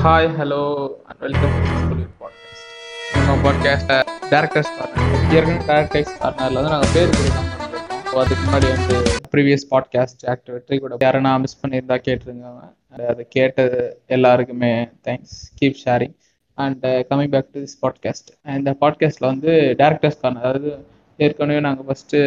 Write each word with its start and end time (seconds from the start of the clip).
Hi 0.00 0.26
hello 0.38 0.60
and 1.04 1.18
welcome 1.20 1.54
to 1.90 2.04
podcast 2.20 3.16
நம்ம 3.16 3.34
பாட்காஸ்ட்டை 3.42 3.96
directors 4.30 4.70
corner 4.76 5.34
ஏற்கனவே 5.34 5.64
டேரக்டர்ஸ் 5.66 6.12
கார்னரில் 6.20 6.56
வந்து 6.56 6.70
நாங்கள் 6.70 6.92
பேர் 6.94 7.10
கொடுக்காம 7.10 7.48
ஸோ 8.04 8.14
அதுக்கு 8.14 8.44
முன்னாடி 8.44 8.68
வந்து 8.70 8.96
ப்ரீவியஸ் 9.32 9.66
பாட்காஸ்ட் 9.70 10.22
ஆக்டர் 10.28 10.54
வெற்றி 10.54 10.78
கூட 10.78 10.96
யாரா 11.00 11.38
மிஸ் 11.38 11.66
பண்ணியிருந்தா 11.66 11.98
கேட்டிருந்தாங்க 12.06 12.62
And 12.92 13.02
அதை 13.08 13.26
கேட்டது 13.28 13.98
எல்லாருக்குமே 14.06 14.88
thanks 15.04 15.36
keep 15.60 15.76
sharing 15.84 16.14
and 16.54 16.86
coming 17.10 17.30
back 17.30 17.52
to 17.52 17.60
this 17.60 17.78
podcast 17.82 18.30
இந்த 18.56 18.76
பாட்காஸ்ட்டில் 18.80 19.28
வந்து 19.28 19.74
டேரக்டர்ஸ் 19.78 20.20
கார்னர் 20.22 20.42
அதாவது 20.42 20.72
ஏற்கனவே 21.18 21.60
நாங்கள் 21.60 21.86
ஃபஸ்ட்டு 21.86 22.18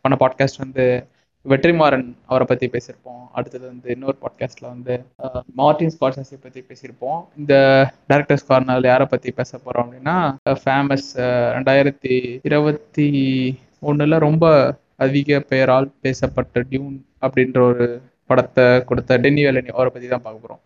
பண்ண 0.00 0.16
பாட்காஸ்ட் 0.20 0.58
வந்து 0.58 0.86
வெற்றிமாறன் 1.46 2.06
அவரை 2.26 2.44
பற்றி 2.46 2.66
பேசியிருப்போம். 2.66 3.22
அடுத்தது 3.32 3.64
வந்து 3.66 3.88
இன்னொரு 3.90 4.16
பாட்காஸ்ட்டில் 4.22 4.68
வந்து 4.68 4.94
மார்டின் 5.54 5.92
ஸ்கார்சஸை 5.94 6.38
பற்றி 6.40 6.60
பேசியிருப்போம். 6.68 7.20
இந்த 7.36 7.54
டேரக்டர்ஸ் 8.10 8.48
கார்னரில் 8.48 8.90
யாரை 8.90 9.06
பற்றி 9.06 9.32
பேச 9.32 9.50
போகிறோம் 9.58 9.84
அப்படின்னா 9.86 10.16
ஃபேமஸ் 10.62 11.08
ரெண்டாயிரத்தி 11.56 12.14
இருபத்தி 12.42 13.08
ஒன்றில் 13.80 14.18
ரொம்ப 14.18 14.44
அதிக 14.96 15.40
பெயரால் 15.50 15.88
பேசப்பட்ட 16.00 16.62
டியூன் 16.70 16.96
அப்படின்ற 17.22 17.60
ஒரு 17.70 17.86
படத்தை 18.30 18.66
கொடுத்த 18.84 19.18
டென்னி 19.18 19.42
வேலனி 19.46 19.70
அவரை 19.74 19.90
பற்றி 19.90 20.08
தான் 20.08 20.22
பார்க்க 20.22 20.44
போகிறோம் 20.44 20.62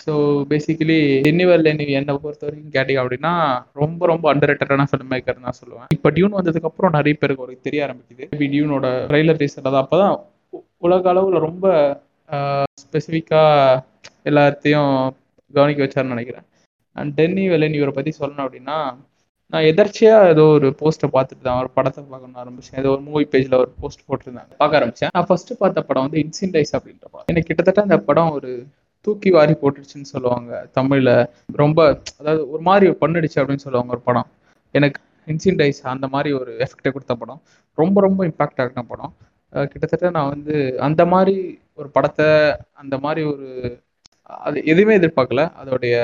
ஸோ 0.00 0.12
பேசிக்கலி 0.50 0.98
டென்னி 1.26 1.44
வெல்லனி 1.50 1.84
என்னை 1.98 2.14
பொறுத்த 2.22 2.46
வரைக்கும் 2.46 2.74
கேட்டிங்க 2.76 3.00
அப்படின்னா 3.02 3.32
ரொம்ப 3.82 4.06
ரொம்ப 4.12 4.24
அண்டர் 4.32 4.50
ரேட்டடான 4.50 4.86
ஃபிலிம் 4.90 5.10
மேக்கர் 5.14 5.44
தான் 5.46 5.58
சொல்லுவேன். 5.60 5.88
இப்போ 5.96 6.08
டியூன் 6.16 6.36
வந்ததுக்கு 6.38 6.70
அப்புறம் 6.70 6.94
நிறைய 6.98 7.16
பேருக்கு 7.20 7.44
ஒரு 7.46 7.54
தெரிய 7.66 7.86
ஆரம்பிக்குது. 7.86 8.24
இப்போ 8.26 8.48
டியூனோட 8.54 8.88
ட்ரைலர் 9.10 9.40
டீசர் 9.42 9.68
அது 9.70 9.80
அப்போ 9.82 9.98
தான் 10.02 10.16
உலக 10.86 11.08
அளவில் 11.12 11.46
ரொம்ப 11.48 11.66
ஸ்பெசிஃபிக்காக 12.82 13.80
எல்லாத்தையும் 14.30 14.92
கவனிக்க 15.54 15.80
வச்சாருன்னு 15.84 16.14
நினைக்கிறேன். 16.16 16.46
அண்ட் 17.00 17.12
டென்னி 17.18 17.44
வெல்லனி 17.54 17.78
இவரை 17.80 17.94
பற்றி 17.96 18.12
சொல்லணும் 18.20 18.46
அப்படின்னா 18.46 18.78
நான் 19.52 19.66
எதர்ச்சியாக 19.70 20.30
ஏதோ 20.34 20.44
ஒரு 20.58 20.68
போஸ்ட்டை 20.78 21.08
பார்த்துட்டு 21.16 21.44
தான் 21.46 21.58
ஒரு 21.62 21.68
படத்தை 21.76 22.00
பார்க்கணும் 22.12 22.40
ஆரம்பிச்சேன். 22.42 22.78
ஏதோ 22.82 22.90
ஒரு 22.94 23.02
மூவி 23.08 23.24
பேஜில் 23.32 23.60
ஒரு 23.64 23.70
போஸ்ட் 23.80 24.06
போட்டிருந்தாங்க. 24.08 24.52
பார்க்க 24.62 24.78
ஆரம்பிச்சேன். 24.78 25.12
நான் 25.16 25.28
ஃபஸ்ட்டு 25.28 25.58
பார்த்த 25.60 25.82
படம் 25.88 26.06
வந்து 26.06 26.22
இன்சின்டைஸ் 26.24 26.72
அப்படின்ற 26.78 27.04
படம். 27.12 27.28
எனக்கு 27.32 27.48
கிட்டத்தட்ட 27.50 27.82
அந்த 27.86 27.98
படம் 28.08 28.32
ஒரு 28.38 28.50
தூக்கி 29.04 29.30
வாரி 29.36 29.54
போட்டுடுச்சுன்னு 29.62 30.12
சொல்லுவாங்க. 30.14 30.50
தமிழ்ல 30.78 31.10
ரொம்ப 31.62 31.78
அதாவது 32.20 32.42
ஒரு 32.52 32.62
மாதிரி 32.68 32.86
பண்ணுடுச்சு 33.02 33.40
அப்படின்னு 33.42 33.64
சொல்லுவாங்க 33.66 33.94
ஒரு 33.96 34.02
படம். 34.08 34.28
எனக்கு 34.74 35.00
இன்சின்டைஸ் 35.26 35.80
அந்த 35.94 36.06
மாதிரி 36.14 36.30
ஒரு 36.40 36.52
எஃபெக்டை 36.64 36.90
கொடுத்த 36.94 37.14
படம். 37.22 37.40
ரொம்ப 37.78 37.96
ரொம்ப 38.06 38.20
இம்பாக்ட் 38.30 38.62
ஆகின 38.64 38.84
படம். 38.92 39.12
கிட்டத்தட்ட 39.72 40.06
நான் 40.16 40.32
வந்து 40.34 40.54
அந்த 40.86 41.02
மாதிரி 41.12 41.34
ஒரு 41.80 41.88
படத்தை 41.96 42.28
அந்த 42.82 42.94
மாதிரி 43.04 43.22
ஒரு 43.32 43.48
அது 44.46 44.58
எதுவுமே 44.72 44.94
எதிர்பார்க்கல. 45.00 45.42
அதோடைய 45.60 45.96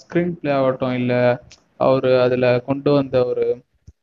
ஸ்க்ரீன் 0.00 0.36
பிளே 0.38 0.52
ஆகட்டும் 0.58 0.96
இல்லை 1.00 1.20
அவர் 1.86 2.08
அதில் 2.24 2.48
கொண்டு 2.68 2.90
வந்த 2.98 3.16
ஒரு 3.30 3.44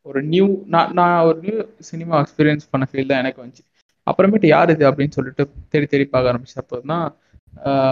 ஒரு 0.10 0.20
நியூ 0.34 0.46
நான் 0.74 0.92
நான் 1.00 1.26
ஒரு 1.30 1.38
நியூ 1.46 1.58
சினிமா 1.90 2.16
எக்ஸ்பீரியன்ஸ் 2.24 2.70
பண்ண 2.74 2.86
ஃபீல் 2.90 3.10
தான் 3.10 3.22
எனக்கு 3.24 3.42
வந்துச்சு. 3.44 3.64
அப்புறமேட்டு 4.08 4.48
யார் 4.56 4.72
இது 4.74 4.86
அப்படின்னு 4.90 5.16
சொல்லிட்டு 5.18 5.44
தேடி 5.72 5.88
தேடி 5.94 6.06
பார்க்க 6.12 6.32
ஆரம்பிச்சப்போ 6.34 6.78
தான் 6.92 7.06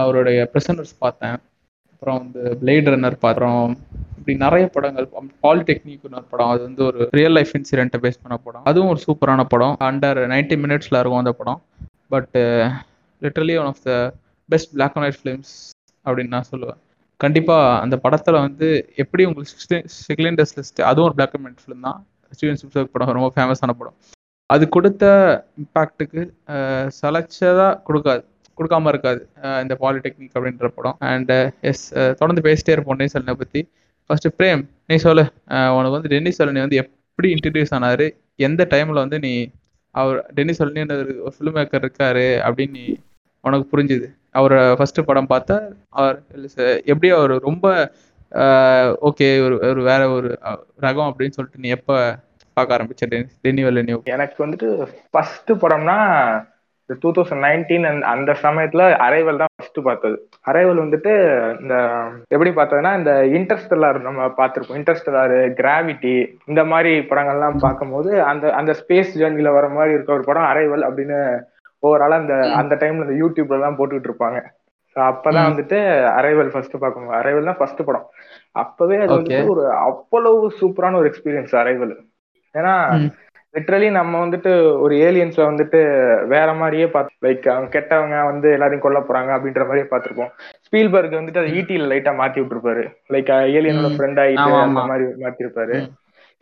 அவருடைய 0.02 0.38
ப்ரெசன்டர்ஸ் 0.52 0.94
பார்த்தேன். 1.04 1.36
அப்புறம் 1.92 2.18
வந்து 2.22 2.42
பிளேட் 2.60 2.88
ரன்னர் 2.92 3.16
பார்த்தோம். 3.24 3.70
இப்படி 4.18 4.34
நிறைய 4.44 4.64
படங்கள் 4.74 5.06
பாலிடெக்னிக் 5.44 6.06
ஒரு 6.08 6.24
படம் 6.32 6.52
அது 6.54 6.62
வந்து 6.68 6.82
ஒரு 6.88 7.00
ரியல் 7.18 7.36
லைஃப் 7.38 7.52
இன்சிடென்ட்டை 7.58 8.00
பேஸ் 8.04 8.22
பண்ண 8.22 8.36
படம். 8.46 8.64
அதுவும் 8.70 8.90
ஒரு 8.94 9.00
சூப்பரான 9.06 9.44
படம். 9.52 9.76
அண்டர் 9.88 10.20
90 10.24 10.56
மினிட்ஸில் 10.64 10.98
இருக்கும் 11.00 11.22
அந்த 11.22 11.32
படம். 11.40 11.60
But 12.14 12.36
literally 13.22 13.54
one 13.60 13.70
of 13.72 13.82
the 13.88 13.92
best 14.48 14.72
black 14.74 14.96
and 14.96 15.06
white 15.06 15.20
films 15.22 15.54
அப்படின்னு 16.06 16.34
நான் 16.36 16.50
சொல்லுவேன். 16.52 16.80
கண்டிப்பாக 17.20 17.78
அந்த 17.84 17.96
படத்தில் 18.04 18.42
வந்து 18.46 18.68
எப்படி 19.02 19.24
உங்களுக்கு 19.28 19.80
செகண்ட் 20.08 20.40
லிஸ்ட் 20.58 20.82
அதுவும் 20.90 21.08
ஒரு 21.08 21.16
பிளாக் 21.18 21.34
அண்ட் 21.36 21.46
ஒயிட் 21.48 21.64
ஃபிலிம் 21.64 21.86
தான். 21.88 22.00
ஸ்டீவன் 22.36 22.58
ஸ்பில்பர்க் 22.60 22.94
படம் 22.94 23.16
ரொம்ப 23.18 23.30
ஃபேமஸான 23.36 23.74
படம். 23.80 23.96
அது 24.50 24.64
கொடுத்த 24.74 25.04
இம்பேக்ட்டுக்கு 25.62 26.22
சலைச்சதாக 26.98 27.72
கொடுக்காது. 27.88 28.22
கொடுக்காம 28.58 28.92
இருக்காது. 28.92 29.20
இந்த 29.64 29.74
பாலிடெக்னிக் 29.82 30.36
அப்படின்ற 30.36 30.68
படம். 30.76 30.96
அண்ட் 31.12 31.32
எஸ் 31.70 31.86
தொடர்ந்து 32.20 32.44
பேசிட்டே 32.48 32.74
இருப்போம் 32.76 32.98
டென்னிஸ் 32.98 33.18
அலனை 33.18 33.34
பற்றி 33.42 33.62
ஃபர்ஸ்ட் 34.10 34.28
பிரேம் 34.38 34.62
நீ 34.90 34.96
சொல்லு. 35.06 35.24
உனக்கு 35.76 35.96
வந்து 35.96 36.12
டென்னிஸ் 36.14 36.38
சலனி 36.40 36.60
வந்து 36.64 36.80
எப்படி 36.82 37.28
இன்ட்ரடியூஸ் 37.36 37.74
ஆனாரு? 37.78 38.06
எந்த 38.48 38.62
டைமில் 38.74 39.02
வந்து 39.04 39.18
நீ 39.26 39.32
அவர் 39.94 40.18
டென்னிஸ் 40.36 40.60
அலனின்னு 40.62 40.96
ஒரு 41.26 41.34
ஃபிலிம் 41.36 41.56
மேக்கர் 41.58 41.84
இருக்காரு 41.84 42.26
அப்படின்னு 42.46 42.76
நீ 42.78 42.86
உனக்கு 43.44 43.66
புரிஞ்சுது? 43.72 44.06
அவரை 44.38 44.60
ஃபர்ஸ்ட் 44.78 45.06
படம் 45.08 45.30
பார்த்தா 45.30 45.56
அவர் 45.98 46.16
எப்படி 46.92 47.08
அவர் 47.18 47.34
ரொம்ப 47.48 47.66
ஓகே 49.08 49.26
ஒரு 49.44 49.56
ஒரு 49.70 49.80
வேற 49.88 50.02
ஒரு 50.16 50.28
ரகம் 50.84 51.08
அப்படின்னு 51.10 51.36
சொல்லிட்டு 51.36 51.62
நீ 51.64 51.68
எப்போ 51.76 51.96
பார்க்க 52.56 52.76
ஆரம்பிச்ச? 52.76 53.06
டென்னி 53.12 53.28
டென்னி 53.44 53.62
வெல்லனி 53.66 53.94
எனக்கு 54.14 54.38
வந்துட்டு 54.44 54.68
ஃபர்ஸ்ட் 55.14 55.52
படம்னா 55.62 55.98
டூ 57.00 57.10
தௌசண்ட் 57.10 57.44
நைன்டீன் 57.44 58.00
அந்த 58.00 58.36
சமயத்துல 58.42 58.82
அரைவல் 59.06 59.36
தான் 59.36 59.52
ஃபர்ஸ்ட் 59.56 59.78
பார்த்தது. 59.82 60.28
அரைவல் 60.46 60.82
வந்துட்டு 60.82 61.12
இந்த 61.60 61.74
எப்படி 62.28 62.50
பார்த்ததுன்னா 62.50 62.96
இந்த 62.98 63.12
இன்டர்ஸ்டெல்லார் 63.38 64.00
நம்ம 64.00 64.26
பார்த்திருப்போம். 64.26 64.78
இன்டர்ஸ்டெல்லார் 64.80 65.34
கிராவிட்டி 65.60 66.36
இந்த 66.46 66.64
மாதிரி 66.64 66.98
படங்கள்லாம் 67.00 67.56
பார்க்கும்போது 67.56 68.22
அந்த 68.22 68.52
அந்த 68.52 68.74
ஸ்பேஸ் 68.80 69.12
ஜேர்னில 69.14 69.52
வர 69.52 69.68
மாதிரி 69.68 69.94
இருக்க 69.94 70.12
ஒரு 70.12 70.24
படம் 70.24 70.42
அரைவல் 70.42 70.86
அப்படின்னு 70.88 71.18
ஓவராலா 71.82 72.18
அந்த 72.22 72.50
அந்த 72.50 72.74
டைம்ல 72.74 73.10
இந்த 73.10 73.16
யூடியூப்ல 73.24 73.50
எல்லாம் 73.50 73.78
போட்டுக்கிட்டு 73.78 74.10
இருப்பாங்க. 74.10 74.38
அப்பதான். 74.96 75.48
வந்துட்டு 75.48 75.78
அரைவல் 76.20 76.48
ஃபர்ஸ்ட் 76.48 76.78
பார்க்கணும் 76.78 77.10
அரைவல் 77.10 77.44
தான் 77.44 77.56
ஃபர்ஸ்ட் 77.56 77.84
படம். 77.84 78.06
அப்பவே 78.52 78.96
அது. 78.96 79.14
வந்துட்டு 79.14 79.48
ஒரு 79.48 79.70
அவ்வளவு 79.70 80.52
சூப்பரான 80.60 80.94
ஒரு 80.94 81.08
எக்ஸ்பீரியன்ஸ் 81.10 81.54
அரைவல் 81.62 81.94
ஏன்னா. 82.54 82.74
லிட்ரலி 83.56 83.88
நம்ம 83.90 84.14
வந்துட்டு 84.22 84.50
ஒரு 84.80 84.94
ஏலியன்ஸ்ல 85.06 85.44
வந்துட்டு 85.44 85.78
வேற 86.26 86.48
மாதிரியே 86.54 86.86
பார்த்து 86.86 87.26
லைக் 87.26 87.46
அவங்க 87.48 87.70
கெட்டவங்க 87.76 88.16
வந்து 88.24 88.48
எல்லாரையும் 88.52 88.82
கொல்ல 88.82 89.00
போறாங்க 89.00 89.30
அப்படின்ற 89.36 89.62
மாதிரியே 89.62 89.86
பார்த்திருப்போம் 89.90 90.32
ஸ்பீல்பர்க் 90.66 91.18
வந்துட்டு 91.18 91.42
அதை 91.42 91.52
ஈட்டில 91.58 91.90
லைட்டா 91.92 92.12
மாத்தி 92.18 92.40
விட்டுருப்பாரு 92.40 92.84
லைக் 93.10 93.30
ஏலியனோட. 93.58 93.90
ஃப்ரெண்ட் 93.94 94.20
ஆயிட்டு 94.24 94.46
ஆமா, 94.46 94.60
அந்த. 94.64 94.82
மாதிரி 94.86 95.06
மாத்திருப்பாரு. 95.24 95.76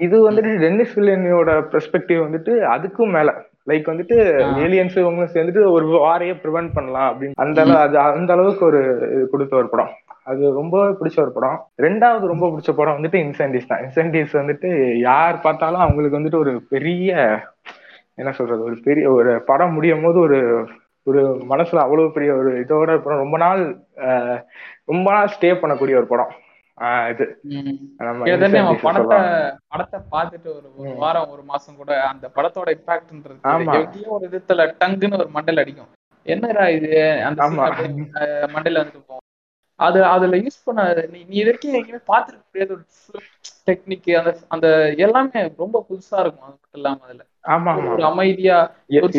இது 0.01 0.17
வந்துட்டு 0.29 0.53
டென்னிஸ் 0.59 0.95
வில்லியனோட 0.97 1.51
பெர்ஸ்பெக்டிவ் 1.73 2.21
வந்துட்டு 2.23 2.53
அதுக்கும் 2.73 3.13
மேல 3.13 3.33
லைக் 3.67 3.87
வந்துட்டு. 3.91 4.17
ஏலியன்ஸ் 4.65 4.97
இவங்க 4.99 5.25
சேர்ந்துட்டு 5.35 5.63
ஒரு 5.71 5.87
வாரையே 5.99 6.35
ப்ரிவென்ட் 6.43 6.75
பண்ணலாம் 6.75 7.09
அப்படின்னு 7.11 7.39
அந்த 7.39 7.61
அளவு 7.63 7.79
அது 7.79 7.97
அந்த 8.17 8.33
அளவுக்கு 8.33 8.65
ஒரு 8.65 8.81
இது 9.11 9.25
கொடுத்த 9.29 9.57
ஒரு 9.57 9.69
படம் 9.69 9.93
அது 10.27 10.43
ரொம்ப 10.53 10.77
பிடிச்ச 10.99 11.17
ஒரு 11.21 11.33
படம். 11.33 11.57
ரெண்டாவது 11.79 12.25
ரொம்ப 12.27 12.47
பிடிச்ச 12.49 12.71
படம் 12.73 12.97
வந்துட்டு 12.97 13.19
இன்சென்டிவ்ஸ் 13.23 13.67
தான். 13.67 13.83
இன்சென்டிவ்ஸ் 13.85 14.37
வந்துட்டு 14.39 14.69
யார் 15.03 15.43
பார்த்தாலும் 15.43 15.83
அவங்களுக்கு 15.83 16.19
வந்துட்டு 16.19 16.43
ஒரு 16.45 16.55
பெரிய 16.69 17.11
என்ன 18.19 18.31
சொல்றது 18.33 18.63
ஒரு 18.63 18.77
பெரிய 18.83 19.07
ஒரு 19.13 19.31
படம் 19.45 19.73
முடியும் 19.73 20.03
போது 20.03 20.19
ஒரு 20.21 20.39
ஒரு 21.07 21.21
மனசுல 21.49 21.83
அவ்வளவு 21.83 22.13
பெரிய 22.13 22.31
ஒரு 22.35 22.51
இதோட 22.61 22.91
படம் 22.99 23.23
ரொம்ப 23.23 23.39
நாள் 23.39 23.63
ரொம்ப 24.87 25.07
நாள் 25.11 25.33
ஸ்டே 25.35 25.51
பண்ணக்கூடிய 25.55 25.95
ஒரு 25.97 26.09
படம். 26.09 26.33
ஆஹ், 26.79 27.09
இது. 27.11 27.25
நம்ம 27.99 28.23
படத்தை. 28.85 29.19
படத்தை 29.69 29.99
பார்த்துட்டு 30.13 30.49
ஒரு. 30.55 30.69
வாரம் 30.97 31.29
ஒரு 31.31 31.43
மாசம் 31.45 31.77
கூட 31.77 31.93
அந்த 32.07 32.27
படத்தோட 32.37 32.71
இம்பாக்ட்ன்றது 32.77 33.41
ஒரு 34.09 34.25
விதத்துல 34.27 34.67
டங்குன்னு 34.81 35.21
ஒரு 35.21 35.31
மண்டல் 35.35 35.63
அடிக்கும். 35.63 35.91
என்னடா 36.27 36.65
இது? 36.71 36.91
அந்த 37.29 37.43
மண்டையில 38.55 38.83
வந்துட்டு 38.83 39.21
அது 39.81 40.05
அதுல 40.05 40.37
யூஸ் 40.37 40.65
பண்ண 40.65 40.81
நீ 41.11 41.25
நீ 41.29 41.45
வரைக்கும் 41.45 41.75
எங்கேயுமே 41.75 42.03
பார்த்துருக்க 42.07 42.45
முடியாத 42.47 42.73
ஒரு 42.73 42.85
டெக்னிக் 43.67 44.17
அந்த 44.19 44.39
அந்த 44.49 44.67
எல்லாமே 44.99 45.51
ரொம்ப 45.57 45.87
புதுசா 45.91 46.19
இருக்கும் 46.19 46.43
அது 46.43 46.53
மட்டும் 46.53 46.73
இல்லாம 46.73 47.01
அதுல. 47.05 47.23
ஆமா 47.49 47.73
ஒரு- 47.87 48.03
அமைதியா 48.03 48.59
ஒரு 49.03 49.13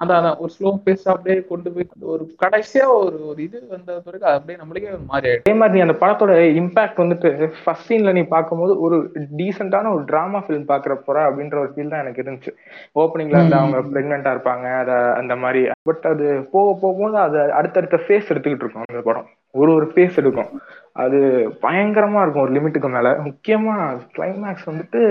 அதான் 0.00 0.18
அதான் 0.20 0.36
ஒரு 0.38 0.50
ஸ்லோ 0.56 0.70
பேஸ் 0.84 1.04
அப்படியே 1.04 1.36
கொண்டு 1.42 1.68
போய் 1.72 1.86
ஒரு 2.00 2.24
கடைசியா 2.42 2.84
ஒரு 2.96 3.16
ஒரு 3.26 3.42
இது 3.42 3.58
வந்த 3.68 3.92
பிறகு 4.04 4.24
அப்படியே 4.24 4.58
நம்மளுக்கே 4.58 4.90
ஒரு 4.92 5.06
மாதிரி 5.06 5.28
ஆயிடும். 5.30 5.46
அதே 5.46 5.54
மாதிரி 5.58 5.74
நீ 5.76 5.80
அந்த 5.80 5.96
படத்தோட 6.02 6.32
இம்பாக்ட் 6.60 7.00
வந்துட்டு 7.02 7.30
ஃபர்ஸ்ட் 7.64 7.88
சீன்ல 7.88 8.12
நீ 8.12 8.22
பார்க்கும்போது 8.22 8.80
ஒரு 8.80 8.98
டீசென்டான 9.36 9.92
ஒரு 9.94 10.04
டிராமா 10.04 10.40
ஃபிலிம் 10.44 10.68
பாக்குற 10.72 10.94
போற 11.06 11.24
அப்படின்ற 11.30 11.58
ஒரு 11.58 11.72
ஃபீல் 11.74 11.88
தான் 11.88 12.04
எனக்கு 12.04 12.22
இருந்துச்சு. 12.22 12.52
ஓப்பனிங்ல 12.94 13.40
வந்து. 13.40 13.56
அவங்க 13.56 13.80
பிரெக்னெண்டா 13.94 14.32
இருப்பாங்க 14.36 14.78
அத 14.82 14.92
அந்த 15.14 15.36
மாதிரி. 15.36 15.62
பட் 15.82 16.06
அது 16.12 16.28
போக 16.52 16.78
போகும்போது 16.80 17.18
அது 17.18 17.52
அடுத்தடுத்த 17.52 18.00
ஃபேஸ் 18.06 18.30
எடுத்துக்கிட்டு 18.32 18.66
இருக்கும் 18.66 18.86
அந்த 18.88 19.02
படம். 19.02 19.28
ஒரு 19.54 19.72
ஒரு 19.74 19.88
ஃபேஸ் 19.94 20.16
எடுக்கும். 20.16 20.50
அது 20.92 21.18
பயங்கரமா 21.62 22.22
இருக்கும் 22.22 22.46
ஒரு 22.46 22.54
லிமிட்டுக்கு 22.56 22.88
மேல. 22.88 23.10
முக்கியமா 23.28 23.76
கிளைமேக்ஸ் 24.16 24.70
வந்துட்டு 24.70 25.02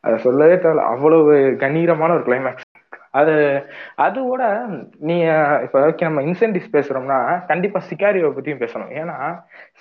அதை 0.00 0.18
சொல்லவே 0.18 0.54
தேவையில்ல. 0.54 0.90
அவ்வளவு 0.94 1.56
கணீரமான 1.60 2.12
ஒரு 2.12 2.22
கிளைமேக்ஸ் 2.22 2.67
அது 3.14 3.34
அதோட 3.98 4.42
நீ 5.08 5.16
இப்ப 5.64 5.94
நம்ம 6.00 6.22
இன்சென்டிவ்ஸ் 6.22 6.74
பேசுறோம்னா 6.76 7.18
கண்டிப்பா 7.46 7.80
சிக்காரியோவை 7.90 8.32
பத்தியும் 8.36 8.62
பேசணும். 8.62 8.92
ஏன்னா 9.00 9.16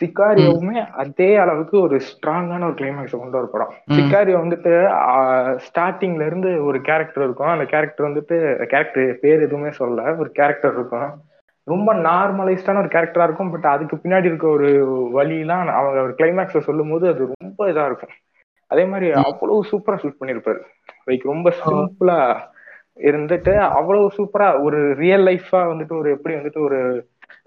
சிக்காரியோவுமே 0.01 0.77
அதே 1.03 1.29
அளவுக்கு 1.37 1.75
ஒரு 1.79 1.97
ஸ்ட்ராங்கான 2.09 2.67
ஒரு 2.69 2.77
கிளைமேக்ஸ் 2.81 3.19
கொண்டு 3.21 3.37
வர 3.39 3.47
படம். 3.51 3.73
சிக்காரியோ 3.97 4.37
வந்துட்டு 4.43 4.73
ஸ்டார்டிங்ல 5.67 6.25
இருந்து 6.29 6.51
ஒரு 6.65 6.81
கேரக்டர் 6.81 7.25
இருக்கும். 7.27 7.53
அந்த 7.55 7.65
கேரக்டர் 7.65 8.09
வந்துட்டு 8.09 8.37
கேரக்டர் 8.73 9.19
பேர் 9.23 9.45
எதுவுமே 9.47 9.73
சொல்லல. 9.79 10.03
ஒரு 10.19 10.31
கேரக்டர் 10.31 10.75
இருக்கும். 10.77 11.09
ரொம்ப 11.67 11.93
நார்மலைஸ்டான 12.07 12.81
ஒரு 12.83 12.91
கேரக்டரா 12.93 13.25
இருக்கும். 13.27 13.51
பட் 13.53 13.67
அதுக்கு 13.73 13.95
பின்னாடி 14.03 14.29
இருக்க 14.31 14.47
ஒரு 14.47 14.69
வழியெல்லாம் 15.17 15.73
அவங்க 15.79 16.05
ஒரு 16.07 16.13
கிளைமேக்ஸ்ல 16.19 16.61
சொல்லும் 16.67 16.91
போது 16.93 17.05
அது 17.13 17.21
ரொம்ப 17.35 17.61
இதா 17.71 17.85
இருக்கும். 17.91 18.13
அதே 18.71 18.83
மாதிரி 18.85 19.07
அவ்வளவு 19.23 19.67
சூப்பரா 19.71 19.97
ஷூட் 20.01 20.19
பண்ணிருப்பாரு. 20.21 20.61
லைக் 21.07 21.31
ரொம்ப 21.31 21.49
சிம்பிளா 21.59 22.17
இருந்துட்டு 22.99 23.53
அவ்வளவு 23.57 24.11
சூப்பரா 24.17 24.47
ஒரு 24.63 24.79
ரியல் 24.95 25.25
லைஃபா 25.25 25.61
வந்துட்டு 25.71 25.95
ஒரு 25.97 26.09
எப்படி 26.11 26.35
வந்துட்டு 26.35 26.61
ஒரு 26.63 26.79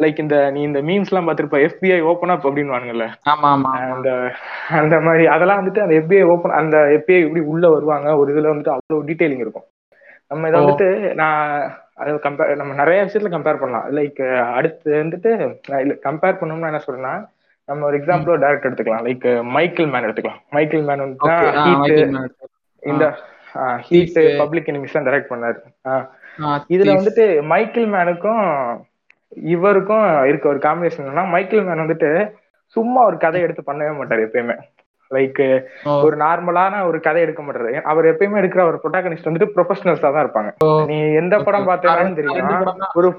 லைக் 0.03 0.19
இந்த 0.19 0.51
நீ 0.51 0.61
இந்த 0.63 0.81
மீம்ஸ் 0.83 1.11
எல்லாம் 1.11 1.29
பார்த்திருப்ப 1.29 1.59
எஃபிஐ 1.67 2.01
ஓபன் 2.01 2.33
அப் 2.35 2.47
அப்படின்னு 2.47 3.09
ஆமா 3.29 3.73
அந்த 3.95 4.11
அந்த 4.69 5.01
மாதிரி 5.01 5.27
அதெல்லாம் 5.27 5.61
வந்துட்டு 5.61 5.81
அந்த 5.81 5.95
எஃபிஐ 6.01 6.23
ஓப்பன் 6.35 6.59
அந்த 6.61 6.77
எஃபிஐ 6.79 7.19
எப்படி 7.27 7.45
உள்ள 7.45 7.69
வருவாங்க 7.69 8.17
ஒரு 8.17 8.35
இதுல 8.35 8.53
வந்துட்டு 8.53 8.75
அவ்வளவு 8.75 9.07
டீடைலிங் 9.09 9.45
இருக்கும். 9.45 9.67
நம்ம 10.29 10.49
இதை 10.49 10.61
வந்துட்டு 10.61 11.15
நான் 11.15 11.71
அதை 11.95 12.13
கம்பேர் 12.27 12.57
நம்ம 12.57 12.75
நிறைய 12.75 13.05
விஷயத்துல 13.05 13.31
கம்பேர் 13.35 13.61
பண்ணலாம். 13.61 13.87
லைக் 13.97 14.21
அடுத்து 14.59 14.91
வந்துட்டு 15.03 15.31
கம்பேர் 16.07 16.39
பண்ணோம்னா 16.41 16.71
என்ன 16.73 16.83
சொல்றேன்னா 16.87 17.15
நம்ம 17.69 17.87
ஒரு 17.87 17.99
எக்ஸாம்பிள் 17.99 18.41
டேரக்ட் 18.45 18.69
எடுத்துக்கலாம். 18.69 19.05
லைக் 19.09 19.43
மைக்கேல் 19.57 19.91
மேன் 19.93 20.07
எடுத்துக்கலாம். 20.07 20.41
மைக்கேல் 20.51 20.87
மேன் 20.89 21.05
வந்து 21.05 21.97
இந்த 22.83 23.05
ஹீட் 23.87 24.19
பப்ளிக் 24.43 24.69
எனிமிஸ் 24.73 24.97
தான் 24.97 25.07
டைரக்ட் 25.09 25.33
பண்ணாரு. 25.33 25.59
இதுல 26.75 26.95
வந்துட்டு 26.99 27.25
மைக்கேல் 27.53 27.89
மேனுக்கும் 27.95 28.45
இவருக்கும் 29.55 30.07
இருக்க 30.29 30.53
ஒரு 30.53 30.61
காம்பினேஷன் 30.67 31.05
என்னன்னா 31.05 31.25
மைக்கேல் 31.35 31.67
மேன் 31.69 31.85
வந்துட்டு 31.85 32.11
சும்மா 32.77 33.01
ஒரு 33.11 33.17
கதை 33.25 33.41
எடுத்து 33.47 33.63
பண்ணவே 33.67 33.93
மாட்டாரு 33.99 34.25
எப்பயுமே. 34.27 34.57
லைக் 35.11 35.41
ஒரு 36.07 36.17
நார்மலான 36.17 36.83
ஒரு 36.89 36.99
கதை 37.07 37.21
எடுக்க 37.27 37.43
மாட்டாரு. 37.43 37.71
அவர் 37.93 38.11
எப்பயுமே 38.11 38.41
எடுக்கிற 38.41 38.65
ஒரு 38.71 38.79
ப்ரொட்டாகனிஸ்ட் 38.83 39.29
வந்துட்டு 39.29 39.53
ப்ரொஃபஷனல்ஸா 39.57 40.11
தான் 40.17 40.25
இருப்பாங்க. 40.25 40.51
நீ 40.91 40.99
எந்த 41.23 41.39
படம் 41.47 41.69
பார்த்தேன்னு 41.69 42.19
தெரியும். 42.19 42.67
ஒரு 43.01 43.11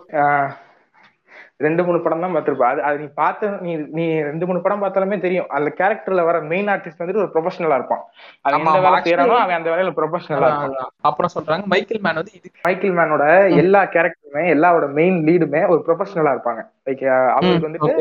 ரெண்டு 1.66 1.82
மூணு 1.88 2.00
படம் 2.04 2.24
தான் 2.26 2.34
பார்த்திருப்ப. 2.36 2.66
அது 2.72 2.82
அது 2.88 2.98
நீ 3.04 3.08
பார்த்த 3.22 3.52
நீ 3.66 3.72
நீ 3.98 4.06
ரெண்டு 4.30 4.48
மூணு 4.50 4.60
படம் 4.66 4.84
பார்த்தாலுமே 4.84 5.18
தெரியும். 5.26 5.48
அந்த 5.58 5.70
கேரக்டர்ல 5.80 6.24
வர 6.30 6.40
மெயின் 6.52 6.70
ஆர்டிஸ்ட் 6.74 7.02
வந்துட்டு 7.04 7.24
ஒரு 7.24 7.32
ப்ரொஃபஷனலா 7.36 7.78
இருப்பான். 7.80 8.04
அது 8.46 8.60
எந்த 8.62 8.78
வேலை 8.86 9.00
செய்யறானோ 9.06 9.38
அவன் 9.44 9.60
அந்த 9.60 9.72
வேலையில 9.74 9.94
ப்ரொஃபஷனலா 10.00 10.50
இருப்பான். 10.52 10.92
அப்புறம் 11.10 11.34
சொல்றாங்க 11.36 11.72
மைக்கேல் 11.76 12.04
மேன் 12.08 12.20
வந்து 12.22 12.36
இது 12.40 12.52
மைக்கேல் 12.68 12.98
மேனோட 13.00 13.26
எல்லா 13.64 13.84
கேரக்டருமே 13.96 14.46
எல்லாரோட 14.56 14.88
மெயின் 15.00 15.18
லீடுமே 15.30 15.64
ஒரு 15.74 15.82
ப்ரொஃபஷனலா 15.88 16.34
இருப்பாங்க. 16.36 16.64
லைக் 16.88 17.06
அவங்களுக்கு 17.36 17.70
வந்துட்டு 17.70 17.94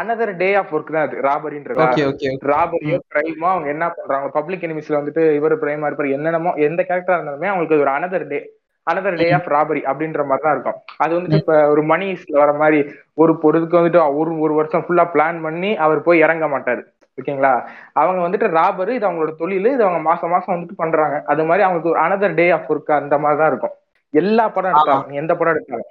அனதர் 0.00 0.34
டே 0.42 0.50
ஆஃப் 0.60 0.72
ஒர்க் 0.76 0.94
தான் 0.96 1.06
அது. 1.08 1.16
ராபரின்றது 1.28 1.80
ராபரியோ 2.52 2.98
கிரைமோ 3.12 3.48
அவங்க 3.54 3.68
என்ன 3.74 3.84
பண்றாங்க? 3.96 4.28
பப்ளிக் 4.38 4.66
எனிமிஸ்ல 4.68 5.00
வந்துட்டு 5.00 5.24
இவர் 5.38 5.60
பிரைமா 5.64 5.88
இருப்பாரு. 5.88 6.14
என்னென்னமோ 6.18 6.52
எந்த 6.68 6.80
கேரக்டரா 6.88 7.18
இருந்தாலுமே 7.18 7.50
அவங்களுக்கு 7.52 7.82
ஒரு 7.86 7.92
another 7.96 8.30
day 8.32 8.40
another 8.86 9.18
day 9.20 9.28
of 9.38 9.48
robbery 9.54 9.80
அப்படின்ற 9.90 10.22
மாதிரி 10.30 10.44
தான் 10.46 10.54
இருக்கும். 10.56 10.78
அது 11.04 11.12
வந்துட்டு 11.16 11.40
இப்ப 11.42 11.54
ஒரு 11.72 11.82
மணிஸ்ல 11.92 12.36
வர 12.42 12.52
மாதிரி 12.62 12.80
ஒரு 13.22 13.32
பொருளுக்கு 13.44 13.78
வந்துட்டு 13.78 14.02
ஒரு 14.20 14.32
ஒரு 14.44 14.54
வருஷம் 14.58 14.84
ஃபுல்லா 14.86 15.04
பிளான் 15.14 15.40
பண்ணி 15.46 15.70
அவர் 15.86 16.06
போய் 16.08 16.22
இறங்க 16.26 16.46
மாட்டாரு. 16.54 16.82
ஓகேங்களா 17.18 17.52
அவங்க 18.00 18.20
வந்துட்டு 18.26 18.48
ராபரு 18.58 18.94
இது 18.96 19.06
அவங்களோட 19.08 19.32
தொழில் 19.42 19.68
இது 19.74 19.84
அவங்க 19.86 20.00
மாசம் 20.10 20.32
மாசம் 20.34 20.54
வந்துட்டு 20.54 20.80
பண்றாங்க. 20.82 21.16
அது 21.32 21.44
மாதிரி 21.48 21.64
அவங்களுக்கு 21.66 21.92
ஒரு 21.92 22.00
அனதர் 22.06 22.38
டே 22.40 22.46
ஆஃப் 22.56 22.70
ஒர்க் 22.72 22.92
அந்த 23.00 23.16
மாதிரி 23.24 23.40
தான் 23.42 23.50
இருக்கும். 23.52 23.74
எல்லா 24.14 24.44
படம் 24.56 24.72
எடுத்தாலும் 24.72 25.18
எந்த 25.22 25.32
படம் 25.38 25.54
எடுத்தாலும். 25.54 25.90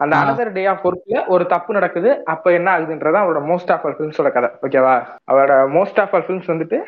அந்த 0.00 0.14
அனதர் 0.16 0.52
டே 0.52 0.62
ஆஃப் 0.66 0.84
ஒர்க்ல 0.88 1.18
ஒரு 1.26 1.44
தப்பு 1.46 1.72
நடக்குது 1.74 2.10
அப்ப 2.24 2.52
என்ன 2.52 2.68
ஆகுதுன்றதா 2.74 3.22
அவரோட 3.24 3.40
மோஸ்ட் 3.50 3.72
ஆஃப் 3.74 3.84
ஆல் 3.86 3.96
ஃபிலிம்ஸோட 3.98 4.30
கதை. 4.32 4.48
ஓகேவா 4.66 4.94
அவரோட 5.30 5.54
மோஸ்ட் 5.76 6.00
ஆஃப் 6.00 6.14
ஆல் 6.14 6.24
ஃபிலிம்ஸ் 6.26 6.50
வந்துட்டு 6.52 6.78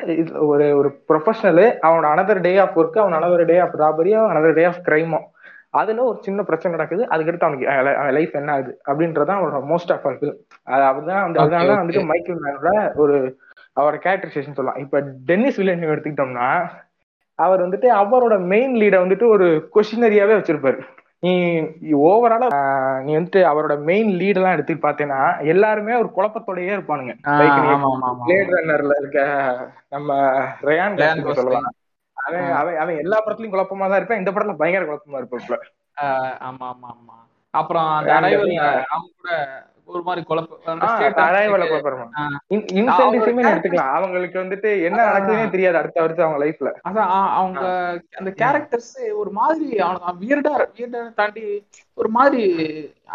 ஒரு 0.47 0.65
ஒரு 0.77 0.91
ப்ரொஃபஷனலு 1.11 1.65
அவனோட 1.85 2.09
அனதர் 2.13 2.41
டே 2.47 2.53
ஆஃப் 2.65 2.77
ஒர்க் 2.81 2.99
அவன் 3.03 3.17
அனதர் 3.19 3.45
டே 3.51 3.57
ஆஃப் 3.65 3.77
ராபரியோ 3.83 4.21
அனதர் 4.31 4.57
டே 4.59 4.65
ஆஃப் 4.71 4.83
கிரைமோ 4.89 5.21
அதுல 5.79 6.03
ஒரு 6.09 6.17
சின்ன 6.21 6.43
பிரச்சனை 6.49 6.73
நடக்குது 6.75 7.03
அதுக்கடுத்து 7.13 7.47
அவனுக்கு 7.47 8.11
லைஃப் 8.17 8.35
என்ன 8.39 8.51
ஆகுது? 8.53 8.71
அப்படின்றதான் 8.89 9.39
அவரோட 9.39 9.59
மோஸ்ட் 9.71 9.91
ஆஃப் 9.95 10.05
ஆல் 10.07 10.19
ஃபிலிம் 10.19 10.37
அதுதான் 10.89 11.23
வந்து 11.25 11.41
அதனால 11.43 11.75
வந்துட்டு 11.81 12.03
மைக்கேல் 12.11 12.43
மேனோட 12.45 12.69
ஒரு 12.95 13.15
அவரோட 13.77 13.97
கேரக்டரைசேஷன் 14.05 14.57
சொல்லலாம். 14.57 14.81
இப்ப 14.83 14.99
டென்னிஸ் 15.29 15.57
வில்லியம் 15.59 15.93
எடுத்துக்கிட்டோம்னா 15.93 16.49
அவர் 17.39 17.63
வந்துட்டு 17.63 17.87
அவரோட 18.01 18.35
மெயின் 18.51 18.75
லீடை 18.81 18.97
வந்துட்டு 19.03 19.25
ஒரு 19.35 19.47
கொஷினரியாவே 19.75 20.35
வச்சிருப்பாரு. 20.37 20.79
நீ 21.25 21.33
ஓவராலா 22.05 22.47
நீ 23.03 23.11
வந்துட்டு 23.15 23.41
அவரோட 23.51 23.75
மெயின் 23.83 24.09
லீட் 24.19 24.35
எல்லாம் 24.35 24.55
எடுத்து 24.55 24.73
பாத்தீங்கன்னா 24.81 25.21
எல்லாருமே 25.45 25.93
ஒரு 25.95 26.09
குழப்பத்தோடயே 26.15 26.73
இருப்பானுங்க. 26.75 27.13
பிளேட் 28.21 28.53
ரன்னர்ல 28.55 28.95
இருக்க 29.01 29.19
நம்ம 29.89 30.09
ரயான் 30.61 30.99
சொல்லலாம் 31.39 31.69
அவன் 32.17 32.51
அவன் 32.53 32.77
அவன் 32.77 32.97
எல்லா 32.97 33.17
படத்துலயும் 33.19 33.53
குழப்பமா 33.53 33.87
தான் 33.87 33.99
இருப்பான். 33.99 34.21
இந்த 34.21 34.31
படத்துல 34.31 34.55
பயங்கர 34.55 34.85
குழப்பமா 34.85 35.19
இருப்பாப்ல 35.21 35.57
ஆமா 36.41 36.65
ஆமா 36.67 36.89
ஆமா. 36.93 37.15
அப்புறம் 37.53 37.89
அந்த 37.89 38.11
அவங்க 38.13 39.09
கூட 39.13 39.31
ஒரு 39.93 40.01
மாதிரி 40.03 40.21
குழப்பம் 40.25 40.59
எடுத்துக்கலாம். 43.51 43.93
அவங்களுக்கு 43.97 44.37
வந்துட்டு 44.43 44.69
என்ன 44.87 44.99
நடக்குதுன்னே 45.07 45.47
தெரியாது 45.49 45.79
அடுத்த 45.81 45.97
வருஷம் 46.01 46.25
அவங்க 46.27 46.39
லைஃப்ல 46.45 46.71
அதான் 46.89 47.11
அவங்க 47.39 47.59
அந்த 48.19 48.31
கேரக்டர்ஸ் 48.41 48.93
ஒரு 49.21 49.33
மாதிரி 49.39 49.67
வியர்டா 50.21 50.53
வியர்டா 50.75 51.01
தாண்டி 51.19 51.45
ஒரு 51.93 52.11
மாதிரி 52.17 52.43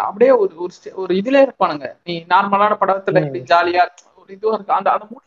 அப்படியே 0.07 0.33
ஒரு 0.43 0.53
ஒரு 0.95 1.13
இதுல 1.21 1.45
இருப்பானுங்க. 1.47 1.87
நீ 2.05 2.17
நார்மலான 2.35 2.79
படத்துல 2.83 3.23
இப்படி 3.25 3.43
ஜாலியா 3.53 3.85
ஒரு 4.21 4.31
இதுவா 4.37 4.55
இருக்கு? 4.57 4.77
அந்த 4.79 4.91
அந்த 4.91 5.07
மூடி 5.11 5.27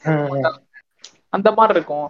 அந்த 1.33 1.49
மாதிரி 1.57 1.73
இருக்கும். 1.77 2.07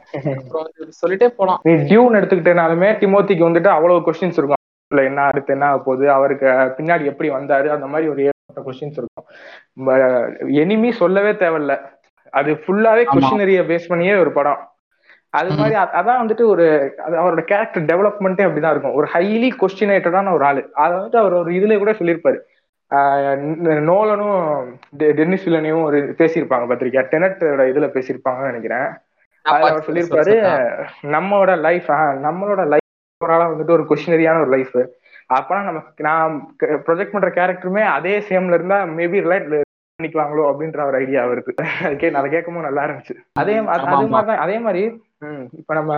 சொல்லிட்டே 1.01 1.27
போலாம். 1.37 1.59
நீ 1.67 1.73
டியூன் 1.89 2.17
எடுத்துக்கிட்டனாலுமே 2.19 2.89
டிமோத்திக்கு 3.01 3.47
வந்துட்டு 3.47 3.69
அவ்வளவு 3.75 4.05
கொஸ்டின்ஸ் 4.07 4.39
இருக்கும். 4.39 4.61
இல்ல 4.91 5.03
என்ன 5.09 5.21
அடுத்து 5.29 5.53
என்ன 5.53 5.67
போகுது? 5.85 6.05
அவருக்கு 6.17 6.47
பின்னாடி 6.77 7.03
எப்படி 7.11 7.29
வந்தாரு? 7.29 7.67
அந்த 7.75 7.87
மாதிரி 7.93 8.07
ஒரு 8.13 8.21
கொஸ்டின்ஸ் 8.61 8.99
இருக்கும். 9.01 9.25
எனிமி 10.61 10.91
சொல்லவே 10.91 11.31
தேவையில்ல. 11.31 11.79
அது 12.29 12.51
ஃபுல்லாவே 12.53 13.03
கொஸ்டினரிய 13.13 13.61
பேஸ் 13.71 13.87
பண்ணியே 13.87 14.15
ஒரு 14.15 14.31
படம். 14.31 14.67
அது 15.29 15.49
மாதிரி 15.57 15.75
அதான் 15.75 16.21
வந்துட்டு 16.21 16.45
ஒரு 16.45 16.95
அவரோட 17.07 17.41
கேரக்டர் 17.41 17.83
டெவலப்மெண்ட்டே 17.83 18.43
அப்படிதான் 18.45 18.71
இருக்கும். 18.71 18.93
ஒரு 18.93 19.07
ஹைலி 19.13 19.49
கொஸ்டினேட்டடான 19.61 20.33
ஒரு 20.33 20.45
ஆளு. 20.45 20.69
அதை 20.73 20.97
வந்துட்டு 20.97 21.15
அவர் 21.15 21.33
ஒரு 21.33 21.51
இதுல 21.51 21.77
கூட 21.77 21.91
சொல்லியிருப்பாரு. 21.91 22.39
நோலனும் 23.89 24.65
டென்னிஸ் 24.97 25.47
வில்லனையும் 25.47 25.83
ஒரு 25.83 26.15
பேசியிருப்பாங்க 26.17 26.65
பத்திரிக்கா. 26.71 27.01
டெனட்டோட 27.13 27.63
இதுல 27.71 27.87
பேசியிருப்பாங்கன்னு 27.95 28.51
நினைக்கிறேன். 28.51 28.87
அவர் 29.41 29.83
சொல்லியிருப்பாரு 29.87 30.35
நம்மளோட 31.03 31.59
லைஃப் 31.59 31.89
நம்மளோட 32.27 32.61
லைஃப் 32.67 33.25
வந்துட்டு 33.25 33.71
ஒரு 33.71 33.83
கொஸ்டினரியான 33.83 34.41
ஒரு 34.41 34.49
லைஃப் 34.49 34.77
அப்பனா 35.37 35.61
நம்ம 35.67 35.81
நான் 36.07 36.33
ப்ரொஜெக்ட் 36.87 37.13
பண்ற 37.15 37.29
கேரக்டருமே 37.37 37.83
அதே 37.97 38.15
சேம்ல 38.29 38.57
இருந்தா 38.59 38.77
மேபி 38.97 39.19
ரிலேட் 39.25 39.47
பண்ணிக்குவாங்களோ 39.99 40.43
அப்படின்ற 40.51 40.79
ஒரு 40.87 40.97
ஐடியா 40.97 41.21
வருது. 41.31 41.51
அதை 42.19 42.29
கேட்கும் 42.31 42.67
நல்லா 42.67 42.83
இருந்துச்சு. 42.85 43.15
அதே 43.41 43.55
அதே 43.75 44.05
மாதிரிதான் 44.13 44.43
அதே 44.45 44.57
மாதிரி 44.65 44.83
இப்ப 45.59 45.73
நம்ம 45.79 45.93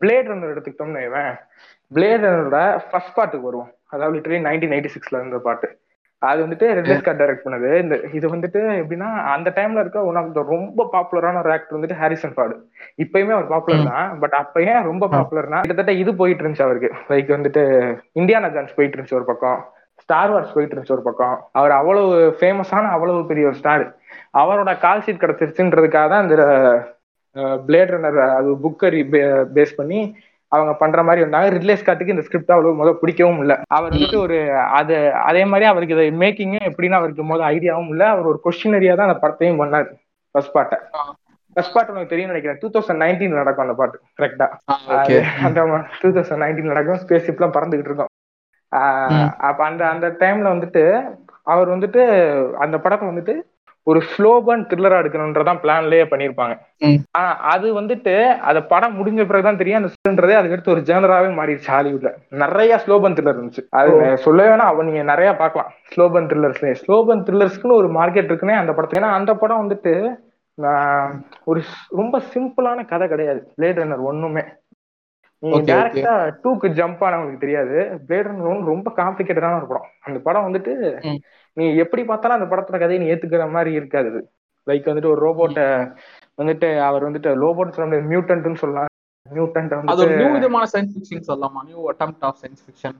பிளேட் 0.00 0.28
ரன்னர் 0.30 0.52
எடுத்துக்கிட்டோம்னு 0.54 1.04
பிளேட் 1.96 2.24
ரன்னரோட 2.24 2.58
ஃபர்ஸ்ட் 2.90 3.14
பாட்டுக்கு 3.14 3.48
வருவோம். 3.48 3.70
அதாவது 3.94 4.16
லிட்டரலி 4.16 4.40
நைன்டீன் 4.48 4.72
நைன்டி 4.74 4.90
சிக்ஸ்ல 4.96 5.20
இருந்த 5.20 5.38
பாட்டு. 5.46 5.68
அது 6.22 6.38
வந்துட்டு 6.44 6.66
ரெட்லி 6.76 6.96
ஸ்காட் 7.00 7.20
டைரக்ட் 7.20 7.44
பண்ணது. 7.44 7.68
இந்த 7.82 7.94
இது 8.18 8.26
வந்துட்டு 8.32 8.60
எப்படின்னா 8.80 9.08
அந்த 9.34 9.48
டைம்ல 9.58 9.82
இருக்க 9.84 10.00
ஒன் 10.08 10.18
ஆஃப் 10.20 10.34
த 10.38 10.42
ரொம்ப 10.54 10.86
பாப்புலரான 10.94 11.40
ஒரு 11.42 11.52
ஆக்டர் 11.54 11.76
வந்துட்டு 11.76 11.98
ஹாரிசன் 12.00 12.34
ஃபார்டு 12.36 12.56
இப்பயுமே 13.04 13.34
அவர் 13.36 13.52
பாப்புலர் 13.52 13.90
தான் 13.92 14.10
பட் 14.22 14.36
அப்ப 14.42 14.62
ஏன் 14.72 14.88
ரொம்ப 14.90 15.08
பாப்புலர்னா 15.16 15.60
கிட்டத்தட்ட 15.64 15.94
இது 16.02 16.12
போயிட்டு 16.20 16.42
இருந்துச்சு 16.44 16.66
அவருக்கு. 16.68 16.90
லைக் 17.12 17.36
வந்துட்டு 17.36 17.62
இந்தியானா 18.22 18.50
ஜான்ஸ் 18.56 18.76
போயிட்டு 18.78 18.96
இருந்துச்சு 18.96 19.18
ஒரு 19.20 19.28
பக்கம். 19.32 19.60
ஸ்டார் 20.04 20.32
வார்ஸ் 20.34 20.54
போயிட்டு 20.56 20.74
இருந்துச்சு 20.74 20.96
ஒரு 20.98 21.06
பக்கம். 21.08 21.36
அவர் 21.58 21.72
அவ்வளவு 21.80 22.12
ஃபேமஸான 22.40 22.90
அவ்வளவு 22.96 23.28
பெரிய 23.30 23.46
ஒரு 23.50 23.58
ஸ்டார் 23.60 23.84
அவரோட 24.40 24.70
கால் 24.84 25.04
ஷீட் 25.06 25.22
கிடைச்சிருச்சுன்றதுக்காக 25.24 26.08
தான் 26.12 26.24
இந்த 26.26 26.36
பிளேட் 27.66 27.92
ரன்னர் 27.94 28.18
அது 28.38 28.50
புக்கரி 28.64 29.00
பேஸ் 29.56 29.78
பண்ணி 29.80 30.00
அவங்க 30.54 30.72
பண்ற 30.82 31.00
மாதிரி 31.08 31.24
வந்தாங்க 31.24 31.48
ரிட்லே 31.54 31.76
ஸ்காட்டுக்கு 31.80 32.14
இந்த 32.14 32.24
ஸ்கிரிப்ட் 32.26 32.52
அவ்வளவு 32.54 32.78
முதல் 32.80 33.00
பிடிக்கவும் 33.00 33.40
இல்லை. 33.44 33.56
அவர் 33.76 33.92
வந்துட்டு 33.94 34.18
ஒரு 34.26 34.38
அது 34.78 34.96
அதே 35.28 35.42
மாதிரி 35.50 35.66
அவருக்கு 35.70 35.96
இதை 35.96 36.06
மேக்கிங்கும் 36.22 36.68
எப்படின்னு 36.70 36.98
அவருக்கு 37.00 37.24
முதல் 37.30 37.48
ஐடியாவும் 37.54 37.90
இல்லை. 37.94 38.06
அவர் 38.14 38.30
ஒரு 38.32 38.40
கொஸ்டினரியா 38.46 38.94
தான் 38.98 39.08
அந்த 39.08 39.18
படத்தையும் 39.24 39.60
பண்ணாரு. 39.62 39.90
ஃபர்ஸ்ட் 40.34 40.54
பாட்டை 40.56 40.78
ஃபர்ஸ்ட் 41.54 41.74
பாட்டு 41.74 41.92
உனக்கு 41.92 42.12
தெரியும் 42.12 42.32
நினைக்கிறேன். 42.32 42.58
டூ 42.62 42.68
தௌசண்ட் 42.74 43.02
நைன்டீன் 43.04 43.40
நடக்கும் 43.40 43.64
அந்த 43.66 43.76
பாட்டு. 43.80 43.96
கரெக்டா 44.18 44.46
அந்த 45.46 45.60
டூ 46.02 46.10
தௌசண்ட் 46.16 46.42
நைன்டீன் 46.44 46.72
நடக்கும். 46.72 47.00
ஸ்பேஸ் 47.04 47.26
ஷிப்லாம் 47.28 47.56
பறந்துகிட்டு 47.56 47.90
இருக்கோம். 47.90 48.12
அப்ப 49.48 49.60
அந்த 49.70 49.82
அந்த 49.94 50.08
டைம்ல 50.20 50.48
வந்துட்டு 50.54 50.82
அவர் 51.52 51.68
வந்துட்டு 51.74 52.02
அந்த 52.64 52.76
படத்தை 52.84 53.06
வந்துட்டு 53.10 53.34
ஒரு 53.86 54.00
ஸ்லோபன் 54.10 54.62
த்ரில்லரா 54.70 54.96
எடுக்கணும்ன்றதான் 55.02 55.60
பிளான்லயே 55.62 56.04
பண்ணிருப்பாங்க 56.10 56.54
ஆனா 57.10 57.30
அது 57.52 57.66
வந்துட்டு 57.80 58.14
அந்த 58.48 58.60
படம் 58.72 58.96
முடிஞ்ச 58.98 59.20
பிறகுதான் 59.26 59.60
தெரியும். 59.60 59.80
அந்த 59.80 59.90
ஸ்லோன்றதே 59.94 60.36
அதுக்கடுத்து 60.40 60.74
ஒரு 60.74 60.80
ஜேனராவே 60.80 61.30
மாறிடுச்சு 61.38 61.70
ஹாலிவுட்ல 61.74 62.10
நிறைய 62.42 62.80
ஸ்லோபன் 62.84 63.16
த்ரில்லர் 63.18 63.38
இருந்துச்சு. 63.38 63.64
அது 63.80 64.16
சொல்ல 64.26 64.48
வேணா 64.48 64.66
அவ 64.72 64.82
நீங்க 64.82 65.02
நிறைய 65.12 65.30
பார்க்கலாம். 65.36 65.70
ஸ்லோபன் 65.92 66.28
த்ரில்லர்ஸ்ல 66.30 66.74
ஸ்லோபன் 66.82 67.24
த்ரில்லர்ஸ்க்குன்னு 67.28 67.80
ஒரு 67.80 67.90
மார்க்கெட் 67.98 68.30
இருக்குன்னே 68.30 68.56
அந்த 68.62 68.72
படத்துல 68.72 69.00
ஏன்னா 69.02 69.12
அந்த 69.18 69.34
படம் 69.34 69.62
வந்துட்டு 69.64 69.94
ஒரு 71.44 71.60
ரொம்ப 72.00 72.16
சிம்பிளான 72.34 72.80
கதை 72.86 73.06
கிடையாது. 73.08 73.40
பிளேட் 73.56 73.78
ரன்னர் 73.80 74.08
ஒண்ணுமே. 74.10 74.42
நீங்க. 75.42 75.58
டேரக்டா 75.68 76.14
டூக்கு 76.42 76.68
ஜம்ப் 76.78 77.02
ஆனவங்களுக்கு 77.06 77.44
தெரியாது. 77.44 77.76
பிளேட் 78.06 78.28
ரொம்ப 78.70 78.92
காம்ப்ளிகேட்டடான 78.96 79.58
ஒரு 79.60 79.68
படம். 79.70 79.88
அந்த 80.00 80.18
படம் 80.18 80.46
வந்துட்டு. 80.48 80.72
நீ 81.56 81.64
எப்படி 81.76 82.04
பார்த்தாலும் 82.04 82.38
அந்த 82.38 82.48
படத்தோட 82.50 82.78
கதையை 82.78 83.00
நீ 83.02 83.08
ஏத்துக்கிற 83.12 83.46
மாதிரி 83.50 83.72
இருக்காது. 83.72 84.10
லைக் 84.66 84.88
வந்துட்டு 84.90 85.12
ஒரு 85.14 85.20
ரோபோட்டை 85.26 85.66
வந்துட்டு 86.40 86.68
அவர் 86.88 87.06
வந்துட்டு 87.08 87.30
ரோபோட் 87.44 87.74
சொல்ல 87.76 87.86
முடியாது 87.86 88.10
மியூட்டன்ட்னு 88.12 88.62
சொல்லலாம். 88.64 88.88
மியூட்டன்ட் 89.26 89.72
அது 89.72 89.80
வந்து 89.80 90.04
ஒரு 90.04 90.16
நியூ 90.16 90.28
விதமான 90.32 90.66
சயின்ஸ் 90.72 90.92
ஃபிக்ஷன் 90.94 91.26
சொல்லலாமா? 91.30 91.60
New 91.68 91.80
attempt 91.92 92.24
of 92.28 92.38
science 92.42 92.62
fiction 92.66 92.98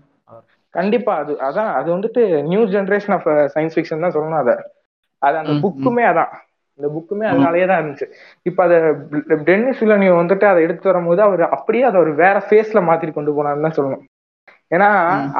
கண்டிப்பா 0.74 1.12
அது 1.16 1.32
அதான் 1.48 1.70
அது 1.78 1.88
வந்துட்டு 1.96 2.22
new 2.42 2.62
generation 2.74 3.14
of 3.16 3.26
science 3.54 3.76
fiction 3.76 4.04
தான் 4.04 4.14
சொல்லணும் 4.16 4.42
அதை. 4.42 4.54
அது 5.22 5.36
அந்த 5.36 5.52
புக்குமே 5.64 6.04
அதான். 6.10 6.32
இந்த 6.80 6.90
புக்குமே 6.96 7.26
அதனாலயே 7.32 7.66
தான் 7.66 7.80
இருந்துச்சு. 7.82 8.06
இப்ப 8.42 8.64
அத 8.64 8.76
டென்னிஸ் 9.48 9.82
வில்லனியோ 9.84 10.14
வந்துட்டு 10.20 10.44
அதை 10.44 10.62
எடுத்து 10.62 10.92
வரும்போது 10.92 11.22
அவர் 11.22 11.42
அப்படியே 11.48 11.84
அதை 11.84 12.00
ஒரு 12.00 12.14
வேற 12.14 12.36
ஃபேஸ்ல 12.48 12.82
மாத்திட்டு 12.88 13.18
கொண்டு 13.18 13.34
போனாருன்னு 13.36 13.66
தான் 13.68 13.78
சொல்லணும். 13.78 14.04
ஏன்னா. 14.70 14.88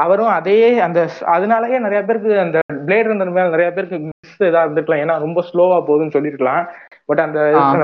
அவரும் 0.05 0.33
அதே 0.37 0.79
அந்த 0.81 1.01
அதனாலயே 1.35 1.79
நிறைய 1.79 2.01
பேருக்கு 2.05 2.31
அந்த 2.41 2.59
பிளேட் 2.87 3.09
இருந்த 3.09 3.25
மேல 3.25 3.49
நிறைய 3.49 3.69
பேருக்கு 3.73 3.99
மிஸ் 4.01 4.49
இதா 4.49 4.63
இருந்திருக்கலாம். 4.65 5.03
ஏன்னா 5.05 5.19
ரொம்ப 5.19 5.41
ஸ்லோவா 5.51 5.79
போகுதுன்னு 5.89 6.17
சொல்லிருக்கலாம். 6.17 6.63
பட் 7.11 7.23
அந்த 7.25 7.39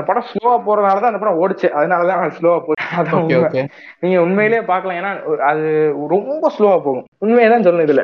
படம் 0.09 0.27
ஸ்லோவா 0.31 0.55
போறதுனால 0.67 1.01
தான் 1.01 1.11
அந்த 1.11 1.21
படம் 1.23 1.39
ஓடுச்சு. 1.43 1.67
அதனாலதான் 1.79 2.35
ஸ்லோவா 2.37 2.59
போச்சு. 2.65 2.75
நீங்க 4.03 4.17
உண்மையிலேயே 4.25 4.61
பார்க்கலாம். 4.69 4.99
ஏன்னா 4.99 5.11
அது 5.49 5.65
ரொம்ப 6.13 6.51
ஸ்லோவா 6.57 6.77
போகும். 6.85 7.05
உண்மையை 7.25 7.47
தான் 7.53 7.65
சொல்லணும் 7.65 7.87
இதுல. 7.87 8.03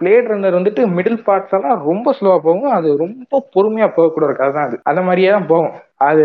பிளேட் 0.00 0.28
ரன்னர் 0.32 0.58
வந்துட்டு 0.58 0.84
மிடில் 0.98 1.24
பார்ட்ஸ் 1.28 1.56
எல்லாம் 1.58 1.82
ரொம்ப 1.90 2.14
ஸ்லோவா 2.18 2.38
போகும். 2.46 2.70
அது 2.78 2.96
ரொம்ப 3.04 3.42
பொறுமையா 3.56 3.88
போகக்கூடிய 3.96 4.30
ஒரு 4.30 4.38
கதை 4.40 4.52
தான் 4.58 4.68
அது. 4.68 4.78
அந்த 4.92 5.02
மாதிரியே 5.08 5.32
தான் 5.36 5.50
போகும். 5.52 5.74
அது 6.08 6.24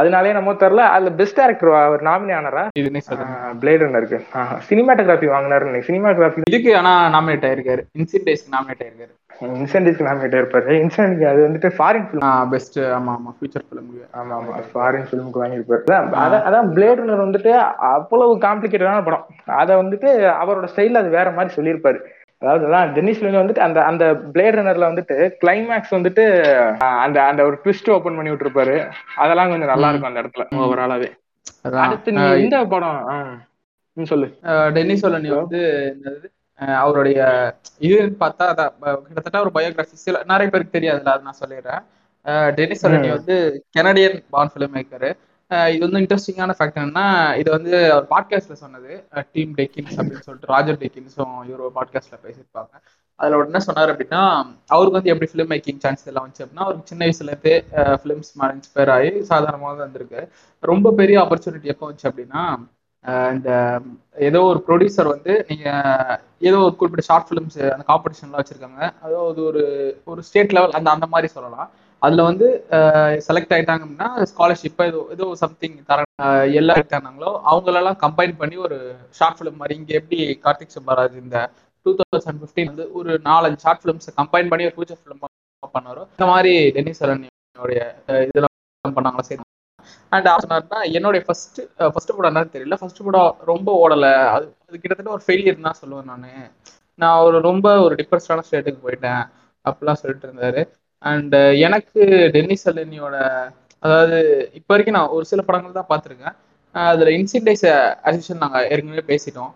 அதனாலே 0.00 0.32
நம்ம 0.36 0.50
தெரியல. 0.60 0.82
அதுல 0.94 1.10
பெஸ்ட் 1.18 1.38
டேரக்டர் 1.38 1.70
அவர் 1.80 2.02
நாமினி 2.08 2.32
ஆனாரா? 2.36 2.62
பிளேட் 3.62 3.82
ரன்னருக்கு 3.84 4.18
சினிமாட்டோகிராஃபி 4.68 5.28
வாங்கினாரு 5.34 5.82
சினிமாட்டோகிராஃபி 5.88 6.48
இதுக்கு 6.50 6.70
ஆனா 6.80 6.92
நாமினேட் 7.16 7.48
ஆயிருக்காரு. 7.50 7.82
இன்சிட் 8.00 8.26
டேஸ்க்கு 8.28 8.54
நாமினேட் 8.56 8.84
ஆயிருக்காரு. 8.84 9.12
இன்சென்டிவ்க்கு 9.42 10.06
நாமினேட் 10.08 10.36
இருப்பாரு. 10.40 10.72
இன்சென்டிவ் 10.82 11.30
அது 11.32 11.40
வந்துட்டு 11.48 11.68
ஃபாரின் 11.78 12.06
ஃபிலிம் 12.08 12.48
பெஸ்ட் 12.54 12.78
ஆமா 12.98 13.12
ஆமா. 13.16 13.30
ஃபியூச்சர் 13.36 13.64
ஃபிலிம் 13.68 13.88
ஆமா 14.20 14.34
ஆமா. 14.38 14.56
ஃபாரின் 14.72 15.06
ஃபிலிமுக்கு 15.10 15.42
வாங்கியிருப்பாரு. 15.42 15.82
அதான், 16.48 16.68
பிளேட் 16.74 17.00
ரன்னர் 17.00 17.24
வந்துட்டு 17.26 17.52
அவ்வளவு 17.92 18.34
காம்ப்ளிகேட்டடான 18.46 19.04
படம். 19.08 19.24
அதை 19.60 19.76
வந்துட்டு 19.76 20.10
அவரோட 20.42 20.68
ஸ்டைல்ல 20.74 21.02
அது 21.04 21.16
வேற 21.18 21.30
மாதிரி 21.38 21.56
சொல்லியிருப்பாரு. 21.58 22.00
அதாவது 22.42 22.64
அதான் 22.68 22.92
டென்னிஸ் 22.94 23.20
வந்துட்டு 23.24 23.64
அந்த 23.66 23.80
அந்த 23.90 24.04
பிளேட் 24.34 24.56
ரன்னர்ல 24.58 24.86
வந்துட்டு 24.90 25.16
கிளைமேக்ஸ் 25.42 25.92
வந்துட்டு 25.96 26.24
அந்த 27.04 27.18
அந்த 27.22 27.42
ஒரு 27.48 27.56
ட்விஸ்ட் 27.64 27.90
ஓபன் 27.96 28.16
பண்ணி 28.16 28.30
விட்டுருப்பாரு. 28.30 28.76
அதெல்லாம் 29.16 29.50
கொஞ்சம் 29.50 29.72
நல்லா 29.72 29.90
இருக்கும் 29.90 30.10
அந்த 30.10 30.22
இடத்துல. 30.24 30.46
ஓவராலாவே. 30.64 31.10
அடுத்து 31.84 32.12
நீ 32.12 32.22
இந்த 32.44 32.58
படம் 32.74 33.00
நீ 33.96 34.04
சொல்லு. 34.12 34.28
டென்னிஸ் 34.76 35.06
ஒலனி 35.06 35.30
வந்து 35.36 35.60
அவருடைய 36.66 37.20
இதுன்னு 37.80 38.16
பார்த்தா 38.20 38.44
அதான் 38.52 38.72
கிட்டத்தட்ட 39.02 39.40
ஒரு 39.40 39.50
பயோகிராஃபி 39.54 40.00
சில 40.04 40.22
நிறைய 40.24 40.50
பேருக்கு 40.50 40.78
தெரியாதுல்ல 40.78 41.14
அது 41.14 41.22
நான் 41.22 41.40
சொல்லிடுறேன். 41.40 41.82
ஒலனி 42.84 43.08
ம். 43.08 43.10
வந்து 43.10 43.36
கெனடியன் 43.78 44.22
பான் 44.30 44.50
ஃபிலிம் 44.54 44.74
மேக்கரு 44.74 45.10
இது 45.74 45.90
வந்து 45.90 46.00
இன்ட்ரெஸ்டிங்கான 46.00 46.54
ஃபேக்ட் 46.58 46.78
என்னன்னா 46.80 47.06
இது 47.36 47.50
வந்து 47.50 47.92
அவர் 47.92 48.06
பாட்காஸ்ட்ல 48.10 48.52
சொன்னது. 48.52 48.92
டீம் 49.32 49.54
டெக்கின்ஸ் 49.56 49.96
அப்படின்னு 49.96 50.26
சொல்லிட்டு 50.26 50.46
ராஜர் 50.46 50.78
டெக்கின்ஸும் 50.78 51.44
இவர் 51.48 51.76
பாட்காஸ்ட்ல 51.78 52.18
பேசியிருப்பாங்க. 52.24 52.72
அதுல 53.18 53.44
என்ன 53.44 53.60
சொன்னார் 53.60 53.96
அப்படின்னா 53.96 54.20
அவருக்கு 54.66 54.90
வந்து 54.90 55.10
எப்படி 55.10 55.30
ஃபிலிம் 55.32 55.50
மேக்கிங் 55.52 55.78
சான்ஸ் 55.78 56.06
எல்லாம் 56.06 56.24
வந்துச்சு 56.26 56.44
அப்படின்னா 56.44 56.64
அவருக்கு 56.66 56.86
சின்ன 56.86 57.06
வயசுல 57.06 57.32
இருந்தே 57.32 57.54
ஃபிலிம்ஸ் 58.02 58.32
மேலே 58.34 58.52
இன்ஸ்பயர் 58.52 58.90
ஆகி 58.90 59.22
சாதாரணமாக 59.22 59.72
தான் 59.72 59.84
வந்திருக்கு. 59.86 60.22
ரொம்ப 60.62 60.92
பெரிய 60.92 61.20
ஆப்பர்ச்சுனிட்டி 61.20 61.64
எப்போ 61.64 61.92
வந்துச்சு 61.92 62.10
அப்படின்னா 62.10 62.42
இந்த 63.34 63.50
um, 63.76 63.84
ஏதோ 64.26 64.40
ஒரு 64.48 64.58
ப்ரொடியூசர் 64.66 65.08
வந்து 65.12 65.32
நீங்க 65.48 65.68
ஏதோ 66.40 66.58
ஒரு 66.66 66.74
குறிப்பிட்ட 66.76 67.04
ஷார்ட் 67.06 67.26
ஃபிலிம்ஸ் 67.28 67.56
அந்த 67.72 67.84
காம்படிஷன்லாம் 67.88 68.40
வச்சிருக்காங்க. 68.40 68.80
அதாவது 69.04 69.40
ஒரு 69.42 69.62
ஒரு 70.06 70.20
ஸ்டேட் 70.22 70.54
லெவல் 70.56 70.76
அந்த 70.78 70.88
அந்த 70.90 71.06
மாதிரி 71.06 71.28
சொல்லலாம். 71.32 71.68
அதுல 72.02 72.22
வந்து 72.22 72.46
செலக்ட் 73.26 73.54
ஆயிட்டாங்க 73.54 73.84
அப்படின்னா 73.84 74.08
ஸ்காலர்ஷிப் 74.30 74.82
ஏதோ 74.86 75.00
ஏதோ 75.12 75.26
சம்திங் 75.42 75.76
தர 75.90 76.04
அஹ் 76.24 76.48
எல்லாம் 76.60 76.80
அவங்களெல்லாம் 77.50 78.00
கம்பைன் 78.04 78.34
பண்ணி 78.40 78.56
ஒரு 78.66 78.78
ஷார்ட் 79.18 79.38
ஃபிலிம் 79.38 79.60
மாதிரி 79.60 79.76
இங்க 79.80 79.92
எப்படி 80.00 80.18
கார்த்திக் 80.44 80.74
சுப்பராஜ் 80.76 81.16
இந்த 81.24 81.38
டூ 81.86 81.92
தௌசண்ட் 82.00 82.40
ஃபிஃப்டீன் 82.42 82.70
வந்து 82.72 82.86
ஒரு 83.00 83.12
நாலஞ்சு 83.28 83.62
ஷார்ட் 83.66 83.82
ஃபிலிம்ஸ் 83.82 84.10
கம்பைன் 84.20 84.50
பண்ணி 84.52 84.66
ஒரு 84.68 84.76
ஃபியூச்சர் 84.76 85.00
ஃபிலிம் 85.02 85.22
பண்ணாரோ 85.74 86.04
இந்த 86.14 86.26
மாதிரி 86.32 86.54
டென்னிஸ் 86.76 87.02
அரண்யோடைய 87.06 87.82
இதெல்லாம் 88.28 88.56
பண்ணாங்களா 88.84 89.26
சரி. 89.28 89.42
அண்ட் 90.14 90.28
சொன்னார்னா 90.44 90.80
என்னுடைய 90.96 91.22
ஃபர்ஸ்ட் 91.26 91.60
ஃபர்ஸ்ட் 91.92 92.14
படம் 92.16 92.30
என்னன்னு 92.30 92.54
தெரியல. 92.56 92.76
ஃபர்ஸ்ட் 92.80 93.02
படம் 93.06 93.32
ரொம்ப 93.50 93.68
ஓடல. 93.82 94.06
அது 94.34 94.46
அது 94.68 94.76
கிட்டத்தட்ட 94.82 95.12
ஒரு 95.16 95.24
ஃபெயிலியர் 95.26 95.66
தான் 95.68 95.80
சொல்லுவேன் 95.82 96.10
நான். 96.12 96.28
நான் 97.02 97.22
ஒரு 97.26 97.38
ரொம்ப 97.48 97.66
ஒரு 97.84 97.94
டிப்ரெஸ்டான 98.00 98.44
ஸ்டேட்டுக்கு 98.48 98.80
போயிட்டேன். 98.86 99.22
அப்படிலாம் 99.64 100.00
சொல்லிட்டு 100.02 100.26
இருந்தாரு. 100.28 100.62
அண்ட் 101.02 101.36
எனக்கு 101.66 102.00
டென்னிஸ் 102.36 102.66
அலனியோட 102.70 103.16
அதாவது 103.82 104.18
இப்போ 104.58 104.70
வரைக்கும் 104.74 104.96
நான் 104.98 105.14
ஒரு 105.16 105.24
சில 105.30 105.40
படங்கள் 105.46 105.78
தான் 105.78 105.90
பார்த்துருக்கேன். 105.92 106.34
அதில் 106.74 107.14
இன்சிடைஸ் 107.18 107.64
அசிஷன் 108.10 108.42
நாங்கள் 108.44 108.66
ஏற்கனவே 108.72 109.04
பேசிட்டோம். 109.12 109.50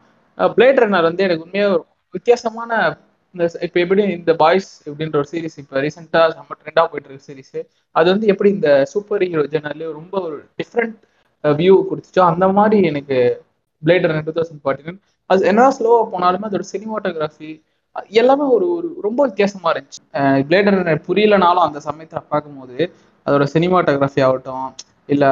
பிளேட் 0.56 0.80
ரன்னர் 0.82 1.08
வந்து 1.10 1.24
எனக்கு 1.26 1.44
உண்மையாக 1.46 1.74
ஒரு 1.74 1.84
வித்தியாசமான 2.14 2.70
இந்த 3.36 3.46
இப்போ 3.66 3.78
எப்படி 3.80 4.02
இந்த 4.12 4.32
பாய்ஸ் 4.34 4.70
அப்படின்ற 4.86 5.16
ஒரு 5.16 5.28
சீரிஸ் 5.32 5.58
இப்போ 5.58 5.80
ரீசெண்டாக 5.80 6.36
நம்ம 6.38 6.56
ட்ரெண்டாக 6.60 6.86
போயிட்டு 6.90 7.08
இருக்க 7.08 7.26
சீரிஸ் 7.28 7.56
அது 7.96 8.06
வந்து 8.12 8.26
எப்படி 8.26 8.50
இந்த 8.50 8.70
சூப்பர் 8.92 9.24
ஹீரோ 9.24 9.44
ஜெனர்லேயே 9.54 9.90
ரொம்ப 9.92 10.14
ஒரு 10.20 10.38
டிஃப்ரெண்ட் 10.60 10.96
வியூ 11.44 11.74
கொடுத்துச்சோ 11.90 12.22
அந்த 12.24 12.46
மாதிரி 12.48 12.78
எனக்கு 12.86 13.18
பிளேட் 13.82 14.06
டூ 14.28 14.34
தௌசண்ட் 14.38 14.62
ஃபார்ட்டின் 14.62 14.98
அது 15.30 15.46
என்ன 15.46 15.70
ஸ்லோவாக 15.70 16.04
போனாலுமே 16.12 16.48
அதோட 16.48 16.66
சினிமாட்டோகிராஃபி 16.72 17.50
எல்லாமே 18.14 18.46
ஒரு 18.54 18.66
ஒரு 18.76 18.88
ரொம்ப 19.02 19.20
வித்தியாசமா 19.26 19.68
இருந்துச்சு. 19.74 20.00
பிளேட் 20.48 20.70
ரன்னர் 20.70 21.04
புரியலனாலும் 21.08 21.66
அந்த 21.66 21.78
சமயத்தில் 21.88 22.28
பார்க்கும்போது 22.28 22.78
அதோட 23.26 23.44
சினிமாட்டோகிராஃபி 23.54 24.22
ஆகட்டும் 24.22 24.66
இல்லை 25.08 25.30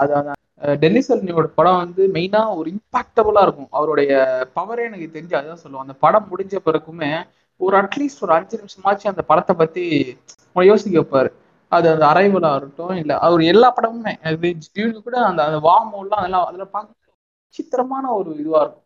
அது 0.00 0.12
டெல்லி 0.60 0.76
டென்னிஸ் 0.76 1.54
படம் 1.54 1.76
வந்து 1.76 2.08
மெயினாக 2.12 2.56
ஒரு 2.56 2.70
இம்பாக்டபுளாக 2.70 3.42
இருக்கும். 3.42 3.68
அவருடைய 3.70 4.26
பவரே 4.56 4.82
எனக்கு 4.82 5.10
தெரிஞ்சு 5.12 5.34
அதுதான் 5.34 5.56
சொல்லுவோம் 5.56 5.86
அந்த 5.86 5.92
படம் 5.92 6.28
முடிஞ்ச 6.36 6.58
பிறகுமே 6.66 7.28
ஒரு 7.56 7.76
அட்லீஸ்ட் 7.76 8.20
ஒரு 8.20 8.32
அஞ்சு 8.32 8.64
நிமிஷமாச்சு 8.64 9.06
அந்த 9.06 9.22
படத்தை 9.22 9.56
பற்றி 9.56 10.16
யோசிக்க 10.54 11.00
வைப்பாரு. 11.00 11.32
அது 11.68 11.90
அந்த 11.90 12.06
அரைவலாக 12.06 12.56
இருக்கட்டும் 12.56 12.96
இல்லை 12.96 13.16
அவர் 13.16 13.42
எல்லா 13.42 13.74
படமுமே. 13.74 14.20
அது 14.22 15.02
கூட 15.02 15.24
அந்த 15.24 15.44
அந்த 15.44 15.58
வாமோல்லாம் 15.58 16.14
அதெல்லாம் 16.14 16.46
அதில் 16.46 16.66
பார்க்க 16.66 17.12
விசித்திரமான 17.48 18.10
ஒரு 18.10 18.30
இதுவாக 18.30 18.36
இருக்கும். 18.36 18.82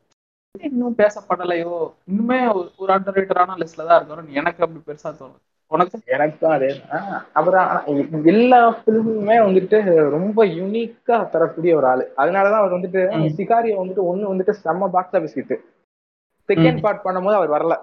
இன்னும் 0.61 0.95
பேசப்படலையோ? 0.97 1.93
இன்னுமே 2.13 2.47
ஒரு- 2.47 2.71
ஒரு 2.77 2.95
அண்டர் 2.95 3.17
ரேட்டரான 3.17 3.57
லிஸ்ட்ல 3.57 3.87
தான் 3.87 3.97
இருக்கிறோம் 3.97 4.33
எனக்கு 4.33 4.65
அப்படி 4.65 4.99
பெருசா 4.99 5.07
தோணும் 5.07 5.39
உனக்கு? 5.73 5.99
எனக்கும் 6.17 6.55
அதே. 6.57 6.71
அப்புறம் 7.39 7.69
எல்லா 8.25 8.61
பிலிமுமே 8.87 9.37
வந்துட்டு 9.47 9.79
ரொம்ப 10.17 10.45
யூனிக்கா 10.59 11.17
தரக்கூடிய 11.35 11.77
ஒரு 11.81 11.87
ஆளு. 11.93 12.05
அதனாலதான் 12.17 12.61
அவர் 12.61 12.77
வந்துட்டு. 12.77 13.03
சிகாரியை 13.41 13.77
வந்துட்டு 13.83 14.03
ஒண்ணு 14.13 14.31
வந்துட்டு 14.33 14.55
செம்ம 14.65 14.91
box 14.97 15.17
office 15.19 15.39
hit 15.41 15.57
second. 16.49 16.81
Part 16.87 17.05
பண்ணும்போது 17.05 17.39
அவர் 17.41 17.55
வரல. 17.57 17.75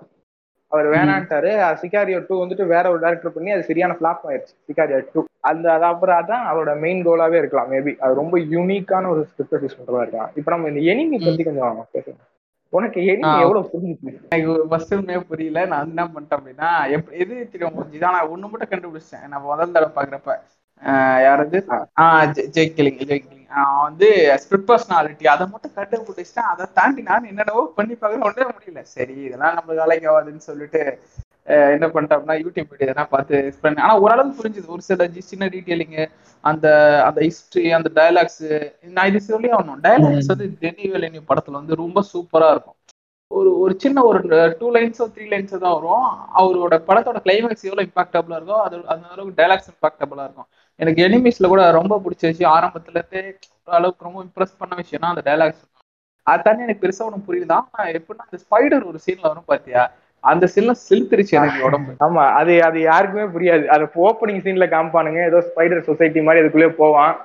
அவர் 0.72 0.88
வேணான்ட்டாரு. 0.96 1.52
சிகாரியோ 1.84 2.18
டூ 2.28 2.36
வந்துட்டு 2.44 2.66
வேற 2.74 2.86
ஒரு 2.92 3.00
டேரக்டர் 3.06 3.36
பண்ணி 3.36 3.52
அது 3.52 3.64
சரியான 3.70 3.96
ஃபிளாப் 4.00 4.26
ஆயிடுச்சு 4.30 4.54
சிகாரியோ 4.68 5.00
டூ 5.14 5.22
அந்த 5.50 5.66
அது 5.76 5.84
அப்புறம் 5.84 6.20
அதான் 6.22 6.44
அவரோட 6.52 6.72
மெயின் 6.80 7.02
கோலாவே 7.06 7.38
இருக்கலாம் 7.42 7.72
மேபி 7.72 7.94
அது 8.06 8.14
ரொம்ப 8.22 8.36
யூனிக்கான 8.56 9.10
ஒரு 9.14 9.22
ஸ்கிரிப்ட் 9.32 9.66
யூஸ் 9.66 9.78
பண்றதா 9.80 10.02
இருக்கலாம். 10.02 10.32
இப்ப 10.36 10.52
நம்ம 10.56 10.70
இந்த 10.72 10.82
எனிமி 10.94 11.26
பத்தி 11.26 11.44
கொஞ்சம் 11.44 11.88
பேசலாம். 11.92 12.28
உனக்கு 12.70 13.00
எனிமி. 13.02 13.40
எவ்வளவு 13.40 13.70
புரிஞ்சுச்சு 13.74 14.12
எனக்கு 14.30 14.68
ஃபர்ஸ்ட் 14.68 14.94
உண்மையே 14.94 15.20
புரியல. 15.22 15.66
நான் 15.66 15.88
என்ன 15.88 16.04
பண்ணிட்டேன் 16.06 16.38
அப்படின்னா 16.40 16.70
எது 17.22 17.50
தெரியும் 17.52 17.74
முடிஞ்சு 17.74 18.00
தான் 18.00 18.16
நான் 18.16 18.32
ஒண்ணு 18.34 18.50
மட்டும் 18.50 18.72
கண்டுபிடிச்சேன். 18.74 19.28
நான் 19.28 19.42
முதல் 19.42 19.72
தடவை 19.72 19.92
பாக்குறப்ப 19.96 20.38
ஆஹ் 20.82 21.20
யாரது? 21.26 21.58
ஆஹ் 22.02 22.28
ஜெய் 22.56 22.74
கிளிங் 22.76 23.00
ஜெய் 23.00 23.24
கிளிங். 23.24 23.48
அவன் 23.62 23.82
வந்து 23.82 24.08
ஸ்பிரிட் 24.44 24.68
பர்சனாலிட்டி 24.68 25.26
அதை 25.28 25.46
மட்டும் 25.48 25.76
கண்டுபிடிச்சிட்டேன். 25.76 26.50
அதை 26.52 26.66
தாண்டி 26.74 27.02
நான் 27.02 27.24
என்னென்னவோ 27.24 27.64
பண்ணி 27.76 27.96
பார்க்க 27.96 28.28
ஒன்றே 28.28 28.46
முடியல. 28.52 28.82
சரி 28.82 29.14
இதெல்லாம் 29.14 29.54
நம்ம 29.54 29.74
வேலைக்கு 29.74 30.08
ஆகாதுன்னு 30.12 30.48
சொல்லிட்டு 30.50 30.84
என்ன 31.50 31.88
பண்ணிட்டேன் 31.88 32.18
அப்படின்னா 32.18 32.38
யூடியூப் 32.42 32.70
வீடியோ 32.70 32.92
எதனா 32.92 33.06
பார்த்து 33.06 33.54
explain- 33.54 33.80
ஆனா 33.80 34.00
ஓரளவுக்கு 34.00 34.42
புரிஞ்சுது. 34.42 34.66
ஒரு 34.66 34.82
சில 34.82 35.08
சின்ன 35.08 35.46
டீட்டெயிலிங் 35.48 36.10
அந்த 36.42 36.68
அந்த 37.06 37.22
ஹிஸ்டரி 37.22 37.70
அந்த 37.70 37.90
டயலாக்ஸ் 37.94 38.72
நான் 38.82 39.08
இது 39.08 39.22
சொல்லி 39.22 39.50
ஆகணும் 39.50 39.80
டயலாக்ஸ் 39.84 40.32
வந்து 40.34 40.50
டெனி 40.60 40.88
வெலினி 40.90 41.20
படத்துல 41.20 41.52
வந்து 41.52 41.76
ரொம்ப 41.76 42.04
சூப்பரா 42.14 42.52
இருக்கும். 42.52 42.74
ஒரு 43.28 43.60
ஒரு 43.60 43.74
சின்ன 43.80 44.04
ஒரு 44.04 44.20
டூ 44.60 44.72
லைன்ஸோ 44.74 45.04
த்ரீ 45.16 45.26
லைன்ஸோ 45.34 45.58
தான் 45.58 45.74
வரும். 45.74 46.08
அவரோட 46.38 46.76
படத்தோட 46.76 47.18
கிளைமேக்ஸ் 47.26 47.64
எவ்வளோ 47.64 47.88
இம்பாக்டபுளாக 47.88 48.40
இருக்கோ 48.40 48.62
அது 48.62 48.88
அந்த 48.88 49.08
அளவுக்கு 49.08 49.44
டைலாக்ஸ் 49.44 49.70
இம்பாக்டபுளாக 49.74 50.24
இருக்கும். 50.24 50.48
எனக்கு 50.76 51.08
எனிமீஸ்ல 51.08 51.48
கூட 51.48 51.72
ரொம்ப 51.72 51.98
பிடிச்ச 51.98 52.22
விஷயம் 52.22 52.54
ஆரம்பத்துல 52.54 52.96
இருந்தே 52.96 53.38
ஒரு 53.66 53.76
அளவுக்கு 53.78 54.04
ரொம்ப 54.04 54.24
இம்ப்ரெஸ் 54.24 54.58
பண்ண 54.58 54.76
விஷயம்னா 54.76 55.12
அந்த 55.16 55.22
டைலாக்ஸ் 55.26 55.64
அது 56.24 56.42
தண்ணி 56.44 56.64
எனக்கு 56.64 56.88
பெருசா 56.88 57.02
ஒன்றும் 57.02 57.26
புரியுதான் 57.28 57.66
எப்படின்னா 57.78 58.26
அந்த 58.26 58.38
ஸ்பைடர் 58.38 58.88
ஒரு 58.88 59.00
சீன்ல 59.06 59.22
வரும் 59.22 59.44
பாத்தியா? 59.46 59.92
அந்த 60.20 60.48
சீன்ல 60.56 60.72
செலுத்துருச்சு 60.90 61.32
எனக்கு 61.32 61.64
உடம்பு. 61.64 61.92
ஆமா 62.06 62.30
அது 62.30 62.64
அது 62.64 62.82
யாருக்குமே 62.82 63.24
புரியாது. 63.24 63.66
அது 63.66 63.84
ஓப்பனிங் 63.96 64.44
சீன்ல 64.46 64.68
காமிப்பானுங்க. 64.68 65.26
ஏதோ 65.26 65.52
ஸ்பைடர் 65.56 65.80
சொசைட்டி 65.80 66.22
மாதிரி 66.22 66.44
அதுக்குள்ளே 66.44 66.70
போவான். 66.70 67.18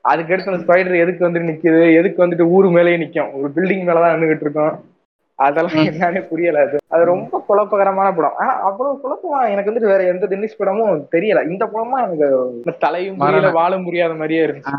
அதுக்கு 0.00 0.32
அடுத்து 0.32 0.52
அந்த 0.52 0.64
ஸ்பைடர் 0.64 0.98
எதுக்கு 0.98 1.28
வந்துட்டு 1.28 1.50
நிக்குது? 1.50 1.94
எதுக்கு 1.94 2.26
வந்துட்டு 2.26 2.40
ஊரு 2.40 2.70
மேலேயே 2.70 2.96
நிக்கும்? 2.96 3.32
ஒரு 3.32 3.52
பில்டிங் 3.56 3.84
மேலதான் 3.88 4.14
நின்றுகிட்டு 4.14 4.40
இருக்கோம். 4.40 4.84
அதெல்லாம் 5.38 5.86
என்னன்னே 5.88 6.20
புரியல 6.22 6.60
அது. 6.60 6.76
அது 6.88 7.02
ரொம்ப 7.04 7.38
குழப்பகரமான 7.46 8.08
படம். 8.14 8.36
ஆனா 8.36 8.52
அவ்வளவு 8.60 9.00
குழப்பமா 9.02 9.38
எனக்கு 9.52 9.70
வந்துட்டு 9.70 9.92
வேற 9.92 10.02
எந்த 10.04 10.26
தினேஷ் 10.26 10.58
படமும் 10.58 11.00
தெரியல. 11.14 11.42
இந்த 11.48 11.64
படமா 11.66 11.98
எனக்கு 12.02 12.28
தலையும் 12.80 13.18
புரியல 13.20 13.50
வாழும் 13.52 13.84
புரியாத 13.84 14.14
மாதிரியே 14.14 14.44
இருந்துச்சு. 14.44 14.74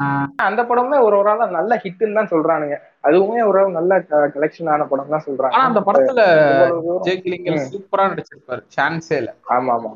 அந்த 0.46 0.62
படமே 0.64 1.00
ஒரு 1.00 1.18
ஒரு 1.18 1.30
ஆளா 1.30 1.48
நல்ல 1.52 1.76
ஹிட்னு 1.84 2.18
தான் 2.20 2.32
சொல்றானுங்க. 2.32 2.78
அதுவுமே 3.04 3.42
ஒரு 3.44 3.64
நல்ல 3.72 3.94
கலெக்ஷன் 4.36 4.72
ஆன 4.74 4.86
படம் 4.86 5.14
தான் 5.16 5.26
சொல்றாங்க. 5.28 5.56
ஆனா 5.56 5.70
அந்த 5.72 5.82
படத்துல 5.82 6.22
ஜெய்கிலிங்கல் 7.08 7.62
சூப்பரா 7.70 8.06
நடிச்சிருப்பாரு. 8.12 8.64
சான்ஸே 8.78 9.18
இல்ல. 9.18 9.32
ஆமா 9.56 9.74
ஆமா 9.78 9.92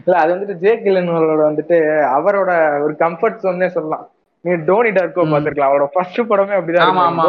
இல்ல 0.00 0.16
அது 0.16 0.32
வந்துட்டு 0.32 0.56
ஜே 0.56 0.72
கில்லனோட 0.82 1.42
வந்துட்டு 1.44 1.76
அவரோட 2.16 2.50
ஒரு 2.82 2.94
கம்ஃபர்ட் 3.00 3.40
ஜோன்னே 3.42 3.68
சொல்லலாம். 3.68 4.04
நீ 4.44 4.52
டோனி 4.68 4.90
டார்கோ 4.96 5.24
பாத்துருக்கலாம் 5.30 5.70
அவரோட 5.70 5.88
ஃபர்ஸ்ட் 5.94 6.20
படமே 6.30 6.54
அப்படிதான் 6.58 6.90
ஆமா 6.90 7.02
ஆமா 7.08 7.24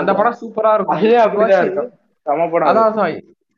அந்த 0.00 0.14
படம் 0.20 0.38
சூப்பரா 0.40 0.72
இருக்கும். 0.76 0.96
அதே 0.96 1.14
அப்படிதான் 1.24 1.64
இருக்கும். 1.66 1.92
சம 2.26 2.48
படம். 2.54 2.68
அதான் 2.70 3.12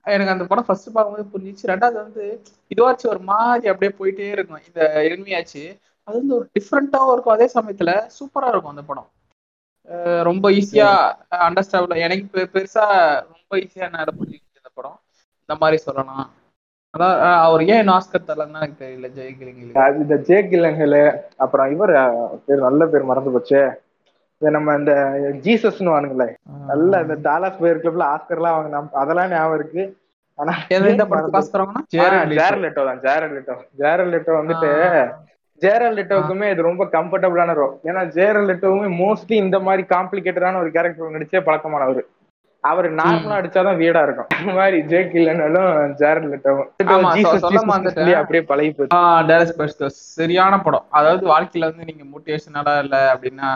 எனக்கு 0.07 0.33
அந்த 0.33 0.45
படம் 0.45 0.67
ஃபர்ஸ்ட் 0.67 0.95
பார்க்கும்போது 0.95 1.25
புரிஞ்சிச்சு. 1.35 1.65
ரெண்டாவது 1.73 1.97
வந்து 2.05 2.25
இதுவாச்சும் 2.75 3.13
ஒரு 3.15 3.23
மாதிரி 3.33 3.71
அப்படியே 3.73 3.93
போயிட்டே 4.01 4.29
இருக்கும். 4.37 4.63
இந்த 4.69 4.81
எளிமையாச்சு. 5.09 5.65
அது 6.09 6.17
வந்து 6.21 6.35
ஒரு 6.39 6.47
டிஃப்ரெண்டாவும் 6.57 7.13
இருக்கும். 7.13 7.37
அதே 7.37 7.47
சமயத்துல 7.57 7.93
சூப்பரா 8.19 8.51
இருக்கும் 8.53 8.75
அந்த 8.75 8.85
படம். 8.91 9.09
ரொம்ப 10.29 10.51
ஈஸியா 10.59 10.91
அண்டர்ஸ்டாண்ட் 11.47 12.03
எனக்கு 12.07 12.49
பெருசா 12.55 12.85
ரொம்ப 13.33 13.53
ஈஸியா 13.65 13.87
நேரம் 13.97 14.19
புரிஞ்சுக்கிச்சு 14.21 14.61
இந்த 14.61 14.71
படம். 14.75 14.99
இந்த 15.45 15.55
மாதிரி 15.63 15.79
சொல்லலாம். 15.87 16.27
அதான் 16.95 17.15
அவர் 17.47 17.63
ஏன் 17.75 17.91
ஆஸ்கர் 17.95 18.27
தரலன்னு 18.29 18.59
எனக்கு 18.61 18.83
தெரியல 18.83 19.09
ஜெய் 19.17 19.33
இந்த 20.03 20.17
ஜே 20.29 20.37
கிலங்கல் 20.51 21.01
அப்புறம் 21.45 21.73
இவர் 21.75 21.93
பேர் 22.47 22.67
நல்ல 22.69 22.87
பேர் 22.93 23.11
மறந்து 23.11 23.33
போச்சு. 23.35 23.61
நம்ம 24.43 24.75
இந்த 24.81 24.93
ஜீசஸ்னு 25.45 25.93
வானுங்களே 25.95 26.29
நல்ல 26.71 27.01
இந்த 27.05 27.17
டாலஸ் 27.27 27.61
பேர் 27.63 27.83
கிளப்ல 27.83 28.07
ஆஸ்கர்லாம் 28.15 28.57
வாங்கினா 28.57 28.81
அதெல்லாம் 29.03 29.31
ஞாபகம் 29.35 29.59
இருக்கு. 29.59 29.83
ஆனா 30.39 30.53
இந்த 30.93 31.05
படத்துக்கு 31.11 31.35
தான் 31.35 31.87
ஜேரல் 33.07 33.35
லெட்டோ. 33.37 33.57
ஜேரல் 33.83 34.13
லெட்டோ 34.15 34.35
வந்துட்டு 34.41 34.71
ஜேரல் 35.63 35.97
லெட்டோவுக்குமே 35.99 36.47
இது 36.53 36.69
ரொம்ப 36.71 36.85
கம்ஃபர்டபுளான 36.97 37.55
ரோல் 37.61 37.75
ஏன்னா 37.89 38.03
ஜேரல் 38.17 38.49
லெட்டோவுமே 38.51 38.89
மோஸ்ட்லி 39.03 39.37
இந்த 39.45 39.59
மாதிரி 39.67 39.83
காம்ப்ளிகேட்டடான 39.95 40.61
ஒரு 40.63 40.71
கேரக்டர் 40.77 41.17
நடிச்சே 41.17 41.43
பழக்கமானவர். 41.49 42.03
அவர் 42.71 42.87
நார்மலா 42.99 43.39
அடிச்சாதான் 43.39 43.81
வீடா 43.83 44.03
இருக்கும். 44.07 44.29
இந்த 44.41 44.53
மாதிரி 44.59 44.79
ஜே 44.91 45.01
கில்லனாலும் 45.13 45.71
ஜேரல் 46.01 46.29
லெட்டோவும் 46.33 46.69
அப்படியே 48.21 48.43
பழகி 48.51 48.71
போச்சு. 48.77 49.89
சரியான 50.17 50.61
படம். 50.67 50.87
அதாவது 50.99 51.25
வாழ்க்கையில 51.33 51.69
வந்து 51.71 51.89
நீங்க 51.91 52.05
மோட்டிவேஷனலா 52.13 52.75
இல்ல 52.85 52.97
அப்படின்னா 53.15 53.49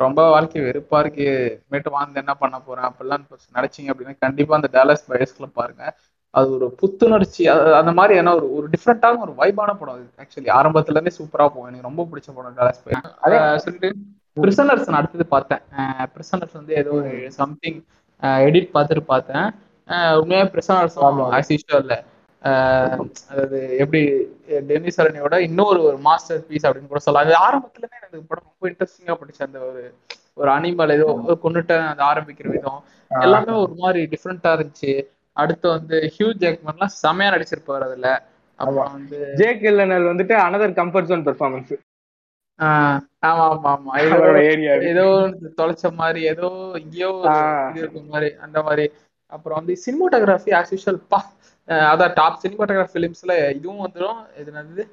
ரொம்ப 0.00 0.20
வாழ்க்கை 0.34 0.60
வெறுப்பா 0.68 0.98
இருக்கு. 1.02 1.26
மேட்டு 1.72 1.90
வாழ்ந்து 1.96 2.20
என்ன 2.22 2.34
பண்ண 2.42 2.56
போறேன்? 2.66 2.88
அப்படிலாம் 2.88 3.26
நினைச்சீங்க 3.58 3.90
அப்படின்னா 3.92 4.14
கண்டிப்பா 4.26 4.56
அந்த 4.58 4.70
டேலஸ் 4.76 5.08
பயஸ்ல 5.12 5.48
பாருங்க. 5.60 5.84
அது 6.34 6.48
ஒரு 6.56 6.66
புத்துணர்ச்சி 6.80 7.42
அந்த 7.80 7.92
மாதிரி 7.98 8.14
ஏன்னா 8.20 8.32
ஒரு 8.38 8.46
ஒரு 8.56 8.66
டிஃப்ரெண்டான 8.74 9.22
ஒரு 9.26 9.32
வைபான 9.40 9.70
படம் 9.80 9.96
அது 9.96 10.04
ஆக்சுவலி 10.22 10.50
ஆரம்பத்துல 10.58 10.96
இருந்தே 10.96 11.14
சூப்பரா 11.18 11.46
போகும். 11.48 11.68
எனக்கு 11.70 11.88
ரொம்ப 11.88 12.06
பிடிச்ச 12.10 12.28
படம் 12.36 12.56
டேலஸ் 12.60 12.82
பை 12.84 12.92
சொல்லிட்டு 13.64 13.90
பிரிசனர்ஸ் 14.36 14.88
நான் 14.90 15.00
அடுத்தது 15.00 15.26
பார்த்தேன். 15.34 15.62
பிரிசனர்ஸ் 16.14 16.56
வந்து 16.60 16.72
ஏதோ 16.82 16.92
ஒரு 17.00 17.12
சம்திங் 17.40 17.80
எடிட் 18.46 18.72
பார்த்துட்டு 18.76 19.04
பார்த்தேன். 19.12 19.46
உண்மையாக 20.20 20.48
பிரிசனர்ஸும் 20.54 21.22
ஆஸ் 21.36 21.52
யூஷுவல் 21.54 21.94
அதாவது 23.30 23.58
எப்படி 23.82 24.00
டென்னிஸ் 24.68 25.00
அரணியோட 25.02 25.36
இன்னொரு 25.48 25.80
ஒரு 25.88 25.98
மாஸ்டர் 26.06 26.40
பீஸ் 26.48 26.66
அப்படின்னு 26.68 26.90
கூட 26.92 27.00
சொல்லலாம். 27.04 27.26
அது 27.26 27.34
ஆரம்பத்துலமே 27.46 27.98
எனக்கு 28.00 28.26
படம் 28.30 28.48
ரொம்ப 28.50 28.70
இன்ட்ரெஸ்டிங்கா 28.70 29.16
படிச்சு 29.20 29.46
அந்த 29.46 29.58
ஒரு 29.68 29.82
ஒரு 30.40 30.50
அனிமல் 30.56 30.94
ஏதோ 30.96 31.08
கொண்டுட்டு 31.44 31.74
அந்த 31.90 32.02
ஆரம்பிக்கிற 32.10 32.48
விதம். 32.54 32.80
எல்லாமே 33.10 33.54
ஒரு 33.64 33.74
மாதிரி 33.82 34.02
டிஃப்ரெண்டா 34.12 34.52
இருந்துச்சு. 34.56 34.92
அடுத்து 35.36 35.66
வந்து 35.76 35.96
ஹியூ 36.14 36.28
ஜேக்மன்லாம் 36.42 36.94
செமையா 37.02 37.32
நடிச்சிருப்பாரு 37.34 37.84
அதுல. 37.88 38.08
அப்புறம் 38.58 38.92
வந்து 38.96 39.18
ஜேக் 39.40 39.62
இல்லனல் 39.70 40.10
வந்துட்டு 40.10 40.34
அனதர் 40.46 40.78
கம்ஃபர்ட் 40.80 41.10
ஜோன் 41.10 41.26
பெர்ஃபார்மன்ஸ் 41.28 41.72
ஆமா 43.22 43.44
ஆமா 43.48 43.70
ஆமா 43.72 43.92
ஏதோ 44.90 45.04
தொலைச்ச 45.58 45.92
மாதிரி 45.92 46.20
ஏதோ 46.24 46.48
எங்கேயோ 46.74 47.10
இருக்க 47.76 48.00
மாதிரி 48.08 48.30
அந்த 48.38 48.62
மாதிரி. 48.62 48.84
அப்புறம் 49.32 49.58
வந்து 49.58 49.74
சினிமோட்டோகிராஃபி 49.84 50.52
ஆஸ் 50.58 50.72
யூஷுவல் 50.74 51.00
பா. 51.08 51.20
அதான் 51.90 52.14
டாப் 52.14 52.40
சினிமாட்டோகிராஃபி 52.42 52.94
ஃபிலிம்ஸ்ல 52.94 53.34
இதுவும் 53.56 53.84
வந்துடும் 53.84 54.20
இது 54.40 54.50
என்னது? 54.52 54.84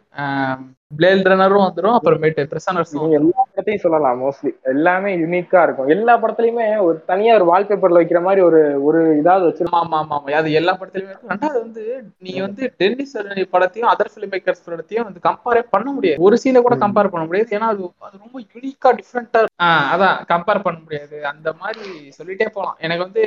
பிளேல் 0.91 1.23
ரன்னரும் 1.23 1.65
வந்துடும் 1.65 1.95
அப்புறமேட்டு 1.95 2.43
பிரசனர்ஸ் 2.51 2.93
எல்லா 3.17 3.41
படத்தையும் 3.47 3.81
சொல்லலாம் 3.83 4.21
மோஸ்ட்லி 4.21 4.51
எல்லாமே 4.71 5.11
யூனிக்கா 5.15 5.59
இருக்கும். 5.63 5.89
எல்லா 5.89 6.13
படத்துலயுமே 6.17 6.67
ஒரு 6.85 6.97
தனியா 7.05 7.33
ஒரு 7.39 7.45
வால்பேப்பர்ல 7.49 8.01
வைக்கிற 8.01 8.21
மாதிரி 8.21 8.41
ஒரு 8.41 8.59
ஒரு 8.83 9.01
இதாவது 9.19 9.47
வச்சிருக்கோம் 9.47 9.81
ஆமா 9.81 9.97
ஆமா 10.01 10.15
ஆமா. 10.17 10.33
அது 10.39 10.55
எல்லா 10.59 10.73
படத்துலயுமே 10.79 11.11
இருக்கும். 11.11 11.31
ரெண்டாவது 11.33 11.59
வந்து 11.65 11.83
நீ 12.19 12.33
வந்து 12.39 12.63
டென்னிஸ் 12.81 13.15
படத்தையும் 13.53 13.91
அதர் 13.91 14.11
ஃபிலிம் 14.13 14.33
மேக்கர்ஸ் 14.33 14.65
படத்தையும் 14.67 15.07
வந்து 15.07 15.21
கம்பேரே 15.27 15.63
பண்ண 15.75 15.87
முடியாது. 15.91 16.21
ஒரு 16.27 16.37
சீனை 16.43 16.61
கூட 16.61 16.77
கம்பேர் 16.85 17.13
பண்ண 17.13 17.25
முடியாது. 17.25 17.55
ஏன்னா 17.57 17.69
அது 17.73 17.83
அது 18.07 18.15
ரொம்ப 18.23 18.39
யூனிக்கா 18.49 18.91
டிஃப்ரெண்டா 18.99 19.43
அதான் 19.93 20.17
கம்பேர் 20.33 20.65
பண்ண 20.65 20.79
முடியாது. 20.85 21.19
அந்த 21.33 21.49
மாதிரி 21.61 21.85
சொல்லிட்டே 22.19 22.49
போகலாம் 22.49 22.79
எனக்கு 22.79 23.07
வந்து 23.07 23.23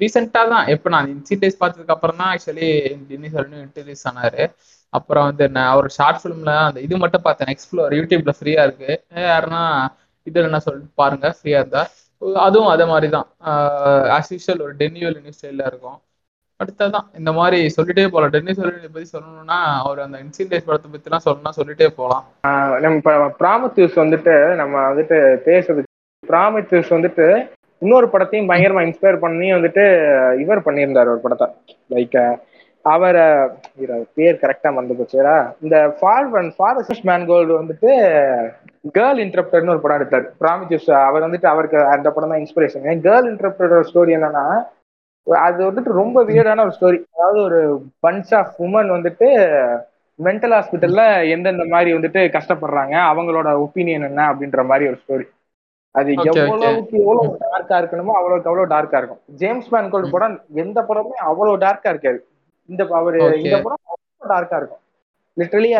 ரீசெண்டாக 0.00 0.50
தான். 0.54 0.66
எப்போ 0.74 0.88
நான் 0.94 1.10
இன்சி 1.14 1.34
டேஸ் 1.42 1.60
பார்த்ததுக்கு 1.62 1.94
அப்புறம் 1.96 2.18
தான் 2.20 2.30
ஆக்சுவலி 2.34 2.68
டின்னி 3.10 3.28
சரணு 3.34 3.56
இன்ட்ரடியூஸ் 3.66 4.04
ஆனாரு. 4.10 4.44
அப்புறம் 4.92 5.26
வந்து 5.30 5.44
நான் 5.56 5.70
அவர் 5.74 5.88
ஷார்ட் 5.98 6.20
ஃபிலிம்ல 6.22 6.52
அந்த 6.68 6.80
இது 6.86 6.96
மட்டும் 7.04 7.24
பார்த்தேன். 7.28 7.52
எக்ஸ்ப்ளோர் 7.54 7.96
யூடியூப்ல 7.98 8.34
ஃப்ரீயா 8.38 8.62
இருக்கு. 8.68 8.90
யாருன்னா 9.30 9.62
இது 10.26 10.38
என்ன 10.48 10.60
சொல்லிட்டு 10.66 10.92
பாருங்க 11.02 11.26
ஃப்ரீயா 11.38 11.60
இருந்தா. 11.62 11.82
அதுவும் 12.46 12.70
அதே 12.74 12.84
மாதிரி 12.92 13.08
தான் 13.16 13.26
ஆஸ் 14.16 14.32
யூஷுவல் 14.34 14.62
ஒரு 14.66 14.74
டென்னியூல் 14.82 15.18
நியூஸ் 15.24 15.38
ஸ்டைல 15.40 15.64
இருக்கும். 15.70 15.98
அடுத்ததான் 16.60 17.08
இந்த 17.18 17.30
மாதிரி 17.38 17.58
சொல்லிட்டே 17.74 18.04
போகலாம் 18.12 18.32
டென்னி 18.34 18.52
சொல்லி 18.58 18.88
பத்தி 18.94 19.08
சொல்லணும்னா 19.12 19.58
அவர் 19.82 19.98
அந்த 20.04 20.16
இன்சின் 20.22 20.48
படத்தை 20.68 20.88
பத்தி 20.94 21.10
சொல்லணும்னா 21.26 21.52
சொல்லிட்டே 21.58 21.88
போகலாம் 21.98 22.24
நம்ம 22.84 23.28
ப்ராமத்தியூஸ் 23.42 23.94
வந்துட்டு 24.02 24.34
நம்ம 24.60 24.74
வந்துட்டு 24.88 25.18
பேசுறதுக்கு 25.46 25.92
ப்ராமத்தியூஸ் 26.22 26.90
வந்துட்டு 26.96 27.26
இன்னொரு 27.82 28.06
படத்தையும் 28.12 28.48
பயங்கரமா 28.50 28.84
இன்ஸ்பயர் 28.86 29.24
பண்ணி 29.24 29.48
வந்துட்டு 29.56 29.82
இவர் 30.44 30.66
பண்ணியிருந்தார் 30.66 31.12
ஒரு 31.14 31.20
படத்தை. 31.24 31.46
லைக் 31.94 32.16
அவரை 32.84 33.24
பேர் 34.16 34.40
கரெக்டா 34.42 34.68
மறந்து 34.74 34.96
போச்சுரா 34.98 35.34
இந்த 35.64 35.76
ஃபார்வன் 35.98 36.48
ஃபாரஸ்ட் 36.56 37.06
மேன்கோல்டு 37.08 37.54
வந்துட்டு 37.60 37.90
கேர்ள் 38.96 39.20
இன்டர்பிரர்னு 39.24 39.74
ஒரு 39.74 39.82
படம் 39.84 39.98
எடுத்தார். 40.00 40.26
ப்ராமிஜஸ் 40.42 40.88
அவர் 41.08 41.26
வந்துட்டு 41.26 41.48
அவருக்கு 41.52 41.78
அந்த 41.94 42.08
படம் 42.10 42.32
தான் 42.32 42.42
இன்ஸ்பிரேஷன் 42.44 43.04
கேர்ள் 43.06 43.28
இன்டர்பிரர் 43.32 43.88
ஸ்டோரி 43.90 44.14
என்னன்னா 44.18 44.44
அது 45.26 45.60
வந்துட்டு 45.68 45.90
ரொம்ப 45.92 46.18
வியர்டான 46.24 46.62
ஒரு 46.66 46.74
ஸ்டோரி 46.76 46.98
அதாவது 47.14 47.40
ஒரு 47.42 47.58
பஞ்ச் 48.06 48.30
ஆஃப் 48.34 48.54
உமன் 48.66 48.90
வந்துட்டு 48.96 49.26
மென்டல் 50.18 50.54
ஹாஸ்பிட்டல்ல 50.56 51.02
எந்தெந்த 51.34 51.64
மாதிரி 51.68 51.90
வந்துட்டு 51.96 52.20
கஷ்டப்படுறாங்க 52.36 52.94
அவங்களோட 53.10 53.48
ஒப்பீனியன் 53.64 54.06
என்ன 54.08 54.22
அப்படின்ற 54.30 54.62
மாதிரி 54.66 54.88
ஒரு 54.90 54.98
ஸ்டோரி 55.02 55.26
அது 55.94 56.10
எவ்வளவுக்கு 56.30 56.96
எவ்வளவு 57.02 57.30
டார்க்கா 57.44 57.76
இருக்கணுமோ 57.80 58.12
அவ்வளவுக்கு 58.18 58.50
அவ்வளவு 58.50 58.72
டார்க்கா 58.74 58.98
இருக்கும். 59.00 59.20
ஜேம்ஸ் 59.40 59.70
மேன்கோல்டு 59.74 60.14
படம் 60.14 60.36
எந்த 60.62 60.78
படமே 60.88 61.16
அவ்வளவு 61.30 61.62
டார்க்கா 61.64 61.92
இருக்காது. 61.94 62.20
இந்த 62.68 62.82
அவரு 63.00 63.18
இந்த 63.44 63.56
படம் 63.66 63.82
அவ்வளவு 63.92 64.32
டார்க்கா 64.34 64.58
இருக்கும். 64.60 64.82
லிட்டரலி 65.36 65.70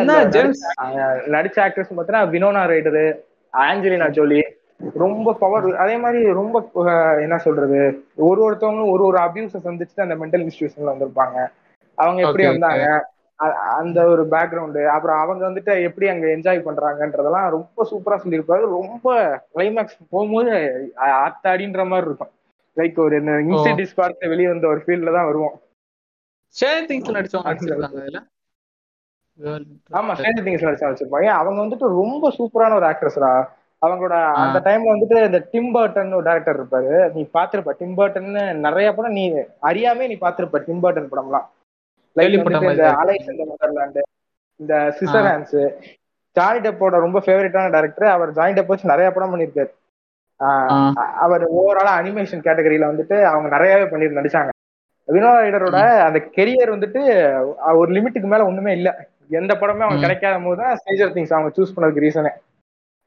நடிச்ச 1.36 1.58
ஆக்டர்ஸ் 1.66 1.90
பார்த்தீங்கன்னா 1.90 2.30
வினோனா 2.34 2.62
ரைடரு 2.72 3.04
ஆஞ்சலினா 3.54 4.08
ஜோலி 4.16 4.40
ரொம்ப 5.02 5.28
பவர் 5.42 5.64
அதே 5.84 5.94
மாதிரி 6.02 6.18
ரொம்ப 6.40 6.56
என்ன 7.24 7.36
சொல்றது? 7.46 7.78
ஒரு 8.28 8.40
ஒருத்தவங்களும் 8.46 8.92
ஒரு 8.94 9.02
ஒரு 9.10 9.18
அபியூஸை 9.26 9.60
சந்திச்சுட்டு 9.64 10.04
அந்த 10.04 10.16
மென்டல் 10.20 10.44
இன்ஸ்டியூஷன்ல 10.44 10.92
வந்திருப்பாங்க. 10.92 11.38
அவங்க 11.98 12.20
எப்படி 12.26 12.44
வந்தாங்க? 12.50 12.84
அந்த 13.80 13.98
ஒரு 14.12 14.22
பேக்ரவுண்டு 14.32 14.80
அப்புறம் 14.94 15.20
அவங்க 15.24 15.42
வந்துட்டு 15.48 15.72
எப்படி 15.88 16.06
அங்க 16.12 16.26
என்ஜாய் 16.36 16.60
பண்றாங்கன்றதெல்லாம் 16.66 17.46
ரொம்ப 17.56 17.84
சூப்பரா 17.90 18.16
சொல்லியிருப்பாரு. 18.22 18.64
ரொம்ப 18.78 19.06
கிளைமேக்ஸ் 19.54 19.98
போகும்போது 20.14 20.52
ஆத்தாடின்ற 21.24 21.84
மாதிரி 21.90 22.08
இருக்கும். 22.10 22.32
லைக் 22.76 22.98
ஒரு 23.04 23.16
இன்சிடிஸ் 23.50 23.98
பார்த்து 24.00 24.32
வெளியே 24.32 24.48
வந்த 24.52 24.66
ஒரு 24.72 24.80
ஃபீல்ட்ல 24.84 25.14
தான் 25.18 25.28
வருவோம். 25.30 25.56
ஆமா 29.98 30.12
ஸ்டேஜ் 30.18 30.40
திங்ஸ் 30.46 30.66
நடிச்சா 30.66 30.88
வச்சிருப்பாங்க 30.90 31.30
அவங்க 31.40 31.58
வந்துட்டு 31.64 31.88
ரொம்ப 32.00 32.30
சூப்பரான 32.38 32.76
ஒரு 32.78 32.86
ஆக்ட்ரஸ்ரா 32.90 33.30
அவங்களோட 33.82 34.16
அந்த 34.44 34.58
டைம்ல 34.66 34.92
வந்துட்டு 34.94 35.18
இந்த 35.28 35.40
டிம் 35.52 35.70
பர்டன் 35.74 36.16
ஒரு 36.18 36.26
டேரக்டர் 36.28 36.58
இருப்பாரு. 36.60 36.94
நீ 37.14 37.22
பாத்திருப்ப 37.36 37.74
டிம் 37.80 37.94
பர்டன் 38.00 38.30
நிறைய 38.66 38.88
படம் 38.96 39.16
நீ 39.18 39.24
அறியாமே 39.70 40.08
நீ 40.12 40.16
பாத்திருப்ப 40.24 40.60
டிம் 40.66 40.82
பர்டன் 40.84 41.10
படம்லாம். 41.12 41.46
இந்த 42.16 42.86
அலைஸ் 43.02 43.32
இந்த 43.34 43.44
மதர்லாண்டு 43.52 44.02
இந்த 44.60 44.74
சிசர் 44.98 45.28
ஹேண்ட்ஸ் 45.30 45.58
ஜானி 46.36 46.58
டெப்போட 46.64 46.96
ரொம்ப 47.04 47.18
ஃபேவரட்டான 47.24 47.70
டேரக்டர் 47.74 48.08
அவர் 48.14 48.30
ஜானி 48.38 48.52
டெப் 48.56 48.72
வச்சு 48.72 48.92
நிறைய 48.92 49.08
படம் 49.10 49.32
பண்ணியிருக்காரு. 49.32 49.70
அவர் 51.24 51.44
ஓவராலா 51.60 51.92
அனிமேஷன் 52.00 52.44
கேட்டகரியில 52.46 52.90
வந்துட்டு 52.90 53.16
அவங்க 53.30 53.48
நிறையவே 53.54 53.86
பண்ணி 53.92 54.08
நடிச்சாங்க. 54.18 54.50
வினோ 55.08 55.30
ரைடரோட 55.42 55.78
அந்த 56.06 56.18
கெரியர் 56.36 56.74
வந்துட்டு 56.74 57.02
ஒரு 57.80 57.90
லிமிட்டுக்கு 57.96 58.28
மேல 58.32 58.46
ஒண்ணுமே 58.50 58.72
இல்ல. 58.78 58.90
எந்த 59.40 59.52
படமே 59.60 59.84
அவங்க 59.86 60.04
கிடைக்காத 60.04 60.36
போது 60.44 60.60
தான் 60.62 60.76
ஸ்டேஜர் 60.80 61.14
திங்ஸ் 61.16 61.34
அவங்க 61.36 61.50
சூஸ் 61.56 61.74
பண்ணதுக்கு 61.74 62.04
ரீசனே 62.06 62.32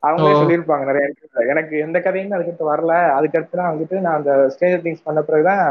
அவங்களே. 0.03 0.33
சொல்லியிருப்பாங்க 0.41 0.83
நிறைய 0.89 1.07
இடத்துல. 1.07 1.43
எனக்கு 1.53 1.73
எந்த 1.85 1.97
கதையுமே 2.05 2.35
அதுக்கடுத்து 2.37 2.71
வரல. 2.73 2.93
அதுக்கடுத்து 3.17 3.59
தான் 3.61 3.71
வந்துட்டு 3.73 3.97
நான் 4.05 4.17
அந்த 4.19 4.33
ஸ்டேஜர் 4.55 4.85
திங்ஸ் 4.85 5.07
பண்ண 5.07 5.21
பிறகுதான் 5.29 5.63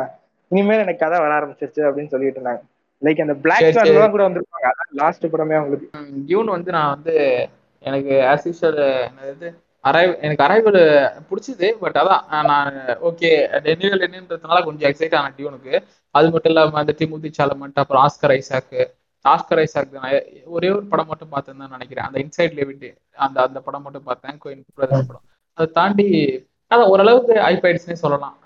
இனிமேல் 0.51 0.83
எனக்கு 0.85 1.05
கதை 1.05 1.19
வர 1.25 1.33
ஆரம்பிச்சிருச்சு 1.39 1.83
அப்படின்னு 1.89 2.13
சொல்லிட்டு 2.15 2.39
இருந்தாங்க. 2.41 2.63
லைக் 3.03 3.23
அந்த 3.25 3.35
பிளாக். 3.45 3.65
ஸ்வான் 3.77 4.15
கூட 4.15 4.25
வந்திருப்பாங்க. 4.29 4.67
அதான் 4.73 4.93
லாஸ்ட் 5.01 5.27
படமே 5.33 5.57
அவங்களுக்கு. 5.59 5.89
டியூன் 6.29 6.55
வந்து 6.57 6.71
நான் 6.77 6.93
வந்து 6.95 7.15
எனக்கு 7.83 8.15
ஆஸ் 8.33 8.47
யூஷுவல் 8.49 8.81
என்னது 9.09 9.49
அரைவ் 9.85 10.11
எனக்கு 10.25 10.45
அரைவல் 10.47 10.81
பிடிச்சது 11.29 11.69
பட் 11.83 11.99
அதான் 12.01 12.25
நான் 12.51 12.75
ஓகே 13.11 13.31
டெனிவல் 13.67 14.05
என்னன்றதுனால 14.07 14.59
கொஞ்சம் 14.67 14.89
எக்ஸைட் 14.91 15.17
ஆன 15.19 15.33
டியூனுக்கு 15.39 15.75
அது 16.15 16.31
மட்டும் 16.33 16.53
இல்லாம 16.53 16.79
அந்த 16.83 16.95
திமுதி 16.99 17.31
சாலமெண்ட் 17.39 17.81
அப்புறம் 17.83 18.03
ஆஸ்கர் 18.07 18.35
ஐசாக்கு 18.39 18.83
ஆஸ்கர் 19.25 19.61
ஐசாக் 19.65 19.97
நான் 19.97 20.19
ஒரே 20.57 20.69
ஒரு 20.75 20.85
படம் 20.93 21.11
மட்டும் 21.11 21.33
பார்த்தேன்னு 21.33 21.63
தான் 21.63 21.75
நினைக்கிறேன். 21.77 22.07
அந்த 22.09 22.19
இன்சைட் 22.25 22.55
லெவிட்டி 22.59 22.91
அந்த 23.25 23.39
அந்த 23.47 23.59
படம் 23.67 23.85
மட்டும் 23.87 24.07
பார்த்தேன் 24.11 24.39
கோயின் 24.45 24.63
பிரதர் 24.77 25.09
படம். 25.09 25.25
அதை 25.59 25.67
தாண்டி 25.79 26.07
அதான் 26.71 26.91
ஓரளவுக்கு 26.93 27.35
ஐபைட்ஸ்னே 27.53 27.97
சொல்லலாம். 28.05 28.37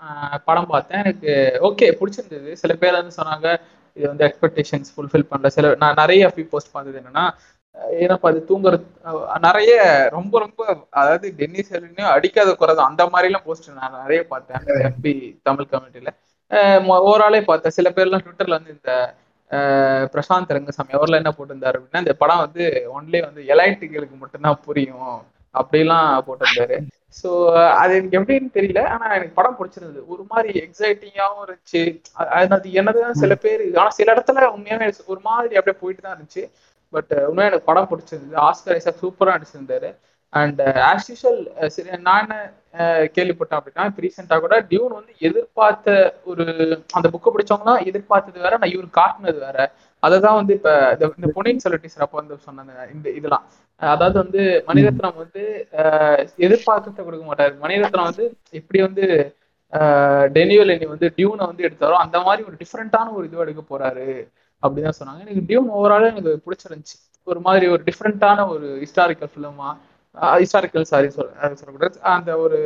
படம் 0.49 0.71
பார்த்தேன். 0.73 1.01
எனக்கு 1.03 1.31
ஓகே 1.67 1.87
பிடிச்சிருந்தது. 1.99 2.51
சில 2.61 2.73
பேர் 2.81 2.99
வந்து 2.99 3.17
சொன்னாங்க 3.19 3.47
இது 3.95 4.07
வந்து 4.07 4.25
எக்ஸ்பெக்டேஷன்ஸ் 4.27 4.89
ஃபுல்ஃபில் 4.95 5.27
பண்ணல. 5.31 5.47
சில 5.47 5.75
நான் 5.75 5.93
நிறைய 5.97 6.31
ஃபீ 6.35 6.43
போஸ்ட் 6.43 6.71
பார்த்தது 6.71 7.01
என்னன்னா 7.01 7.25
ஏன்னா 7.99 8.17
அது 8.21 8.45
தூங்குறது 8.49 8.83
அஹ் 9.05 9.39
நிறைய 9.39 9.73
ரொம்ப 10.11 10.39
ரொம்ப 10.39 10.59
அதாவது 10.89 11.33
டென்னிஸ் 11.37 11.73
எல்லினையும் 11.73 12.11
அடிக்காத 12.17 12.53
குறை 12.53 12.75
அந்த 12.77 13.05
மாதிரிலாம் 13.05 13.43
போஸ்ட் 13.43 13.69
நான் 13.79 13.97
நிறைய 14.01 14.21
பார்த்தேன். 14.27 14.61
எம்பி 14.87 15.13
தமிழ் 15.43 15.67
கம்யூனிட்டியில 15.71 16.07
ஓவராலே 16.51 17.41
பார்த்தேன். 17.41 17.71
சில 17.71 17.89
பேர்லாம் 17.89 18.23
ட்விட்டர்ல 18.25 18.55
வந்து 18.57 18.71
இந்த 18.71 18.91
பிரசாந்த் 20.13 20.53
ரங்கசாமி 20.55 20.93
அவர்ல 20.93 21.19
என்ன 21.21 21.33
போட்டிருந்தாரு 21.37 21.75
அப்படின்னா 21.75 21.97
இந்த 21.97 22.13
படம் 22.13 22.37
வந்து 22.37 22.63
ஒன்லி 22.89 23.19
வந்து 23.19 23.41
எலைட்டுகளுக்கு 23.53 24.17
மட்டும்தான் 24.17 24.59
புரியும். 24.65 25.21
அப்படிலாம் 25.53 26.21
போட்டிருந்தாரு. 26.27 26.77
ஸோ 27.15 27.29
அது 27.75 27.91
எனக்கு 27.95 28.17
எப்படின்னு 28.19 28.49
தெரியல. 28.53 28.81
ஆனா 28.87 29.05
எனக்கு 29.13 29.33
படம் 29.33 29.57
பிடிச்சிருந்தது. 29.59 30.01
ஒரு 30.07 30.23
மாதிரி 30.27 30.49
எக்ஸைட்டிங்காகவும் 30.61 31.45
இருந்துச்சு. 31.45 31.81
அது 32.55 32.71
என்னதான் 32.73 33.13
சில 33.15 33.35
பேர் 33.35 33.63
ஆனா 33.75 33.91
சில 33.99 34.13
இடத்துல 34.15 34.47
உண்மையாவே 34.55 34.87
ஒரு 35.05 35.21
மாதிரி 35.23 35.55
அப்படியே 35.55 35.79
போயிட்டு 35.81 36.01
தான் 36.01 36.15
இருந்துச்சு. 36.15 36.43
பட் 36.93 37.13
உண்மையா 37.27 37.49
எனக்கு 37.49 37.69
படம் 37.69 37.89
பிடிச்சிருந்தது. 37.91 38.35
ஆஸ்கர் 38.47 38.75
ஐசா 38.77 38.93
சூப்பரா 39.01 39.35
நடிச்சிருந்தாரு. 39.35 39.89
அண்ட் 40.41 40.61
ஆஸ் 40.91 41.07
யூஷுவல் 41.11 41.41
சரி 41.75 41.89
நான் 42.07 42.31
uh, 42.81 43.03
கேள்விப்பட்டேன் 43.15 43.57
அப்படின்னா 43.59 43.83
இப்போ 43.89 44.01
ரீசெண்டாக 44.05 44.39
கூட 44.45 44.55
டியூன் 44.69 44.95
வந்து 44.97 45.13
எதிர்பார்த்த 45.27 45.89
ஒரு 46.31 46.45
அந்த 46.97 47.07
புக்கை 47.13 47.29
படிச்சவங்களாம் 47.35 47.83
எதிர்பார்த்தது 47.89 48.43
வேற 48.45 48.57
நான் 48.61 48.73
இவர் 48.75 48.89
காட்டினது 48.99 49.39
வேற. 49.45 49.57
அதை 50.03 50.17
தான் 50.25 50.37
வந்து 50.39 50.53
இப்போ 50.57 50.73
இந்த 51.17 51.29
பொன்னியின் 51.37 51.63
செல்வன் 51.65 52.03
அப்போ 52.07 52.17
வந்து 52.21 52.37
சொன்ன 52.47 52.87
இந்த 52.95 53.07
இதெல்லாம். 53.19 53.45
அதாவது 53.81 54.17
வந்து 54.23 54.41
மணிரத்னம் 54.69 55.17
வந்து 55.23 55.43
uh, 55.83 56.17
எதிர்பார்க்கத்தை 56.47 57.01
கொடுக்க 57.05 57.23
மாட்டாரு. 57.29 57.55
மணிரத்னம் 57.63 58.09
வந்து 58.09 58.25
எப்படி 58.59 58.81
வந்து 58.87 59.05
uh, 59.73 60.23
டெனியல் 60.37 60.73
என்னி 60.75 60.89
வந்து 60.93 61.09
டியூனை 61.17 61.45
வந்து 61.51 61.65
எடுத்தாரோ 61.69 61.97
அந்த 62.05 62.17
மாதிரி 62.27 62.43
ஒரு 62.49 62.57
டிஃப்ரெண்ட்டான 62.63 63.13
ஒரு 63.17 63.25
இதுவாக 63.29 63.47
எடுக்க 63.47 63.63
போறாரு 63.73 64.09
அப்படின்னு 64.63 64.99
சொன்னாங்க. 64.99 65.21
எனக்கு 65.25 65.47
டியூன் 65.49 65.73
ஓவராலும் 65.77 66.13
எனக்கு 66.13 66.33
பிடிச்சிருந்துச்சு. 66.45 66.97
ஒரு 67.27 67.39
மாதிரி 67.45 67.65
ஒரு 67.73 67.81
டிஃப்ரெண்டான 67.89 68.39
ஒரு 68.53 68.67
ஹிஸ்டாரிக்கல் 68.81 69.33
ஃபிலிமா 69.33 69.69
ஹிஸ்டாரிக்கல் 70.21 70.89
சாரி 70.91 71.09
சொல்ல 71.09 71.53
சொல்லக்கூடாது. 71.61 71.97
அந்த 72.15 72.31
ஒரு 72.37 72.59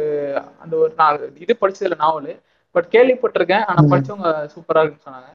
அந்த 0.64 0.76
ஒரு 0.76 0.92
நான் 0.98 1.20
இது 1.44 1.58
படிச்சதுல 1.62 1.98
நாவல் 2.04 2.32
பட் 2.76 2.90
கேள்விப்பட்டிருக்கேன் 2.92 3.66
ஆனா 3.70 3.82
ம். 3.82 3.92
படிச்சவங்க 3.92 4.32
சூப்பரா 4.56 4.82
இருக்குன்னு 4.84 5.08
சொன்னாங்க. 5.08 5.30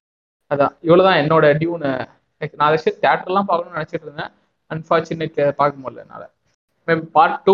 அதான் 0.51 0.75
இவ்வளவுதான் 0.81 1.21
என்னோட 1.23 1.47
டியூனு 1.63 1.91
நான் 2.61 2.69
அதை 2.69 2.93
தேட்டர்லாம் 3.05 3.49
பார்க்கணும்னு 3.51 3.79
நினைச்சிட்டு 3.79 4.07
இருந்தேன். 4.09 4.33
அன்பார்ச்சுனேட் 4.71 5.59
பார்க்க 5.61 5.83
முடியல 5.85 6.05
என்னால. 6.07 6.25
பார்ட் 7.13 7.39
டூ 7.45 7.53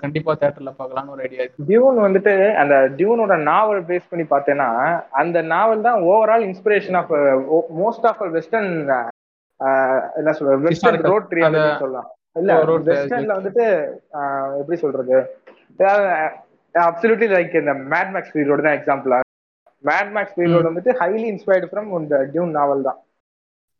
கண்டிப்பா 0.00 0.32
தேட்டர்ல 0.40 0.70
பார்க்கலாம்னு 0.78 1.12
ஒரு 1.14 1.22
ஐடியா 1.22 1.42
இருக்கு. 1.42 1.66
டியூன் 1.68 1.98
வந்துட்டு 1.98 2.32
அந்த 2.62 2.74
டியூனோட 2.96 3.36
நாவல் 3.42 3.84
பேஸ் 3.84 4.10
பண்ணி 4.10 4.24
பார்த்தேன்னா 4.30 4.68
அந்த 5.10 5.42
நாவல் 5.52 5.86
தான் 5.86 6.02
overall 6.02 6.44
inspiration 6.48 6.98
of 7.00 7.12
most 7.80 8.06
of 8.10 8.22
western 8.36 8.70
என்ன 10.20 10.32
சொல்றது 10.32 10.66
வெஸ்டர்ன். 10.68 11.06
ரோட் 11.12 11.32
சொல்லலாம். 11.78 12.10
இல்ல. 12.36 12.52
வெஸ்டர்ன்ல 12.88 13.36
வந்துட்டு 13.38 13.64
எப்படி 14.60 14.76
சொல்றது? 14.84 15.16
அப்சல்யூட்லி 16.74 17.28
லைக் 17.34 17.54
இந்த 17.62 17.74
மேட் 17.92 18.12
மேக்ஸ் 18.14 18.34
பீரியட் 18.36 18.66
தான் 18.66 18.76
எக்ஸாம்பிளா 18.78 19.18
மேட் 19.84 20.10
மேக்ஸ் 20.16 20.36
பீரியட் 20.38 20.68
வந்துட்டு 20.70 20.92
ஹைலி 21.00 21.26
இன்ஸ்பயர்டு 21.32 21.68
ஃப்ரம் 21.70 21.90
இந்த 22.00 22.16
டியூன் 22.32 22.56
நாவல் 22.58 22.86
தான். 22.88 22.98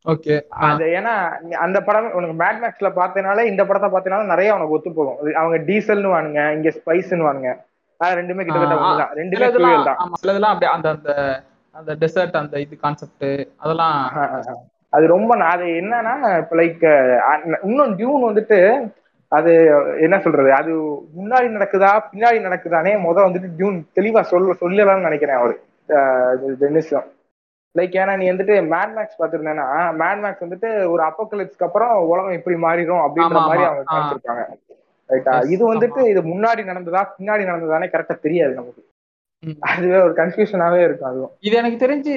ஓகே 0.06 0.34
அது 0.66 0.84
ஏன்னா 0.98 1.12
அந்த 1.64 1.78
படம் 1.86 2.12
உனக்கு 2.18 2.36
மேட் 2.42 2.60
மேக்ஸ்ல 2.62 2.88
பார்த்தனால 2.98 3.44
இந்த 3.50 3.62
படத்தை 3.68 3.88
பார்த்தனால 3.94 4.26
நிறைய 4.32 4.50
உனக்கு 4.56 4.76
ஒத்து 4.76 4.90
போகும். 4.98 5.18
அவங்க 5.40 5.58
டீசல்னு 5.70 6.12
வானுங்க 6.14 6.42
இங்க 6.56 6.70
ஸ்பைஸ்னு 6.78 7.26
வானுங்க. 7.28 7.50
ரெண்டுமே 8.00 8.44
கிட்டத்தட்ட 8.46 9.04
ரெண்டுமே 9.20 9.46
தான். 9.88 9.98
ஆமா 10.04 10.16
சிலதெல்லாம் 10.22 10.54
அப்படியே 10.54 10.72
அந்த 10.76 10.88
அந்த 10.96 11.10
அந்த 11.74 11.92
டெசர்ட் 12.02 12.40
அந்த 12.40 12.56
இது 12.64 12.74
கான்செப்ட் 12.84 13.26
அதெல்லாம் 13.62 13.94
அது 14.92 15.04
ரொம்ப 15.12 15.32
நா- 15.36 15.50
அது 15.52 15.66
என்னன்னா 15.78 16.12
இப்ப 16.38 16.56
லைக் 16.58 16.84
இன்னும் 17.66 17.96
டியூன் 17.98 18.28
வந்துட்டு 18.28 18.58
அது 19.32 19.52
என்ன 20.00 20.16
சொல்றது 20.20 20.50
அது 20.52 20.72
முன்னாடி 21.16 21.46
நடக்குதா 21.54 21.90
பின்னாடி 22.10 22.38
நடக்குதானே 22.44 22.92
முத 23.04 23.18
வந்துட்டு 23.24 23.48
டியூன் 23.56 23.78
தெளிவா 23.96 24.20
சொல்ல 24.28 24.56
சொல்லலாம்னு 24.60 25.08
நினைக்கிறேன் 25.08 25.40
அவரு 25.40 25.54
டென்னிஸும் 26.60 27.08
லைக் 27.74 27.96
ஏன்னா 27.98 28.14
நீ 28.16 28.26
வந்துட்டு 28.30 28.54
மேட் 28.70 28.94
மேக்ஸ் 28.94 29.18
பார்த்திருந்தேன்னா 29.18 29.66
மேட் 29.98 30.22
மேக்ஸ் 30.22 30.44
வந்துட்டு 30.44 30.68
ஒரு 30.88 31.02
அப்போக்கலிப்ஸ்க்கு 31.02 31.66
அப்புறம் 31.66 31.92
உலகம் 32.10 32.36
இப்படி 32.38 32.56
மாறிடும் 32.62 33.02
அப்படின்ற 33.04 33.26
மாதிரி. 33.42 33.64
அவங்க. 33.66 33.84
காமிச்சிருப்பாங்க 33.90 34.44
ரைட்டா 35.10 35.32
இது 35.50 35.62
வந்துட்டு 35.66 36.00
இது 36.12 36.20
முன்னாடி 36.30 36.62
நடந்ததா 36.64 37.02
பின்னாடி 37.12 37.42
நடந்ததானே 37.44 37.88
கரெக்டா 37.90 38.16
தெரியாது 38.22 38.52
நமக்கு. 38.54 38.80
அதுவே 39.70 39.98
ஒரு 40.04 40.14
கன்ஃபியூஷனாவே 40.20 40.80
இருக்கும் 40.84 41.10
அதுவும். 41.10 41.32
இது 41.46 41.54
எனக்கு 41.60 41.78
தெரிஞ்சு 41.82 42.14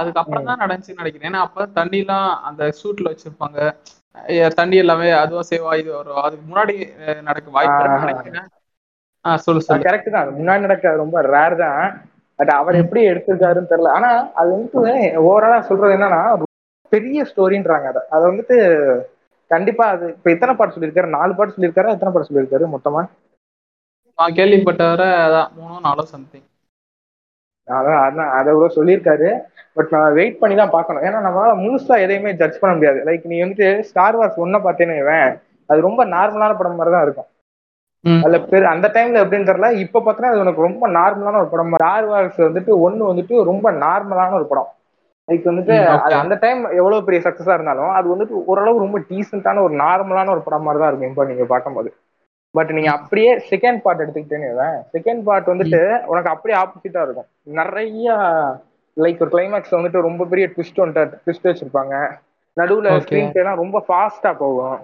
அதுக்கப்புறம் 0.00 0.48
தான் 0.50 0.62
நடந்துச்சுன்னு 0.62 1.02
நினைக்கிறேன். 1.02 1.28
ஏன்னா 1.30 1.42
அப்ப 1.46 1.66
தண்ணி 1.78 1.98
எல்லாம் 2.04 2.28
அந்த 2.48 2.62
ஷூட்ல 2.80 3.12
வச்சிருப்பாங்க. 3.12 3.58
தண்ணி 4.58 4.76
எல்லாமே 4.82 5.08
அதுவும் 5.22 5.48
சேவா 5.50 5.72
இது 5.80 5.90
வரும். 5.96 6.22
அதுக்கு 6.24 6.44
முன்னாடி 6.50 6.74
நடக்க 7.28 7.48
வாய்ப்பு. 7.56 8.04
நினைக்கிறேன். 8.04 8.48
சொல்லு 9.46 9.62
சொல்லு. 9.66 9.86
கரெக்ட் 9.88 10.14
தான். 10.16 10.28
முன்னாடி 10.38 10.66
நடக்க 10.66 10.92
ரொம்ப 11.04 11.22
ரேர் 11.34 11.56
தான். 11.64 11.82
பட் 12.38 12.52
அவர் 12.58 12.80
எப்படி 12.82 13.02
எடுத்திருக்காருன்னு 13.10 13.72
தெரியல. 13.72 13.92
ஆனா 13.98 14.10
அது 14.40 14.48
வந்துட்டு 14.54 14.80
ஓவராலா 15.26 15.58
சொல்றது 15.70 15.96
என்னன்னா 15.96 16.22
பெரிய 16.92 17.20
ஸ்டோரின்றாங்க 17.30 17.86
அதை. 17.92 18.02
அதை 18.14 18.24
வந்துட்டு 18.30 18.56
கண்டிப்பா 19.50 19.84
அது 19.94 20.04
இப்ப 20.14 20.28
எத்தனை 20.34 20.52
பாட்டு 20.54 20.74
சொல்லியிருக்காரு 20.74 21.16
நாலு 21.16 21.32
பாட்டு 21.34 21.54
சொல்லியிருக்காரு 21.56 21.94
எத்தனை 21.94 22.12
பாட்டு 22.12 22.28
சொல்லியிருக்காரு 22.30 22.66
மொத்தமா? 22.74 23.02
நான் 24.18 24.36
கேள்விப்பட்டவரை 24.38 25.08
அதான் 25.26 25.50
மூணோ 25.58 25.76
நாலோ 25.86 26.04
சம்திங் 26.12 26.46
அதான் 27.68 28.00
அதான் 28.06 28.30
அதை 28.38 28.50
கூட 28.56 28.66
சொல்லியிருக்காரு. 28.76 29.28
பட் 29.76 29.92
நான் 29.94 30.16
வெயிட் 30.18 30.38
பண்ணி 30.42 30.54
தான் 30.60 30.74
பார்க்கணும். 30.74 31.04
ஏன்னா 31.06 31.18
நம்மளால 31.24 31.54
முழுசா 31.62 31.94
எதையுமே 32.04 32.32
ஜட்ஜ் 32.40 32.60
பண்ண 32.60 32.72
முடியாது. 32.76 32.98
லைக் 33.08 33.24
நீ 33.30 33.36
வந்துட்டு 33.42 33.68
ஸ்டார் 33.88 34.18
வார்ஸ் 34.18 34.42
ஒன்ன 34.44 34.60
பார்த்தேன்னு 34.66 35.16
அது 35.68 35.80
ரொம்ப 35.88 36.02
நார்மலான 36.14 36.56
படம் 36.58 36.78
மாதிரி 36.80 36.94
தான் 36.94 37.06
இருக்கும் 37.06 37.30
அதுல 38.24 38.38
பெரு 38.50 38.66
அந்த 38.72 38.86
டைம்ல 38.96 39.22
எப்படின்னு 39.22 39.48
தெரியல. 39.48 39.68
இப்ப 39.84 40.02
பார்த்தா 40.06 40.30
அது 40.32 40.42
உனக்கு 40.44 40.66
ரொம்ப 40.66 40.84
நார்மலான 40.98 41.40
ஒரு 41.42 41.50
படம். 41.52 41.72
ஸ்டார் 41.80 42.06
வார்ஸ் 42.10 42.40
வந்துட்டு 42.46 42.72
ஒண்ணு 42.86 43.02
வந்துட்டு 43.10 43.42
ரொம்ப 43.50 43.66
நார்மலான 43.84 44.36
ஒரு 44.40 44.46
படம். 44.52 44.68
லைக் 45.28 45.48
வந்துட்டு. 45.50 45.76
அது 46.04 46.14
அந்த 46.22 46.34
டைம் 46.44 46.60
எவ்வளவு 46.80 47.06
பெரிய 47.06 47.20
சக்சஸா 47.26 47.56
இருந்தாலும் 47.58 47.92
அது 47.98 48.06
வந்துட்டு 48.14 48.44
ஓரளவு 48.50 48.84
ரொம்ப 48.84 48.98
டீசென்டான 49.10 49.62
ஒரு 49.66 49.74
நார்மலான 49.84 50.32
ஒரு 50.36 50.44
படம் 50.46 50.66
மாதிரி 50.68 50.82
தான் 50.82 50.92
இருக்கும். 50.92 51.12
இப்போ 51.12 51.24
நீங்க 51.32 51.46
பார்க்கும்போது. 51.54 51.90
பட் 52.56 52.72
நீங்க 52.76 52.90
அப்படியே 52.98 53.30
செகண்ட் 53.50 53.80
பார்ட் 53.84 54.02
எடுத்துக்கிட்டேன்னு 54.02 54.68
செகண்ட் 54.96 55.22
பார்ட் 55.28 55.48
வந்துட்டு 55.52 55.80
உனக்கு 56.12 56.32
அப்படியே 56.34 56.60
ஆப்போசிட்டா 56.62 57.02
இருக்கும். 57.06 57.28
நிறைய 57.60 58.14
லைக் 59.04 59.22
ஒரு 59.24 59.32
கிளைமேக்ஸ் 59.34 59.76
வந்துட்டு 59.78 60.06
ரொம்ப 60.08 60.24
பெரிய 60.32 60.46
ட்விஸ்ட் 60.54 60.80
வந்துட்டு 60.82 61.16
ட்விஸ்ட் 61.24 61.48
வச்சிருப்பாங்க. 61.48 61.94
நடுவுல. 62.60 62.90
ஸ்கிரீன் 63.04 63.32
பிளேலாம் 63.34 63.62
ரொம்ப 63.62 63.78
ஃபாஸ்டா 63.88 64.30
போகும். 64.42 64.78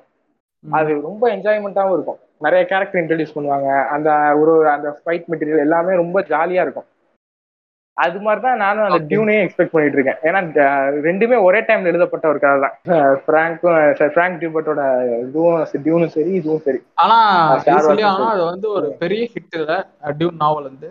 அது 0.78 0.90
ரொம்ப 1.08 1.22
என்ஜாய்மெண்ட்டாவும் 1.36 1.96
இருக்கும். 1.96 2.20
நிறைய 2.46 2.62
கேரக்டர் 2.66 3.02
இன்ட்ரடியூஸ் 3.02 3.36
பண்ணுவாங்க. 3.36 3.68
அந்த 3.94 4.10
ஒரு 4.40 4.54
அந்த 4.74 4.88
ஃபைட் 5.02 5.26
மெட்டீரியல் 5.30 5.64
எல்லாமே 5.66 5.94
ரொம்ப 6.02 6.20
ஜாலியா 6.32 6.62
இருக்கும். 6.66 6.88
அது 7.96 8.18
மாதிரி 8.20 8.40
தான் 8.40 8.60
நானும் 8.62 8.84
அந்த 8.84 8.98
Okay. 8.98 9.08
டியூனே 9.10 9.34
எக்ஸ்பெக்ட் 9.42 9.72
பண்ணிட்டு 9.72 9.96
இருக்கேன் 9.98 10.20
ஏன்னா 10.26 10.40
ரெண்டுமே 11.06 11.36
ஒரே 11.46 11.60
டைம்ல 11.66 11.90
எழுதப்பட்ட 11.90 12.26
ஒரு 12.28 12.38
கதை 12.42 12.58
தான். 12.64 12.76
ஃப்ராங்க்கும் 13.24 13.76
ஃப்ராங்க் 14.12 14.38
டியூபர்ட்டோட 14.40 14.82
இதுவும் 15.24 15.56
டியூனும் 15.84 16.12
சரி 16.14 16.32
இதுவும் 16.38 16.64
சரி. 16.66 16.80
ஆனா 17.02 17.18
அது 18.30 18.42
வந்து 18.46 18.68
ஒரு 18.76 18.88
பெரிய 19.02 19.24
ஹிட் 19.34 19.56
இல்ல 19.60 19.74
டியூன் 20.18 20.40
நாவல் 20.42 20.68
வந்து. 20.70 20.90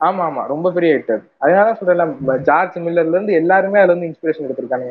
ஆமா 0.00 0.22
ஆமா 0.28 0.42
ரொம்ப 0.52 0.68
பெரிய 0.76 0.90
ஹிட் 0.96 1.12
அதனால 1.42 1.64
தான் 1.68 1.78
சொல்றேன் 1.80 2.14
ஜார்ஜ் 2.48 2.78
மில்லர்ல 2.84 3.16
இருந்து 3.16 3.38
எல்லாருமே 3.40 3.80
அதுல 3.80 3.92
இருந்து 3.92 4.10
இன்ஸ்பிரேஷன் 4.10 4.46
எடுத்திருக்காங்க 4.46 4.90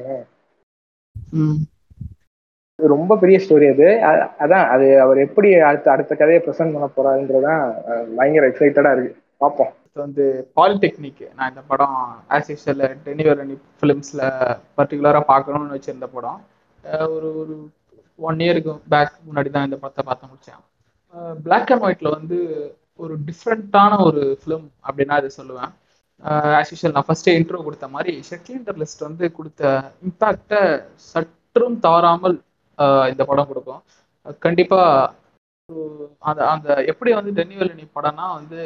ரொம்ப 2.80 3.16
பெரிய 3.22 3.38
ஸ்டோரி 3.42 3.68
அது. 3.74 3.88
அதான் 4.44 4.66
அது 4.74 4.86
அவர் 5.04 5.18
எப்படி 5.26 5.50
அடுத்த 5.68 5.88
அடுத்த 5.92 6.14
கதையை 6.16 6.40
ப்ரெசென்ட் 6.42 6.76
பண்ண 6.76 6.88
போறாருன்றதான் 6.92 7.62
பயங்கர 8.18 8.50
எக்ஸைட்டடா 8.50 8.92
இருக்கு. 8.96 9.14
பார்ப்போம் 9.42 9.72
அடுத்து 9.96 10.06
வந்து 10.06 10.26
பாலிடெக்னிக் 10.58 11.24
நான் 11.38 11.50
இந்த 11.52 11.62
படம் 11.72 11.98
ஆஸ் 12.36 12.48
யூஷுவல் 12.52 12.84
டெனிவரணி 13.08 13.56
ஃபிலிம்ஸில் 13.80 14.24
பர்டிகுலராக 14.78 15.22
பார்க்கணும்னு 15.28 15.76
வச்சிருந்த 15.76 16.08
படம். 16.16 16.40
அஹ் 16.84 17.10
ஒரு 17.16 17.28
ஒரு 17.42 17.56
ஒன் 18.20 18.42
இயருக்கு 18.46 18.74
பேக் 18.94 19.14
முன்னாடி 19.28 19.50
தான் 19.56 19.68
இந்த 19.68 19.78
படத்தை 19.84 20.04
பார்த்து 20.08 20.30
முடிச்சேன். 20.32 20.62
பிளாக் 21.46 21.72
அண்ட் 21.74 21.86
ஒயிட்ல 21.88 22.10
வந்து 22.18 22.40
ஒரு 23.00 23.14
டிஃப்ரெண்ட்டான 23.28 24.00
ஒரு 24.08 24.24
ஃபிலிம் 24.42 24.66
அப்படின்னா 24.88 25.16
அதை 25.20 25.30
சொல்லுவேன். 25.38 25.72
ஆஸ் 26.58 26.72
யூஷுவல் 26.74 26.96
நான் 26.98 27.08
ஃபஸ்ட்டே 27.10 27.36
இன்ட்ரோ 27.40 27.62
கொடுத்த 27.68 27.90
மாதிரி 27.96 28.14
ஷெட்லிண்டர் 28.32 28.82
லிஸ்ட் 28.84 29.08
வந்து 29.08 29.28
கொடுத்த 29.38 29.64
இம்பேக்டை 30.08 30.62
சற்றும் 31.12 31.80
தவறாமல் 31.88 32.38
ஆஹ் 32.78 33.08
இந்த 33.14 33.24
படம் 33.32 33.50
கொடுக்கும். 33.52 33.82
கண்டிப்பா 34.46 34.82
அந்த 36.30 36.42
அந்த 36.54 36.70
எப்படி 36.92 37.12
வந்து 37.20 37.32
டென்னிவெலினி 37.40 37.86
படம்னா 37.96 38.26
வந்து 38.40 38.60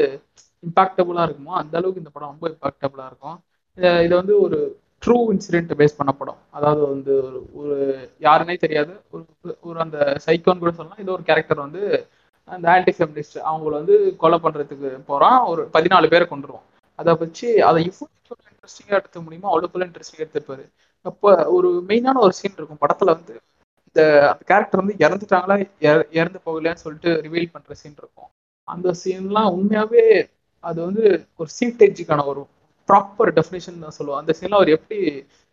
இம்பாக்டபுளாக 0.66 1.26
இருக்குமோ 1.26 1.54
அந்த 1.54 1.78
அளவுக்கு 1.78 1.98
இந்த 1.98 2.10
படம் 2.14 2.38
ரொம்ப 2.40 2.50
இம்பாக்டபுளாக 2.50 3.06
இருக்கும். 3.06 3.44
இதை 3.76 4.06
இது 4.06 4.16
வந்து 4.16 4.42
ஒரு 4.42 4.80
ட்ரூ 5.06 5.10
இன்சிடென்ட் 5.10 5.72
பேஸ் 5.78 5.98
பண்ண 5.98 6.14
படம். 6.14 6.38
அதாவது 6.50 6.88
வந்து 6.88 7.16
ஒரு 7.16 7.50
ஒரு 7.54 8.10
யாருன்னே 8.20 8.58
தெரியாது. 8.58 9.02
ஒரு 9.12 9.26
ஒரு 9.62 9.80
அந்த 9.80 10.18
சைக்கோன்னு 10.26 10.58
கூட 10.58 10.72
சொல்லலாம். 10.72 10.98
இது 10.98 11.12
ஒரு 11.12 11.24
கேரக்டர் 11.24 11.58
வந்து 11.58 12.08
அந்த 12.46 12.72
ஆன்டி 12.72 12.94
ஃபெமினிஸ்ட் 12.98 13.42
அவங்கள 13.46 13.70
வந்து 13.70 14.16
கொலை 14.16 14.40
பண்ணுறதுக்கு 14.44 15.00
போகிறான் 15.06 15.40
ஒரு 15.40 15.70
பதினாலு 15.74 16.10
பேரை 16.10 16.28
கொண்டுருவோம் 16.28 16.66
அதை 16.96 17.16
வச்சு 17.20 17.66
அதை 17.66 17.92
இவ்வளோ 17.92 18.46
இன்ட்ரெஸ்டிங்காக 18.50 19.04
எடுத்துக்க 19.04 19.24
முடியுமோ 19.24 19.60
அவ்வளோக்குள்ள 19.60 19.94
இன்ட்ரெஸ்டிங்காக 19.94 20.36
எடுத்துருப்பாரு. 20.36 20.70
அப்போ 21.02 21.50
ஒரு 21.50 21.84
மெயினான 21.88 22.14
ஒரு 22.14 22.34
சீன் 22.34 22.54
இருக்கும். 22.54 22.78
படத்தில் 22.80 23.14
வந்து 23.14 23.42
இந்த 23.88 24.32
அந்த 24.32 24.44
கேரக்டர் 24.46 24.86
வந்து 24.86 25.08
இறந்துட்டாங்களா 25.08 25.70
இற- 25.80 26.08
இறந்து 26.12 26.40
போகலையான்னு 26.46 26.74
சொல்லிட்டு 26.74 27.30
ரிவீல் 27.30 27.52
பண்ணுற 27.54 27.72
சீன் 27.72 27.96
இருக்கும். 27.98 28.30
அந்த 28.64 28.94
சீன்லாம் 29.06 29.52
உண்மையாகவே 29.52 30.30
அது 30.64 30.80
வந்து 30.86 31.04
ஒரு 31.36 31.50
சீட்டேஜுக்கான 31.58 32.26
ஒரு 32.32 32.42
ப்ராப்பர் 32.90 33.32
டெஃபினேஷன் 33.38 33.84
தான் 33.86 33.98
சொல்லுவோம் 33.98 34.22
அந்த 34.22 34.34
சீன்லாம் 34.38 34.60
அவர் 34.62 34.76
எப்படி 34.78 35.00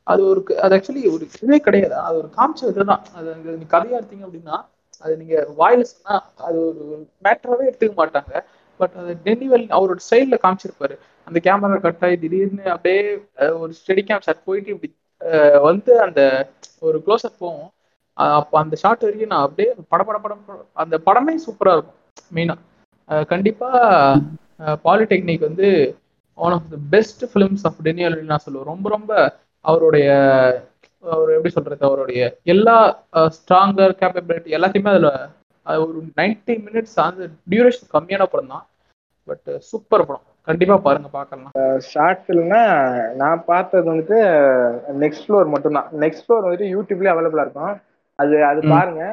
அது 0.06 0.22
ஒரு 0.30 0.40
அது 0.64 0.74
ஆக்சுவலி 0.76 1.02
ஒரு 1.12 1.24
இதுவே 1.30 1.58
கிடையாது. 1.66 1.94
அது 2.06 2.16
ஒரு 2.22 2.28
காமிச்ச 2.36 2.70
இதுதான் 2.72 3.04
அது 3.16 3.28
நீங்க 3.50 3.68
கதையா 3.74 3.98
எடுத்தீங்க 4.00 4.26
அப்படின்னா 4.26 4.56
அது 5.04 5.12
நீங்க 5.20 5.36
வாயில 5.58 5.84
சொன்னா 5.88 6.14
அது 6.46 6.58
ஒரு 6.66 6.82
மேட்டராகவே 7.24 7.68
எடுத்துக்க 7.68 7.94
மாட்டாங்க. 8.00 8.32
பட் 8.80 8.94
அது 9.00 9.12
டென்னிவெல் 9.26 9.66
அவரோட 9.76 10.00
ஸ்டைல்ல 10.06 10.36
காமிச்சிருப்பாரு. 10.44 10.94
அந்த 11.26 11.38
கேமரா 11.46 11.76
கட் 11.80 12.04
ஆகி 12.06 12.16
திடீர்னு 12.22 12.64
அப்படியே 12.74 13.02
ஒரு 13.58 13.72
ஸ்டெடி 13.78 14.02
கேம் 14.08 14.24
ஷாட் 14.26 14.46
போயிட்டு 14.48 14.72
இப்படி 14.74 14.90
வந்து 15.66 15.92
அந்த 16.06 16.20
ஒரு 16.82 16.98
க்ளோஸ் 17.04 17.26
அப் 17.28 17.40
போகும். 17.40 17.70
அந்த 18.62 18.74
ஷாட் 18.82 19.04
வரைக்கும் 19.04 19.32
நான் 19.32 19.46
அப்படியே 19.46 19.70
பட 19.92 20.00
பட 20.02 20.18
படம் 20.18 20.44
படம் 20.46 20.68
அந்த 20.82 20.96
படமே 21.06 21.34
சூப்பரா 21.44 21.74
இருக்கும் 21.76 21.98
மெயினா 22.36 22.56
கண்டிப்பா 23.32 23.70
பாலிடெக்னிக் 24.84 25.48
வந்து 25.48 25.68
one 26.38 26.54
of 26.56 26.68
the 26.72 26.78
best 26.90 27.24
films 27.32 27.64
of 27.68 27.80
Daniel 27.82 28.16
நான் 28.32 28.44
சொல்லுவேன் 28.46 28.70
ரொம்ப 28.72 28.88
ரொம்ப 28.88 29.12
அவருடைய 29.64 30.08
அவர் 31.04 31.32
எப்படி 31.36 31.52
சொல்றது 31.54 31.88
அவருடைய 31.88 32.20
எல்லா 32.54 32.76
ஸ்ட்ராங்கர் 33.36 33.98
கேப்பபிலிட்டி 34.02 34.56
எல்லாத்தையுமே 34.58 34.92
அதில் 34.94 35.10
அது 35.66 35.78
ஒரு 35.86 35.98
90 35.98 36.54
மினிட்ஸ் 36.66 36.96
அந்த 37.06 37.26
டியூரேஷன் 37.52 37.92
கம்மியான 37.96 38.24
படம் 38.32 38.52
தான். 38.54 38.64
பட் 39.28 39.48
சூப்பர் 39.70 40.06
படம். 40.08 40.24
கண்டிப்பா 40.48 40.76
பாருங்க 40.86 41.08
பார்க்கலாம். 41.18 41.52
ஷார்ட் 41.90 42.22
ஃபிலிம்னா 42.24 42.62
நான் 43.22 43.44
பார்த்தது 43.46 43.86
வந்துட்டு 43.92 44.18
நெக்ஸ்ட் 45.02 45.24
ஃப்ளோர் 45.26 45.52
மட்டும்தான். 45.54 45.88
நெக்ஸ்ட் 46.02 46.24
ஃப்ளோர் 46.24 46.44
வந்துட்டு 46.46 46.68
யூடியூப்லேயே 46.74 47.12
அவைலபிளா 47.14 47.44
இருக்கும். 47.46 47.74
அது 48.18 48.44
அது. 48.44 48.60
பாருங்க. 48.68 49.04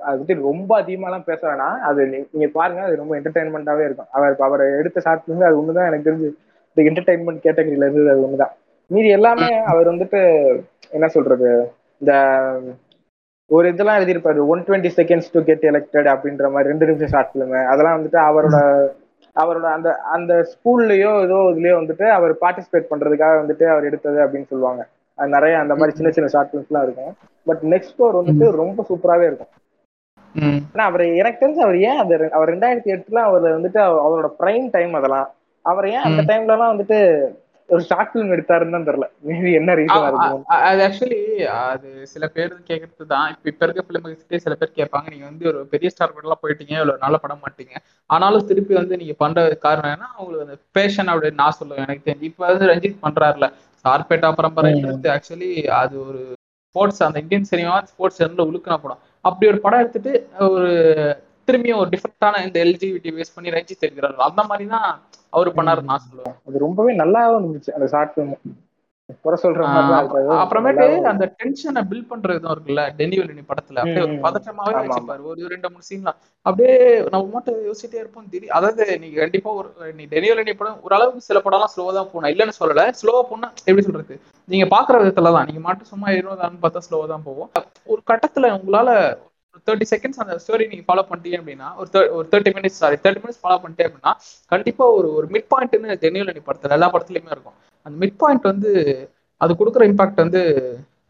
அது 0.00 0.18
பத்தி 0.18 0.34
ரொம்ப 0.34 0.70
அதிகமாலாம் 0.82 1.28
பேச 1.30 1.40
வேணாம். 1.48 1.76
அது 1.90 2.26
நீங்க 2.32 2.48
பாருங்க 2.52 2.82
அது 2.82 2.96
ரொம்ப 2.96 3.16
என்டர்டைன்மெண்ட்டாவே 3.20 3.84
இருக்கும். 3.84 4.10
அவர் 4.10 4.36
அவர் 4.38 4.64
எடுத்த 4.78 5.00
ஷார்ட் 5.00 5.24
ஃபிலிம் 5.26 5.46
அது 5.46 5.62
ஒண்ணுதான் 5.62 5.88
எனக்கு 5.90 6.10
தெரிஞ்சு. 6.10 6.28
இந்த 6.74 6.80
என்டர்டைன்மெண்ட் 6.88 7.44
கேட்டகரியில 7.46 7.86
இருந்தது 7.86 8.10
அது 8.10 8.26
ஒண்ணுதான். 8.26 8.54
மீதி 8.90 9.08
எல்லாமே 9.08 9.48
அவர் 9.62 9.88
வந்துட்டு 9.88 10.20
என்ன 10.90 11.06
சொல்றது 11.08 11.48
இந்த 11.98 12.12
ஒரு 13.50 13.68
இதெல்லாம் 13.68 13.98
எழுதியிருப்பாரு 14.00 14.46
one 14.46 14.62
twenty 14.62 14.90
seconds 14.96 15.32
to 15.32 15.40
get 15.42 15.62
elected 15.62 16.08
அப்படின்ற 16.14 16.50
மாதிரி 16.50 16.68
ரெண்டு 16.68 16.86
நிமிஷம் 16.86 17.08
ஷார்ட் 17.08 17.30
ஃபிலிம் 17.34 17.66
அதெல்லாம் 17.66 17.98
வந்துட்டு 17.98 18.18
அவரோட 18.28 18.56
அவரோட 19.36 19.66
அந்த 19.76 19.94
அந்த 20.16 20.32
ஸ்கூல்லயோ 20.52 21.10
ஏதோ 21.22 21.38
இதுலயோ 21.52 21.76
வந்துட்டு 21.80 22.06
அவர் 22.08 22.32
பார்ட்டிசிபேட் 22.40 22.90
பண்றதுக்காக 22.90 23.34
வந்துட்டு 23.42 23.64
அவர் 23.64 23.84
எடுத்தது 23.84 24.18
அப்படின்னு 24.26 24.46
சொல்லுவாங்க. 24.46 24.82
நிறைய 25.26 25.58
அந்த 25.58 25.74
மாதிரி 25.74 25.96
சின்ன 25.96 26.12
சின்ன 26.12 26.30
ஷார்ட் 26.30 26.50
ஃபிலிம்ஸ்லாம் 26.52 26.82
இருக்கும். 26.82 27.16
பட் 27.44 27.62
நெக்ஸ்ட் 27.62 28.00
ஃப்ளோர் 28.00 28.20
வந்துட்டு 28.20 28.50
ரொம்ப 28.50 28.86
சூப்பராகவே 28.88 29.22
இருக்கும். 29.22 29.46
ஆனா 30.74 30.88
அவர் 30.88 31.00
எனக்கு 31.00 31.48
தெரிஞ்சு 31.48 31.62
அவர் 31.62 31.78
ஏன் 31.78 31.98
அந்த 31.98 32.16
ரெ- 32.16 32.28
அவர் 32.28 32.58
ரெண்டாயிரத்தி 32.58 32.88
எட்டுல 32.88 33.14
அவர் 33.14 33.60
வந்துட்டு 33.60 33.78
அவ- 33.78 34.20
அவரோட 34.20 34.42
பிரைம் 34.42 34.68
டைம் 34.70 34.94
அதெல்லாம். 34.94 35.34
அவர் 35.62 35.88
ஏன் 35.88 35.96
அந்த. 35.96 36.22
டைம்ல 36.22 36.50
எல்லாம் 36.50 36.78
வந்துட்டு 36.78 37.28
ஒரு 37.66 37.82
ஷார்ட் 37.82 38.10
ஃபிலிம் 38.14 38.18
எடுத்தாருன்னு 38.18 38.70
தான் 38.70 38.86
தெரியல 38.86 39.10
மேபி 39.26 39.52
என்ன 39.52 39.74
ரீசனா 39.74 40.06
இருக்கும் 40.06 40.44
அது 40.46 40.88
ஆக்சுவலி 40.88 41.44
அது 41.44 42.06
சில 42.06 42.26
பேர் 42.26 42.54
கேட்கறது 42.66 43.06
தான். 43.08 43.30
இப்ப 43.30 43.66
இப்ப 43.66 43.66
இருக்க 43.66 43.84
பிள்ளைங்க 43.92 44.36
சில 44.36 44.54
பேர் 44.54 44.72
கேட்பாங்க 44.74 45.10
நீங்க 45.10 45.24
வந்து 45.24 45.46
ஒரு 45.48 45.66
பெரிய 45.66 45.90
ஸ்டார் 45.90 46.12
கூட 46.12 46.22
எல்லாம் 46.22 46.38
போயிட்டீங்க 46.42 46.72
இவ்வளவு 46.72 46.98
நல்ல 46.98 47.16
படம் 47.16 47.40
மாட்டீங்க. 47.48 47.76
ஆனாலும் 48.06 48.46
திருப்பி 48.46 48.74
வந்து 48.74 48.96
நீங்க 48.96 49.12
பண்ற 49.18 49.54
காரணம் 49.54 49.90
என்ன 49.90 50.04
உங்களுக்கு 50.18 50.48
அந்த 50.48 50.60
பேஷன் 50.72 51.08
அப்படின்னு 51.08 51.34
நான் 51.34 51.52
சொல்லுவேன் 51.64 51.76
எனக்கு 51.76 52.10
தெரிஞ்சு. 52.10 52.22
இப்ப 52.22 52.46
வந்து 52.46 52.66
ரஞ்சித் 52.66 52.96
பண்றாருல. 53.02 53.52
சார்பேட்டா 53.84 54.28
பரம்பரைன்றது 54.38 55.08
ஆக்சுவலி 55.14 55.50
அது 55.80 55.96
ஒரு 56.08 56.20
ஸ்போர்ட்ஸ் 56.68 57.02
அந்த 57.02 57.18
இந்தியன் 57.20 57.50
சினிமா 57.52 57.74
ஸ்போர்ட்ஸ் 57.90 58.18
சேனல்ல 58.20 58.46
உழுக்கின 58.50 58.76
படம். 58.82 59.00
அப்படி 59.24 59.46
ஒரு 59.52 59.60
படம் 59.60 59.82
எடுத்துட்டு 59.82 60.12
ஒரு 60.48 60.70
திரும்பியும் 61.48 61.80
ஒரு 61.82 61.90
டிஃப்ரெண்டான 61.94 62.40
இந்த 62.46 62.58
எல்ஜிபிடி 62.64 63.10
பேஸ் 63.16 63.34
பண்ணி 63.34 63.54
ரஞ்சித் 63.56 63.86
எடுக்கிறாரு 63.86 64.26
அந்த 64.28 64.42
மாதிரி 64.50 64.66
தான் 64.74 64.88
அவர் 65.32 65.50
பண்ணாரு 65.54 65.82
நான் 65.90 66.04
சொல்லுவேன். 66.06 66.36
அது 66.48 66.64
ரொம்பவே 66.66 66.92
நல்லாவும் 67.02 67.38
இருந்துச்சு 67.38 67.74
அந்த 67.76 67.86
ஷார்ட் 67.94 68.12
ஃபிலிம் 68.14 68.34
அப்புறமேட்டு 70.38 70.82
அந்த 71.10 71.24
டென்ஷனை 71.36 71.82
பில்ட் 71.90 72.08
பண்றதும் 72.10 72.52
இருக்குல்ல 72.54 72.82
டெனிவெலினி 72.98 73.42
படத்துல. 73.50 73.78
அப்படியே 73.82 74.02
ஒரு 74.04 74.16
வச்சுப்பாரு 74.82 75.22
ரெண்டு 75.54 75.68
மூணு 75.72 75.86
சீன்லாம் 75.88 76.18
அப்படியே 76.46 76.74
நம்ம 77.12 77.30
மட்டும் 77.36 77.62
யோசிச்சிட்டே 77.68 78.00
இருப்போம் 78.02 78.26
திடீர் 78.32 78.56
அதாவது 78.58 78.84
நீங்க 79.02 79.16
கண்டிப்பா 79.22 79.52
ஒரு 79.60 79.68
நீ 79.98 80.04
டெனிவெலினி 80.12 80.54
படம் 80.58 80.82
ஓரளவுக்கு 80.86 81.28
சில 81.28 81.40
படம்லாம் 81.46 81.72
ஸ்லோவா 81.74 81.94
தான் 81.98 82.10
போகணும். 82.10 82.32
இல்லைன்னு 82.34 82.58
சொல்லல. 82.60 82.84
ஸ்லோவா 83.00 83.22
போனா 83.30 83.48
எப்படி 83.66 83.86
சொல்றது? 83.88 84.16
நீங்க 84.48 84.66
பாக்குற 84.74 84.98
விதத்துல 85.02 85.32
தான். 85.36 85.48
நீங்க 85.50 85.62
மட்டும் 85.66 85.90
சும்மா 85.92 86.10
இருபதான்னு 86.18 86.62
பார்த்தா 86.64 86.84
ஸ்லோவா 86.86 87.08
தான் 87.12 87.26
போகும் 87.28 87.50
ஒரு 87.92 88.00
கட்டத்துல 88.10 88.50
உங்களால 88.58 88.90
ஒரு 89.54 89.62
தேர்ட்டி 89.66 89.88
செகண்ட்ஸ் 89.92 90.22
அந்த 90.22 90.34
ஸ்டோரி 90.42 90.64
நீங்க 90.72 90.84
ஃபாலோ 90.86 91.04
பண்ணிட்டீங்க 91.08 91.38
அப்படின்னா 91.40 91.68
ஒரு 92.16 92.26
thirty 92.32 92.52
minutes 92.56 92.80
sorry 92.82 92.98
thirty 93.04 93.22
minutes 93.22 93.42
follow 93.42 93.58
பண்ணிட்டே 93.62 93.86
அப்படின்னா 93.88 94.12
கண்டிப்பா 94.52 94.84
ஒரு 94.98 95.08
ஒரு 95.16 95.28
மிட் 95.34 95.50
பாயிண்ட்னு 95.52 95.98
டெனிவெலினி 96.04 96.42
படத்துல 96.48 96.76
எல்லா 96.78 96.90
படத்துலயுமே 96.94 97.34
இருக்கும். 97.36 97.56
அந்த 97.86 97.96
மிட் 98.02 98.20
பாயிண்ட் 98.22 98.50
வந்து 98.52 98.70
அது 99.40 99.52
கொடுக்குற 99.54 99.82
இம்பாக்ட் 99.90 100.24
வந்து 100.24 100.40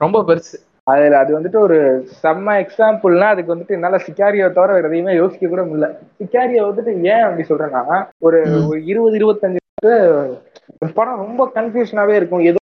ரொம்ப 0.01 0.19
பெருசு. 0.29 0.57
அதுல 0.87 1.19
அது 1.19 1.31
வந்துட்டு 1.37 1.59
ஒரு 1.59 1.79
செம்ம 2.23 2.53
எக்ஸாம்பிள்னா 2.65 3.27
அதுக்கு 3.33 3.53
வந்துட்டு 3.55 3.77
என்னால 3.77 3.97
சிக்காரியோ 4.07 4.47
தவிர 4.53 4.77
வேற 4.77 4.89
எதையுமே 4.89 5.15
யோசிக்க 5.15 5.49
கூட 5.49 5.63
முடியல. 5.63 5.89
சிக்காரியோ 6.21 6.63
வந்துட்டு 6.69 6.93
ஏன் 7.13 7.25
அப்படி 7.27 7.45
சொல்றேன்னா 7.49 7.83
ஒரு 8.27 8.39
இருபது 8.93 9.17
இருபத்தஞ்சு 9.19 9.57
படம் 10.99 11.23
ரொம்ப 11.25 11.43
கன்ஃபியூஷனாவே 11.57 12.15
இருக்கும். 12.21 12.47
ஏதோ 12.51 12.61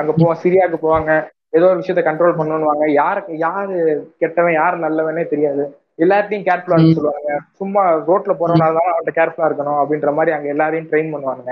அங்க 0.00 0.10
போவாங்க 0.12 0.38
சிரியாவுக்கு 0.44 0.78
போவாங்க. 0.86 1.12
ஏதோ 1.56 1.66
ஒரு 1.70 1.78
விஷயத்த 1.80 2.02
கண்ட்ரோல் 2.06 2.38
பண்ணணுவாங்க 2.40 2.84
யாருக்கு 2.92 3.32
யாரு 3.46 3.76
கெட்டவன் 4.22 4.58
யாரு 4.60 4.76
நல்லவனே 4.86 5.24
தெரியாது. 5.32 5.62
எல்லார்ட்டையும் 6.04 6.46
கேர்ஃபுல்லா. 6.48 6.78
சொல்லுவாங்க. 6.98 7.30
சும்மா 7.60 7.82
ரோட்ல 8.08 8.34
போறவனா 8.40 8.66
இருந்தாலும் 8.68 8.92
அவன்கிட்ட 8.92 9.14
கேர்ஃபுல்லா 9.20 9.48
இருக்கணும் 9.50 9.80
அப்படின்ற 9.82 10.12
மாதிரி 10.18 10.34
அங்க 10.36 10.48
எல்லாரையும் 10.54 10.88
ட்ரெயின் 10.92 11.12
பண்ணுவாங்க 11.14 11.50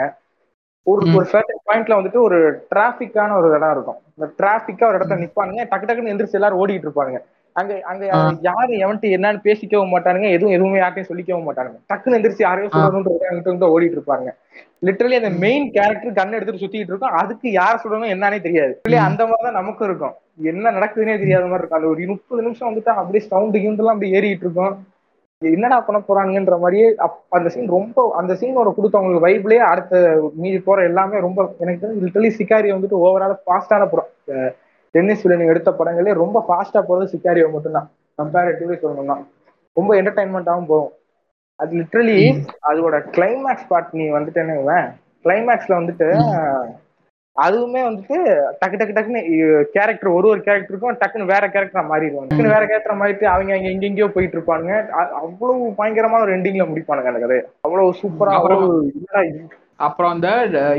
ஒரு. 0.86 1.02
ஒரு 1.16 1.26
சர்டன் 1.32 1.64
பாயிண்ட்ல 1.68 1.96
வந்துட்டு 1.98 2.20
ஒரு 2.26 2.38
டிராபிக்கான 2.72 3.34
ஒரு 3.40 3.48
இடம் 3.56 3.74
இருக்கும். 3.76 3.98
இந்த 4.16 4.26
டிராபிக்கா 4.38 4.86
ஒரு 4.90 4.98
இடத்துல 4.98 5.18
நிப்பானுங்க 5.24 5.64
டக்கு 5.72 5.88
டக்குன்னு 5.88 6.12
எந்திரிச்சு 6.12 6.38
எல்லாரும் 6.40 6.60
ஓடிட்டு 6.62 6.88
இருப்பாங்க 6.88 7.18
அங்க 7.56 7.74
அங்க. 7.90 8.04
யாரு 8.48 8.72
எவன்ட்டு 8.84 9.08
என்னன்னு 9.16 9.40
பேசிக்கவும் 9.46 9.92
மாட்டானுங்க 9.94 10.28
எதுவும் 10.34 10.54
எதுவுமே 10.56 10.78
யார்ட்டையும் 10.80 11.08
சொல்லிக்கவும் 11.10 11.46
மாட்டானுங்க. 11.48 11.78
டக்குன்னு 11.90 12.18
எந்திரிச்சு 12.18 12.44
யாரையும். 12.46 12.74
சொல்லணும்ன்ற 12.74 13.68
ஓடிட்டு 13.74 13.98
இருப்பாங்க 13.98 14.28
லிட்டரலி 14.86 15.16
அந்த 15.20 15.30
மெயின் 15.44 15.64
கேரக்டர் 15.76 16.16
கன் 16.18 16.36
எடுத்துட்டு 16.36 16.62
சுத்திட்டு 16.64 16.92
இருக்கும். 16.92 17.16
அதுக்கு 17.20 17.48
யார் 17.52 17.80
சொல்லணும் 17.84 18.12
என்னன்னே 18.14 18.38
தெரியாது. 18.44 18.74
அந்த 19.08 19.22
மாதிரி 19.30 19.46
தான் 19.46 19.58
நமக்கும் 19.60 19.88
இருக்கும். 19.90 20.14
என்ன 20.50 20.72
நடக்குதுன்னே 20.76 21.16
தெரியாத 21.22 21.46
மாதிரி 21.46 21.62
இருக்கும். 21.62 21.80
அந்த 21.80 21.90
ஒரு 21.94 22.06
முப்பது 22.12 22.44
நிமிஷம் 22.46 22.68
வந்துட்டு 22.70 22.92
அப்படியே 23.00 23.24
சவுண்டு 23.30 23.62
கிவுண்டெல்லாம் 23.64 23.96
அப்படியே 23.96 24.16
ஏறிட்டு 24.18 24.46
இருக்கும். 24.46 24.76
என்னடா 25.42 25.80
பண்ண 25.80 26.02
போறாங்கன்ற 26.08 26.58
மாதிரியே 26.58 26.94
அப்- 26.98 27.20
அந்த 27.28 27.48
சீன் 27.48 27.68
ரொம்ப 27.68 28.14
அந்த 28.16 28.34
சீனோட 28.34 28.74
கொடுத்தவங்களுக்கு 28.76 29.26
வைப்லயே 29.26 29.56
அடுத்த 29.56 29.94
மீதி 30.34 30.58
போற 30.60 30.82
எல்லாமே 30.82 31.18
ரொம்ப 31.20 31.54
எனக்கு 31.58 31.86
தெரிஞ்சு 31.86 32.06
லிட்டரலி 32.06 32.30
சிக்காரி 32.38 32.72
வந்துட்டு 32.72 32.96
ஓவரால் 33.04 33.36
ஃபாஸ்டான 33.46 33.88
படம். 33.88 34.08
டென்னிஸ் 34.90 35.22
வில்லன் 35.22 35.46
எடுத்த 35.46 35.70
படங்களே 35.70 36.12
ரொம்ப 36.12 36.44
ஃபாஸ்டா 36.48 36.78
போறது 36.78 37.08
சிக்காரியோ 37.14 37.52
மட்டும்தான். 37.52 37.90
கம்பேரிட்டிவ்லி 38.18 38.78
சொல்லணும்னா. 38.82 39.16
ரொம்ப 39.72 40.02
என்டர்டைன்மெண்ட்டாகவும் 40.02 40.66
போகும். 40.66 40.92
அது 41.56 41.76
லிட்டரலி 41.76 42.34
ம். 42.34 42.66
அதோட 42.66 42.96
கிளைமேக்ஸ் 43.10 43.66
பார்ட் 43.68 43.88
நீ 43.92 44.10
வந்துட்டேன்னு 44.10 44.90
கிளைமேக்ஸ்ல 45.24 45.68
வந்துட்டு 45.68 46.08
அதுவுமே 47.44 47.80
வந்துட்டு 47.86 48.16
டக்கு 48.60 48.78
டக்கு 48.78 48.94
டக்குன்னு 48.96 49.20
கேரக்டர் 49.74 50.14
ஒரு 50.16 50.26
ஒரு 50.32 50.40
கேரக்டருக்கும் 50.46 50.98
டக்குன்னு 51.02 51.30
வேற 51.32 51.44
கேரக்டரா 51.54 51.82
மாறிடுவாங்க. 51.90 52.28
டக்குன்னு 52.30 52.54
வேற 52.54 52.64
கேரக்டர் 52.70 53.00
மாறிட்டு 53.00 53.26
அவங்க 53.34 53.56
அங்க 53.56 53.68
எங்கெங்கயோ 53.74 54.08
போயிட்டு 54.14 54.36
இருப்பாங்க 54.38 54.70
அவ்வளவு 55.22 55.68
பயங்கரமான 55.80 56.24
ஒரு 56.26 56.34
எண்டிங்ல 56.36 56.66
முடிப்பானுங்க 56.70 57.12
அந்த 57.12 57.22
கதையை. 57.24 57.44
அவ்வளவு 57.66 57.98
சூப்பரா 58.00 58.36
அப்புறம் 58.38 58.62
அவ்வளவு? 58.62 59.42
அப்புறம் 59.86 60.12
அந்த 60.14 60.28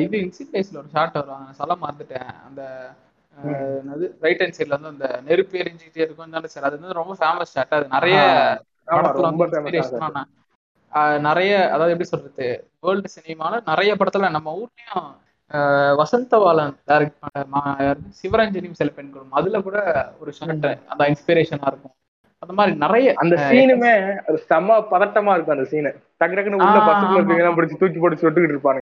இது 0.05 0.15
இன்சிடேஸ்ல 0.25 0.81
ஒரு 0.81 0.89
ஷாட் 0.95 1.19
வரும். 1.19 1.45
சொல்ல 1.59 1.75
மறந்துட்டேன். 1.83 2.31
அந்த 2.47 2.61
ரைட் 4.25 4.41
ஹேண்ட் 4.43 4.57
சைடுல 4.57 4.77
வந்து 4.77 4.91
அந்த 4.93 5.07
நெருப்பு 5.27 5.61
எரிஞ்சுக்கிட்டே 5.63 6.03
இருக்கும். 6.05 6.35
சார் 6.55 6.67
அது 6.69 6.77
வந்து 6.79 6.99
ரொம்ப 7.01 7.15
ஃபேமஸ் 7.21 7.53
ஷாட் 7.55 7.77
அது 7.77 7.87
நிறைய 7.95 8.17
படத்துல 8.91 9.29
வந்து 9.29 10.25
நிறைய 11.27 11.51
அதாவது 11.73 11.93
எப்படி 11.93 12.09
சொல்றது 12.11 12.45
வேர்ல்டு 12.85 13.09
சினிமால 13.15 13.59
நிறைய 13.71 13.91
படத்துல 13.99 14.29
நம்ம 14.35 14.53
ஊர்லயும் 14.61 15.09
ஆஹ் 15.51 15.93
வசந்தபாலன் 15.99 16.73
டைரக்ட் 16.89 17.19
பண்ண 17.21 17.93
சிவரஞ்சனியும் 18.19 18.79
சில 18.79 18.89
பெண்களும் 18.97 19.37
அதுல 19.39 19.61
கூட 19.67 19.77
ஒரு 20.21 20.31
ஷார்ட் 20.37 20.67
அந்த 20.91 21.03
இன்ஸ்பிரேஷனா 21.11 21.69
இருக்கும். 21.71 21.95
அந்த 22.43 22.53
மாதிரி 22.57 22.73
நிறைய 22.83 23.13
அந்த 23.21 23.35
சீனுமே 23.47 23.93
செம்ம 24.49 24.77
பதட்டமா 24.91 25.33
இருக்கும் 25.35 25.55
அந்த 25.57 25.65
சீனு 25.71 25.91
டக்கு 26.21 26.35
டக்குன்னு 26.37 26.61
உள்ள 26.65 26.79
பசங்க 26.89 27.17
இருக்கீங்க. 27.17 27.49
பிடிச்சி 27.57 27.77
தூக்கி 27.81 27.99
போட்டு 28.03 28.21
சுட்டுக்கிட்டு 28.21 28.55
இருப்பாங்க 28.55 28.79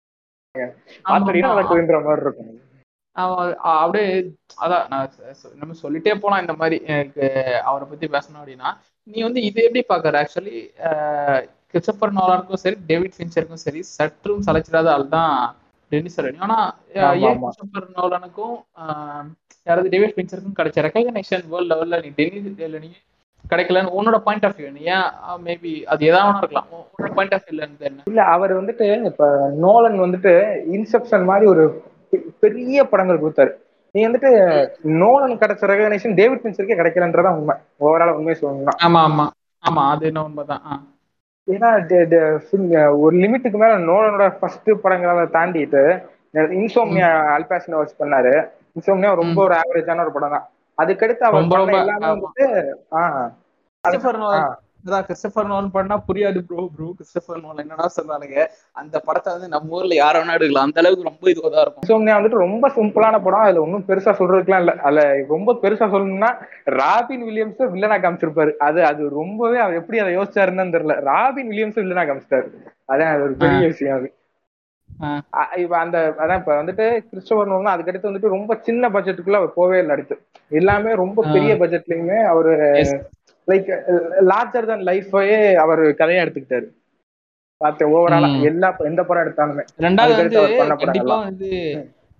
மாதிரி 1.14 1.38
இருக்கும். 2.24 2.50
அப்படியே 3.74 4.08
அதான் 4.64 4.84
நான் 4.92 5.12
நம்ம 5.60 5.74
சொல்லிட்டே 5.82 6.14
போலாம் 6.22 6.42
இந்த 6.44 6.54
மாதிரி 6.60 6.76
எனக்கு 6.94 7.26
அவரை 7.68 7.84
பத்தி 7.90 8.06
பேசணும் 8.14 8.40
அப்படின்னா. 8.40 8.70
நீ 9.08 9.18
வந்து 9.26 9.40
இது 9.48 9.60
எப்படி 9.66 9.82
பாக்குற 9.92 10.20
ஆக்சுவலி 10.22 10.56
கிறிஸ்டபர் 11.70 12.16
நோலானுக்கும் 12.18 12.62
சரி 12.64 12.76
டேவிட் 12.90 13.16
ஃபின்ச்சருக்கும் 13.16 13.64
சரி 13.64 13.80
சற்றும் 13.96 14.44
சலைச்சிடாத 14.46 14.90
ஆள் 14.94 15.14
தான் 15.16 15.32
ஆனா 16.40 16.56
நோலானுக்கும் 17.96 18.54
ஆஹ், 18.76 19.26
யாராவது 19.66 19.88
டேவிட் 19.88 20.14
ஃபின்ச்சருக்கும் 20.16 20.56
கிடைச்ச 20.56 20.82
ரெகக்னேஷன் 20.82 21.44
வேர்ல்ட் 21.46 21.72
லெவல்ல 21.72 22.00
நீ 22.02 22.10
டெனிஸ் 22.16 22.48
நீ 22.80 22.90
கிடைக்கலன்னு 23.44 23.92
உன்னோட 23.92 24.16
பாயிண்ட் 24.18 24.44
ஆஃப் 24.44 24.56
வியூ 24.56 24.68
ஏன் 24.88 25.04
மேபி 25.44 25.84
அது 25.84 26.06
எதாவது 26.06 26.38
இருக்கலாம். 26.38 26.68
உன்னோட 26.92 27.14
பாயிண்ட் 27.14 27.34
ஆஃப் 27.34 27.44
வியூல 27.46 27.62
இருந்து 27.62 27.84
என்ன? 27.84 28.00
இல்ல 28.06 28.22
அவர் 28.26 28.52
வந்துட்டு 28.52 29.06
இப்ப 29.06 29.26
நோலன் 29.58 29.98
வந்துட்டு 30.00 30.32
இன்செப்ஷன் 30.72 31.24
மாதிரி 31.24 31.46
ஒரு 31.46 31.64
பெரிய 32.40 32.84
படங்கள் 32.84 33.20
கொடுத்தாரு. 33.20 33.52
நீ 33.94 34.06
வந்துட்டு 34.06 34.30
நோலன் 34.98 35.38
கிடைச்ச 35.38 35.66
ரெகனேஷன் 35.66 36.14
டேவிட் 36.14 36.42
பின்சருக்கே 36.42 36.76
கிடைக்கலன்றதான் 36.76 37.36
உண்மை. 37.36 37.54
ஓவரால் 37.80 38.16
உண்மை 38.16 38.36
சொல்லணும்னா. 38.40 38.74
ஆமா 38.84 39.00
ஆமா. 39.02 39.26
ஆமா 39.62 39.90
அது 39.90 40.06
என்ன 40.06 40.24
உண்மைதான். 40.24 40.64
ஏன்னா 41.48 41.68
ஒரு 43.04 43.14
லிமிட்டுக்கு 43.22 43.58
மேல 43.58 43.74
நோலனோட 43.90 44.24
ஃபர்ஸ்ட் 44.38 44.70
படங்களை 44.82 45.24
தாண்டிட்டு 45.36 45.82
இன்சோம்னியா 46.58 47.08
அல்பாசினோ 47.34 47.80
வச்சு 47.80 47.96
பண்ணாரு. 47.98 48.32
இன்சோம்னியா 48.74 49.10
ரொம்ப 49.14 49.38
ஒரு 49.44 49.54
ஆவரேஜான 49.60 50.02
ஒரு 50.04 50.12
படம் 50.12 50.34
தான். 50.36 50.46
அதுக்கடுத்து 50.78 51.26
அவர் 51.26 51.42
எல்லாமே 51.82 52.46
ஆமா. 52.98 53.22
அதான் 54.86 55.06
கிறிஸ்டபர் 55.06 55.48
நோலன் 55.50 55.72
பண்ணா 55.72 55.96
புரியாது 56.06 56.40
ப்ரோ 56.48 56.62
ப்ரோ 56.74 56.88
கிறிஸ்டபர் 56.98 57.40
நோலன் 57.44 57.62
என்னடா 57.64 57.86
சொன்னானுங்க 57.96 58.38
அந்த 58.76 58.96
படத்தை 59.06 59.30
வந்து 59.34 59.48
நம்ம 59.54 59.76
ஊர்ல 59.76 59.94
யார 59.96 60.14
வேணா 60.18 60.36
எடுக்கலாம். 60.38 60.68
அந்த 60.68 60.80
அளவுக்கு 60.82 61.08
ரொம்ப 61.08 61.24
இதுவா 61.32 61.48
தான் 61.48 61.64
இருக்கும். 61.64 61.74
இன்சோம்னியா 61.82 62.16
வந்துட்டு 62.18 62.42
ரொம்ப 62.44 62.68
சிம்பிளான 62.76 63.20
படம். 63.20 63.44
அதுல 63.44 63.64
ஒன்றும் 63.64 63.86
பெருசா 63.88 64.12
சொல்றதுக்குலாம் 64.20 64.62
இல்ல. 64.64 64.74
அதுல 64.86 65.02
ரொம்ப 65.34 65.56
பெருசா 65.62 65.86
சொல்லணும்னா 65.94 66.30
ராபின் 66.76 67.24
வில்லியம்ஸ் 67.26 67.62
வில்லனா 67.74 67.98
காமிச்சிருப்பாரு. 67.98 68.52
அது 68.66 68.80
அது 68.90 69.02
ரொம்பவே 69.18 69.58
அவர் 69.58 69.80
எப்படி 69.80 70.00
அதை 70.00 70.12
யோசிச்சாருன்னு 70.16 70.74
தெரியல. 70.76 70.96
ராபின் 71.10 71.50
வில்லியம்ஸ் 71.50 71.80
வில்லனா 71.80 72.04
காமிச்சிட்டாரு. 72.06 72.48
அதான் 72.88 73.12
அது 73.14 73.24
ஒரு 73.24 73.36
பெரிய 73.40 73.62
விஷயம் 73.72 73.96
அது. 73.98 74.08
இப்ப 75.62 75.74
அந்த 75.78 75.96
அதான் 76.22 76.40
இப்ப 76.40 76.52
வந்துட்டு 76.58 76.84
கிறிஸ்டோபர் 77.08 77.50
நோலன் 77.50 77.72
அதுக்கடுத்து 77.72 78.10
வந்துட்டு 78.10 78.34
ரொம்ப 78.34 78.52
சின்ன 78.66 78.88
பட்ஜெட்டுக்குள்ள 78.90 79.40
அவர் 79.40 79.56
போவே 79.56 79.78
இல்லை 79.78 79.94
அடுத்து. 79.96 80.16
எல்லாமே 80.52 80.90
ரொம்ப. 81.02 81.14
பெரிய 81.34 81.52
பட்ஜெட்லயுமே 81.60 82.18
அவரு. 82.32 82.54
லைக் 83.48 83.68
லார்ஜர் 84.28 84.68
தன் 84.68 84.86
லைஃபையே 84.88 85.40
அவர் 85.62 85.82
கதையா 85.98 86.22
எடுத்துக்கிட்டாரு 86.24 86.68
பார்த்தேன் 87.60 87.90
ஓவராலா. 87.92 88.28
எல்லா 88.48 88.68
எந்த 88.86 89.02
படம் 89.04 89.24
எடுத்தாலுமே 89.24 89.64
ரெண்டாவது 89.84 90.16
வந்து 90.16 90.40
கண்டிப்பா 90.80 91.16
வந்து 91.22 91.50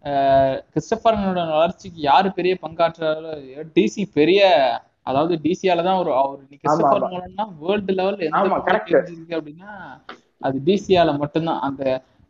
அஹ், 0.05 0.57
கிறிஸ்டபரோட 0.73 1.23
வளர்ச்சிக்கு 1.53 2.01
யாரு 2.05 2.29
பெரிய 2.35 2.53
பங்காற்றாலோ 2.61 3.33
டிசி 3.77 4.03
பெரிய 4.15 4.41
அதாவது 5.07 5.35
டிசியால 5.43 5.83
தான் 5.83 5.99
ஒரு 5.99 6.11
அவர் 6.17 6.39
கிறிஸ்டபர் 6.55 7.01
ஆமா. 7.01 7.11
நோலன்னா 7.13 7.45
வேர்ல்டு 7.61 7.93
லெவல்ல 7.93 8.29
எந்த. 8.29 8.61
தெரிஞ்சிருக்கு 8.69 9.37
அப்படின்னா 9.39 9.73
அது 10.41 10.57
டிசியால 10.67 11.11
மட்டும்தான் 11.19 11.61
அந்த 11.67 11.83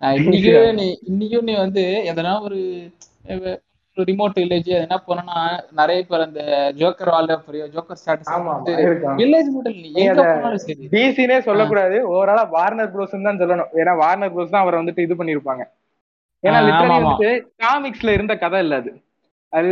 அஹ், 0.02 0.16
இன்னைக்கும் 0.22 0.78
நீ 0.78 0.86
இன்னைக்கும் 1.08 1.46
நீ 1.46 1.54
வந்து 1.60 1.82
எதனா 2.10 2.32
ஒரு 2.44 2.58
ரிமோட் 4.08 4.38
வில்லேஜ் 4.38 4.68
எதனா 4.76 4.96
போனோம்னா 5.06 5.38
நிறைய 5.72 6.00
பேர் 6.08 6.24
அந்த 6.26 6.40
ஜோக்கர் 6.80 7.10
பெரிய 7.46 7.62
ஜோக்கர் 7.74 7.98
ஸ்டாட்டஸ் 8.00 8.32
வில்லேஜ் 9.20 9.48
எங்க 10.02 10.22
போனாலும் 10.24 10.62
சரி. 10.64 10.84
டிசினே 10.94 11.38
சொல்லக்கூடாது. 11.48 11.96
ஓவராலா 12.12 12.44
வார்னர் 12.56 12.92
ப்ரோஸ் 12.94 13.16
தான் 13.28 13.40
சொல்லணும். 13.42 13.70
ஏன்னா 13.80 13.94
வார்னர் 14.02 14.32
ப்ரோஸ் 14.34 14.54
தான் 14.54 14.64
அவரை 14.64 14.78
வந்துட்டு 14.82 15.04
இது 15.06 15.16
பண்ணிருப்பாங்க 15.20 15.64
ஏன்னா 16.44 16.58
லிட்டரலி. 16.66 16.94
வந்துட்டு 16.96 17.30
காமிக்ஸ்ல 17.64 18.14
இருந்த 18.16 18.34
கதை 18.44 18.60
இல்ல 18.64 18.76
அது. 18.82 18.92
அது 19.52 19.68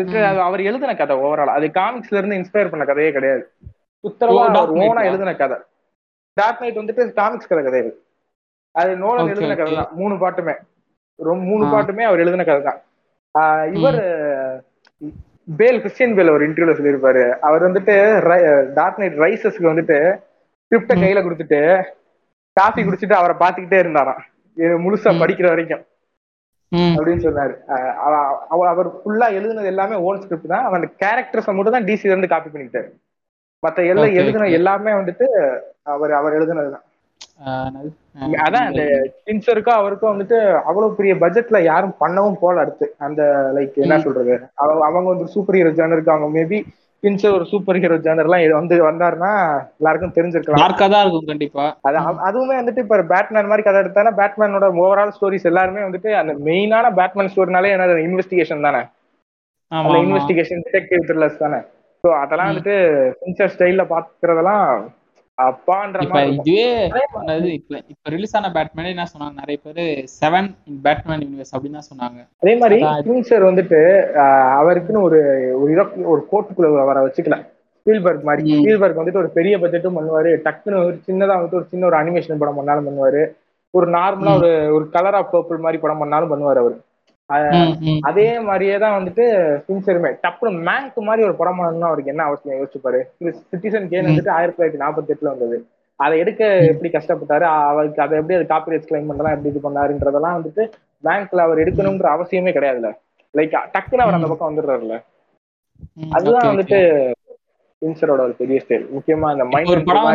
அவர் 0.47 0.67
எழுதின 0.69 0.95
கதை 0.95 1.15
ஓவரால் 1.25 1.55
அது 1.57 1.67
காமிக்ஸ்ல 1.79 2.19
இருந்து 2.21 2.39
இன்ஸ்பயர் 2.41 2.73
பண்ண 2.73 2.85
கதையே 2.85 3.11
கிடையாது. 3.13 3.45
அவர் 4.55 4.73
ஓனா? 4.81 5.03
எழுதின 5.11 5.35
கதை. 5.35 5.59
டார்க் 6.37 6.63
நைட் 6.63 6.81
வந்துட்டு 6.81 7.03
காமிக்ஸ் 7.21 7.51
கதை 7.51 7.63
கிடையாது 7.65 7.91
அது. 8.75 8.93
நோலன் 9.03 9.31
எழுதின 9.33 9.57
கதை. 9.61 9.75
தான். 9.81 9.93
மூணு 10.01 10.15
பாட்டுமே. 10.23 10.55
ரொம்ப 11.19 11.43
மூணு. 11.51 11.65
பாட்டுமே 11.75 12.05
அவர் 12.09 12.23
எழுதின 12.25 12.45
கதை 12.49 12.63
தான். 12.69 12.81
இவர் 13.77 13.99
பேல் 15.59 15.81
கிறிஸ்டியன் 15.81 16.15
பேல் 16.17 16.35
ஒரு 16.35 16.45
இன்டர்வியூல 16.47 16.75
சொல்லியிருப்பாரு 16.77 17.25
அவர் 17.47 17.67
வந்துட்டு 17.67 17.95
டார்க் 18.77 19.01
நைட் 19.01 19.19
ரைசஸ்க்கு 19.25 19.73
வந்துட்டு 19.73 19.99
ஸ்கிரிப்ட. 20.65 20.93
கையில 21.03 21.23
கொடுத்துட்டு 21.25 21.59
காஃபி 22.57 22.83
குடிச்சிட்டு 22.83 23.17
அவரை 23.21 23.35
பாத்துக்கிட்டே 23.41 23.81
இருந்தாராம் 23.83 24.23
முழுசா. 24.85 25.11
படிக்கிற 25.23 25.47
வரைக்கும். 25.53 25.83
அப்படின்னு 26.97 27.25
சொன்னாரு 27.27 27.55
அவர் 28.75 28.89
ஃபுல்லா 28.95 29.27
எழுதுனது 29.39 29.71
எல்லாமே 29.73 29.97
ஓன் 30.07 30.21
ஸ்கிரிப்ட் 30.23 30.53
தான் 30.53 30.67
அவன் 30.69 30.85
கேரக்டர்ஸை 31.03 31.53
மட்டும் 31.57 31.77
தான் 31.77 31.89
டிசில 31.91 32.13
இருந்து 32.13 32.33
காப்பி 32.33 32.51
பண்ணிக்கிட்டாரு 32.51 32.89
மத்த 33.63 33.85
எல்லாம் 33.93 34.17
எழுதுன. 34.21 34.49
எல்லாமே 34.59 34.95
வந்துட்டு 35.01 35.27
அவர் 35.95 36.13
அவர் 36.21 36.37
எழுதுனதுதான் 36.39 36.87
அதான் 38.41 38.67
அந்த 38.67 38.83
பின்சருக்கும் 39.27 39.79
அவருக்கும் 39.79 40.13
வந்துட்டு 40.13 40.37
அவ்வளவு 40.69 40.97
பெரிய 40.97 41.15
பட்ஜெட்ல 41.15 41.59
யாரும் 41.65 41.99
பண்ணவும் 42.01 42.41
போல 42.41 42.61
அடுத்து. 42.61 42.87
அந்த 42.99 43.23
லைக் 43.57 43.77
என்ன. 43.85 43.99
சொல்றது? 43.99 44.35
அவங்க 44.63 44.83
அவங்க 44.89 45.09
வந்து 45.11 45.35
சூப்பர் 45.35 45.59
ஹீரோ 45.59 45.73
ஜானருக்கு 45.73 46.15
அவங்க 46.15 46.29
மேபி 46.39 46.59
பின்சர் 47.03 47.35
ஒரு 47.37 47.45
சூப்பர் 47.45 47.79
ஹீரோ 47.79 47.97
ஜானர்லாம் 48.05 48.55
வந்து 48.55 48.77
வந்தாருன்னா 48.87 49.33
எல்லாருக்கும் 49.81 50.15
தெரிஞ்சிருக்கலாம். 50.19 50.63
டார்க்கா 50.63 50.87
தான் 50.89 51.03
இருக்கும் 51.05 51.31
கண்டிப்பா. 51.33 51.65
அது 51.83 51.99
அதுவுமே 52.29 52.57
வந்துட்டு 52.61 52.85
இப்ப 52.85 53.03
பேட்மேன் 53.11 53.51
மாதிரி 53.51 53.67
கதை 53.67 53.81
எடுத்தானா 53.83 54.13
பேட்மேனோட 54.21 54.69
ஓவரால் 54.83 55.15
ஸ்டோரிஸ் 55.17 55.51
எல்லாருமே 55.51 55.83
வந்துட்டு 55.83 56.13
அந்த 56.15 56.35
மெயினான 56.47 56.93
பேட்மேன் 57.01 57.33
ஸ்டோரினாலே 57.35 57.73
என்ன 57.77 58.03
இன்வெஸ்டிகேஷன் 58.07 58.67
தானே? 58.69 58.83
அந்த 59.73 59.99
இன்வெஸ்டிகேஷன் 60.05 60.65
டிடெக்டிவ் 60.67 61.07
த்ரில்லர்ஸ் 61.09 61.39
தானே? 61.39 61.61
ஸோ 62.05 62.11
அதெல்லாம். 62.23 62.51
வந்துட்டு 62.51 62.77
பின்சர் 63.21 63.53
ஸ்டைல்ல 63.55 63.85
பாக்குறதெல்லாம் 63.93 64.65
அப்பான்ற 65.39 66.03
இப்ப 66.03 66.19
இதுவே 66.27 66.67
ரிலீஸ் 68.03 68.37
ஆன 68.37 68.49
பேட்மேனே 68.49 68.87
என்ன 68.87 69.05
சொன்னாங்க 69.13 69.35
நிறைய 69.37 69.59
பேரு 69.63 69.85
செவன் 70.21 70.49
பேட்மேன் 70.83 71.23
யூனிவர்ஸ் 71.23 71.55
அப்படின்னு 71.55 71.81
சொன்னாங்க 71.91 72.21
அதே 72.41 72.57
மாதிரி 72.57 72.81
இது. 72.81 72.87
பின்சர் 73.07 73.47
வந்துட்டு 73.47 73.81
அவருக்குன்னு 74.59 75.03
ஒரு 75.03 75.19
ஒரு 75.61 75.73
இட- 75.73 76.05
ஒரு 76.05 76.27
கோட்டுக்குள்ள 76.33 76.81
அவரை 76.81 77.03
வச்சுக்கல 77.05 77.39
ஸ்பீல்பர்க் 77.87 78.23
மாதிரி. 78.23 78.43
ஸ்பீல்பர்க் 78.59 78.99
வந்துட்டு 78.99 79.17
ஒரு 79.17 79.29
பெரிய 79.29 79.59
பட்ஜெட்டும் 79.59 79.97
பண்ணுவாரு 79.97 80.31
டக்குன்னு 80.45 80.85
ஒரு 80.85 81.01
சின்னதா 81.07 81.35
வந்துட்டு 81.37 81.55
ஒரு 81.55 81.65
சின்ன 81.65 81.87
ஒரு 81.87 81.97
அனிமேஷன் 81.97 82.39
படம் 82.39 82.55
பண்ணாலும் 82.55 82.87
பண்ணுவாரு 82.87 83.23
ஒரு 83.71 83.91
நார்மலா. 83.91 84.37
ஒரு 84.37 84.75
ஒரு 84.75 84.91
கலர் 84.91 85.15
ஆஃப் 85.15 85.35
பர்பிள் 85.35 85.59
மாதிரி 85.59 85.81
படம் 85.81 85.99
பண்ணாலும் 85.99 86.31
பண்ணுவாரு 86.33 86.61
அவரு. 86.63 86.77
அதே 88.01 88.41
மாதிரியே 88.41 88.79
தான் 88.79 88.95
வந்துட்டு 88.99 89.25
பின்சருமே 89.69 90.11
டப்புனு 90.25 90.59
மேங்க் 90.69 90.99
மாதிரி 91.09 91.27
ஒரு 91.27 91.35
படம் 91.35 91.59
பண்ணணும்னு 91.59 91.89
அவருக்கு 91.91 92.11
என்ன 92.11 92.23
அவசியம்? 92.23 92.59
யோசிச்சுப்பாரு 92.59 93.01
சிட்டிசன் 93.51 93.89
கேன். 93.93 94.09
வந்துட்டு 94.09 94.31
ஆயிரத்தி 94.31 94.59
தொள்ளாயிரத்தி 94.59 94.81
நாற்பத்தி 94.81 95.13
எட்டுல 95.15 95.31
வந்தது. 95.33 95.57
அதை 96.01 96.19
எடுக்க. 96.19 96.45
எப்படி 96.67 96.89
கஷ்டப்பட்டாரு? 96.91 97.47
அவருக்கு 97.71 98.03
அதை 98.03 98.19
எப்படி 98.19 98.35
அது 98.39 98.47
காப்பிரைட்ஸ் 98.55 98.89
கிளைம் 98.91 99.09
பண்ணலாம்? 99.11 99.35
எப்படி 99.37 99.53
இது 99.53 99.63
பண்ணாருன்றதெல்லாம் 99.67 100.37
வந்துட்டு 100.39 100.63
பேங்க்ல 101.05 101.41
அவர் 101.47 101.59
எடுக்கணும்ன்ற 101.59 102.09
அவசியமே 102.17 102.53
கிடையாதுல்ல. 102.57 102.91
லைக் 103.35 103.55
டக்குன்னு 103.75 104.05
அவர் 104.05 104.15
அந்த. 104.15 104.29
பக்கம் 104.29 104.51
வந்துடுறாருல 104.51 104.95
ம், 105.93 106.11
அதுதான் 106.11 106.57
வந்துட்டு. 106.57 106.79
பின்சரோட 107.83 108.21
ஒரு 108.27 108.35
பெரிய 108.39 108.59
ஸ்டைல் 108.67 108.85
முக்கியமா 108.97 109.29
அந்த 109.33 109.45
மைண்ட் 109.45 109.69
ஒரு 109.69 109.83
படம் 109.85 110.07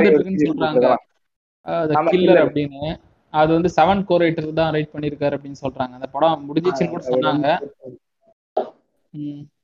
Killer. 2.13 2.37
அப்படின்னு. 2.43 2.91
அது 3.31 3.53
வந்து 3.53 3.69
செவன் 3.75 4.03
கோ 4.03 4.19
ரைட்டர் 4.19 4.53
தான் 4.53 4.71
ரைட் 4.71 4.89
பண்ணிருக்காரு 4.93 5.37
அப்படின்னு 5.37 5.61
சொல்றாங்க. 5.61 5.93
அந்த 5.93 6.07
படம் 6.11 6.45
முடிஞ்சிச்சுன்னு 6.47 6.89
கூட 6.89 7.04
சொன்னாங்க. 7.08 7.47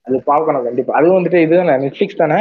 அது 0.01 0.21
பார்க்கணும் 0.23 0.63
கண்டிப்பா. 0.63 0.93
அதுவும் 0.93 1.23
வந்துட்டு 1.23 1.35
இது 1.35 1.61
நெட்ஃபிளிக்ஸ் 1.63 2.15
தானே? 2.15 2.39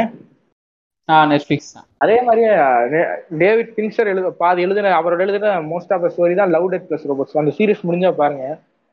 ஆ 1.09 1.25
நெட்ஃபிளிக்ஸ் 1.25 1.73
தான். 1.73 1.85
அதே 1.97 2.21
மாதிரியே 2.21 2.47
டே- 2.93 3.09
டேவிட் 3.37 3.73
பின்சர் 3.75 4.05
எழுத 4.05 4.29
பாதி 4.31 4.65
எழுதுன 4.65 4.93
அவரோட 4.99 5.21
எழுதுன 5.25 5.51
மோஸ்ட் 5.65 5.93
ஆஃப் 5.93 6.01
த 6.01 6.11
ஸ்டோரி 6.15 6.35
தான் 6.35 6.49
லவ் 6.49 6.73
டெத் 6.73 6.87
பிளஸ் 6.89 7.07
ரோபோட்ஸ் 7.09 7.37
அந்த 7.37 7.51
சீரிஸ் 7.57 7.83
முடிஞ்சா 7.83 8.11
பாருங்க. 8.11 8.45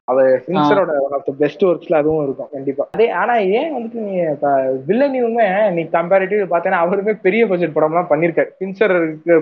அவர் 0.08 0.42
பின்சரோட 0.46 0.98
ஒன் 0.98 1.12
ஆஃப் 1.12 1.24
த 1.24 1.32
பெஸ்ட் 1.38 1.64
ஒர்க்ஸ்ல 1.64 1.94
அதுவும் 1.94 2.24
இருக்கும் 2.24 2.48
கண்டிப்பா. 2.52 2.88
அதே 2.90 3.08
ஆனா 3.10 3.34
ஏன் 3.34 3.74
வந்துட்டு 3.76 4.00
நீ 4.00 4.12
இப்ப 4.30 4.48
வில்லனியுமே 4.88 5.46
நீ 5.70 5.82
கம்பேரிட்டிவ் 5.82 6.52
பார்த்தேன்னா 6.52 6.80
அவருமே 6.84 7.12
பெரிய 7.22 7.46
பட்ஜெட் 7.46 7.76
படம்லாம் 7.76 8.10
பண்ணிருக்காரு 8.10 8.50
பின்சருக்கு 8.60 9.36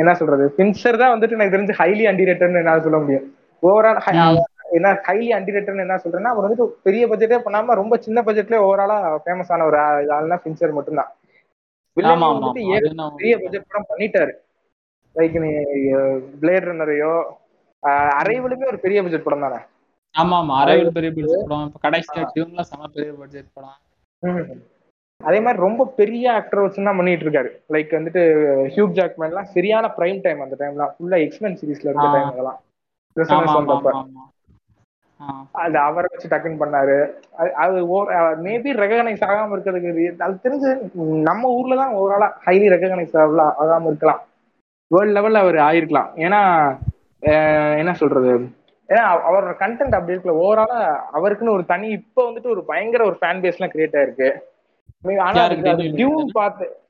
என்ன 0.00 0.14
சொல்றது? 0.14 0.44
பின்சர் 0.58 1.00
தான் 1.02 1.12
வந்துட்டு 1.14 1.36
எனக்கு 1.36 1.54
தெரிஞ்சு 1.56 1.78
ஹைலி 1.80 2.04
அண்டிரேட்டர்னு 2.10 2.62
என்னால 2.62 2.82
சொல்ல 2.82 2.98
முடியும். 2.98 3.26
ஓவரால். 3.62 4.00
என்ன 4.76 4.88
ஹைலி 5.06 5.28
அண்டிரேட்டர்னு 5.36 5.84
என்ன 5.84 5.96
சொல்றேன்னா 6.04 6.32
அவர் 6.32 6.44
வந்துட்டு 6.46 6.66
பெரிய 6.82 7.06
பட்ஜெட்டே 7.06 7.38
பண்ணாம 7.44 7.74
ரொம்ப 7.74 7.96
சின்ன 7.96 8.22
பட்ஜெட்லயே 8.22 8.64
ஓவராலா 8.64 8.96
ஃபேமஸ் 9.24 9.52
ஆன 9.52 9.64
ஒரு 9.64 9.78
ஆள்னா 10.16 10.38
பின்சர் 10.44 10.76
மட்டும்தான். 10.78 11.10
பெரிய 11.96 13.36
பட்ஜெட் 13.38 13.68
படம் 13.70 13.88
பண்ணிட்டாரு. 13.88 14.32
லைக் 15.16 15.36
நீ 15.40 15.50
பிளேட் 16.42 16.68
ரன்னரையோ 16.68 17.12
அரைவலுமே 18.20 18.66
ஒரு 18.66 18.78
பெரிய 18.78 19.02
பட்ஜெட் 19.02 19.24
படம் 19.24 19.40
தானே? 19.40 19.60
ஆமா 20.14 20.36
ஆமா. 20.36 20.54
அரைவில் 20.62 20.94
பெரிய 20.96 21.10
பட்ஜெட் 21.12 21.48
படம். 21.48 21.66
இப்ப 21.68 21.80
கடைசியா 21.88 22.24
டியூன்லாம் 22.34 22.68
செம 22.70 22.88
பெரிய 22.94 23.12
பட்ஜெட் 23.12 23.54
படம். 23.54 23.78
அதே 25.24 25.40
மாதிரி 25.40 25.62
ரொம்ப 25.62 25.92
பெரிய 25.96 26.32
ஆக்டர் 26.32 26.60
வச்சு 26.60 26.84
தான் 26.84 26.96
பண்ணிட்டு 26.96 27.30
இருக்காரு. 27.30 27.72
லைக் 27.72 28.00
வந்துட்டு 28.00 28.20
ஹியூப் 28.76 28.92
ஜாக்மேன்லாம் 28.92 29.42
சரியான 29.42 29.92
பிரைம் 29.96 30.18
டைம் 30.22 30.40
அந்த 30.40 30.56
டைம்லாம் 30.58 30.90
ஃபுல்லா 30.90 31.16
எக்ஸ்மென் 31.16 31.56
சீரிஸ்ல 31.56 31.78
இருக்க. 31.78 32.08
டைம் 32.12 32.28
அதெல்லாம். 32.28 32.60
அது 35.52 35.78
அவரை 35.78 36.08
வச்சு 36.10 36.28
டக்குன்னு 36.28 36.62
பண்ணாரு. 36.62 37.10
அது- 37.42 38.36
மேபி 38.42 38.72
ரெகனைஸ் 38.76 39.22
ஆகாம 39.24 39.58
இருக்கிறதுக்கு 39.58 40.18
அது 40.18 40.38
தெரிஞ்சு 40.42 40.94
நம்ம 41.22 41.48
ஊர்ல 41.48 41.76
தான் 41.76 41.94
ஓவராலா 41.94 42.48
ஹைலி 42.48 42.68
ரெகனைஸ் 42.68 43.18
ஆகலாம் 43.18 43.54
ஆகாம 43.60 43.86
இருக்கலாம். 43.86 44.20
வேர்ல்ட் 44.86 45.16
லெவல்ல 45.16 45.34
அவர் 45.34 45.54
ஆயிருக்கலாம். 45.54 46.10
ஏன்னா 46.16 47.76
என்ன 47.76 47.92
சொல்றது? 47.92 48.38
ஏன்னா 48.88 48.94
அவ- 48.94 49.30
அவரோட 49.30 49.44
கண்டென்ட் 49.44 49.94
அப்படி 49.94 50.18
இருக்குல்ல. 50.18 50.42
ஓவராலா 50.42 51.00
அவருக்குன்னு 51.14 51.50
ஒரு 51.50 51.64
தனி 51.64 51.88
இப்ப 51.88 52.30
வந்துட்டு 52.30 52.50
ஒரு 52.50 52.64
பயங்கர 52.64 53.04
ஒரு 53.04 53.16
ஃபேன் 53.20 53.40
பேஸ் 53.40 53.56
எல்லாம் 53.56 53.70
கிரியேட் 53.72 54.04
ஆயிருக்கு. 54.04 54.38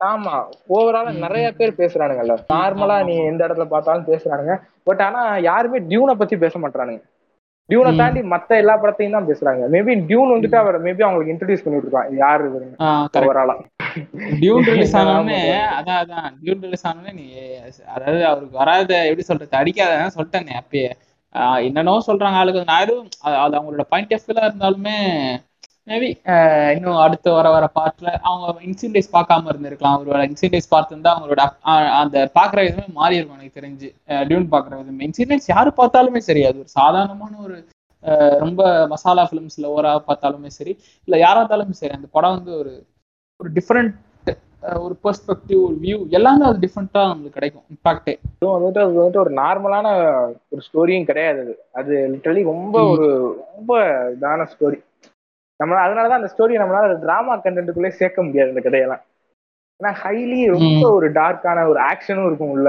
ஆமா 0.04 0.34
ஓவராலா 0.68 1.18
நிறைய 1.18 1.52
பேர் 1.52 1.72
பேசுறானுங்கல்ல. 1.72 2.34
நார்மலா 2.52 3.04
நீ. 3.04 3.16
எந்த 3.24 3.46
இடத்துல 3.46 3.64
பார்த்தாலும் 3.64 4.06
பேசுறானுங்க. 4.06 4.54
பட் 4.82 5.00
ஆனா 5.00 5.36
யாருமே 5.36 5.78
டியூனை 5.80 6.14
பத்தி 6.14 6.36
பேச 6.36 6.59
மாட்டானுங்க 6.59 7.00
டியூனை. 7.70 7.96
தாண்டி 7.96 8.20
மத்த 8.20 8.48
எல்லா 8.48 8.82
படத்தையும் 8.82 9.11
தான் 9.11 9.26
பேசுறாங்க. 9.26 9.64
மேபி 9.70 10.06
டியூன் 10.06 10.30
வந்துட்டு 10.30 10.54
அவர் 10.54 10.82
மேபி 10.82 11.02
அவங்களுக்கு 11.02 11.32
இன்ட்ரடியூஸ் 11.34 11.64
பண்ணி 11.64 11.78
விட்டுருக்கான் 11.78 12.16
யாரு. 12.16 12.74
ஓவராலா 13.22 13.56
டியூன் 14.40 14.62
ரிலீஸ் 14.62 14.96
ஆனோடனே? 15.00 15.40
அதான் 15.78 16.00
அதான். 16.02 16.28
டியூன் 16.42 16.61
ரிலீஸ் 16.61 16.86
ஆனோடனே 16.86 17.12
நீ 17.12 17.26
அதாவது 17.86 18.26
அவருக்கு 18.26 18.56
வராத 18.56 19.02
எப்படி 19.02 19.22
சொல்றது 19.22 19.56
அடிக்காத 19.56 20.11
சொல்லிட்டேனே 20.16 20.54
அப்பயே. 20.62 20.90
ஆஹ் 21.34 21.64
என்னென்னவோ 21.64 22.02
சொல்றாங்க 22.06 22.38
ஆளுக்கு 22.40 22.64
நான் 22.64 22.80
எதுவும் 22.80 23.09
அது- 23.24 23.59
அவங்களோட 23.59 23.80
பாயிண்ட் 23.88 24.12
ஆஃப் 24.12 24.52
இருந்தாலுமே 24.52 24.96
மேபி 25.89 26.09
இன்னும் 26.76 27.01
அடுத்து 27.03 27.28
வர 27.36 27.49
வர 27.55 27.64
பார்ட்ல 27.78 28.09
அவங்க 28.28 28.64
இன்சிடென்ட்ஸ் 28.68 29.12
பார்க்காம 29.16 29.51
இருந்திருக்கலாம். 29.53 29.99
ஒரு 30.12 30.26
இன்சிடென்ட்ஸ் 30.30 30.72
பார்த்துருந்தா 30.74 31.12
அவங்களோட 31.14 31.43
அந்த 32.01 32.16
பாக்குற 32.39 32.59
விதமே 32.66 32.86
மாறி 33.01 33.18
இருக்கும் 33.18 33.39
எனக்கு 33.39 33.59
தெரிஞ்சு. 33.61 33.89
டியூன் 34.28 34.51
பாக்குற 34.55 34.72
விதமே. 34.80 35.07
இன்சிடென்ட்ஸ் 35.09 35.51
யாரு 35.55 35.72
பார்த்தாலுமே 35.80 36.22
சரி. 36.28 36.43
அது 36.49 36.59
ஒரு 36.64 36.70
சாதாரணமான 36.78 37.32
ஒரு 37.47 37.57
ரொம்ப 38.43 38.62
மசாலா 38.93 39.22
ஃபிலிம்ஸ்ல 39.28 39.70
ஓரா 39.76 39.93
பார்த்தாலுமே 40.09 40.51
சரி. 40.59 40.72
இல்ல 41.09 41.16
யாரா 41.24 41.41
இருந்தாலுமே 41.43 41.76
சரி. 41.80 41.95
அந்த 41.99 42.09
படம் 42.16 42.36
வந்து 42.39 42.53
ஒரு 42.61 42.74
ஒரு 43.41 43.51
டிஃப்ரெண்ட் 43.57 43.95
ஒரு 44.84 44.95
பெர்ஸ்பெக்டிவ் 45.05 45.61
ஒரு 45.66 45.76
வியூ 45.82 45.97
எல்லாமே 46.16 46.45
அது 46.49 46.59
டிஃப்ரெண்டா 46.64 47.03
நம்மளுக்கு 47.11 47.36
கிடைக்கும். 47.36 47.64
இம்பாக்டே 47.74 48.14
வந்துட்டு 48.55 48.80
அது 48.84 48.99
வந்துட்டு 48.99 49.22
ஒரு 49.24 49.32
நார்மலான 49.41 49.86
ஒரு 50.53 50.62
ஸ்டோரியும் 50.66 51.09
கிடையாது 51.11 51.41
அது. 51.45 51.55
அது 51.80 51.93
லிட்டரலி 52.12 52.43
ரொம்ப. 52.53 52.76
ஒரு 52.93 53.09
ரொம்ப 53.57 53.72
இதான 54.16 54.47
ஸ்டோரி 54.53 54.78
நம்ம 55.61 55.78
அதனாலதான் 55.84 56.20
அந்த 56.20 56.30
ஸ்டோரி 56.32 56.54
நம்மளால 56.59 56.96
டிராமா 57.00 57.34
கண்டென்ட்டுக்குள்ளே 57.36 57.92
சேர்க்க 58.00 58.22
முடியாது 58.22 58.48
இந்த 58.48 58.61
கதையெல்லாம். 58.61 59.02
ஏன்னா 59.80 59.90
ஹைலி 60.02 60.38
ரொம்ப. 60.48 60.84
ஒரு 60.90 61.09
டார்க்கான 61.12 61.64
ஒரு 61.68 61.80
ஆக்ஷனும் 61.90 62.26
இருக்கும் 62.26 62.54
உள்ள. 62.56 62.68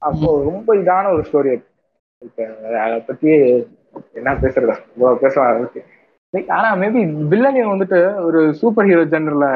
அப்போ 0.00 0.28
ரொம்ப 0.48 0.76
இதான 0.76 1.10
ஒரு 1.12 1.22
ஸ்டோரி 1.28 1.52
இப்ப 2.22 2.44
அதை 2.84 2.96
பத்தி 3.08 3.30
என்ன 4.14 4.30
பேசுறதா? 4.42 4.76
இவ்வளவு 4.94 5.22
பேசலாம் 5.22 5.68
ஆனா 6.56 6.68
மேபி 6.76 7.02
வில்லனி 7.30 7.60
வந்துட்டு 7.66 7.98
ஒரு 8.24 8.40
சூப்பர் 8.52 8.88
ஹீரோ 8.88 9.04
ஜெனர்ல 9.12 9.46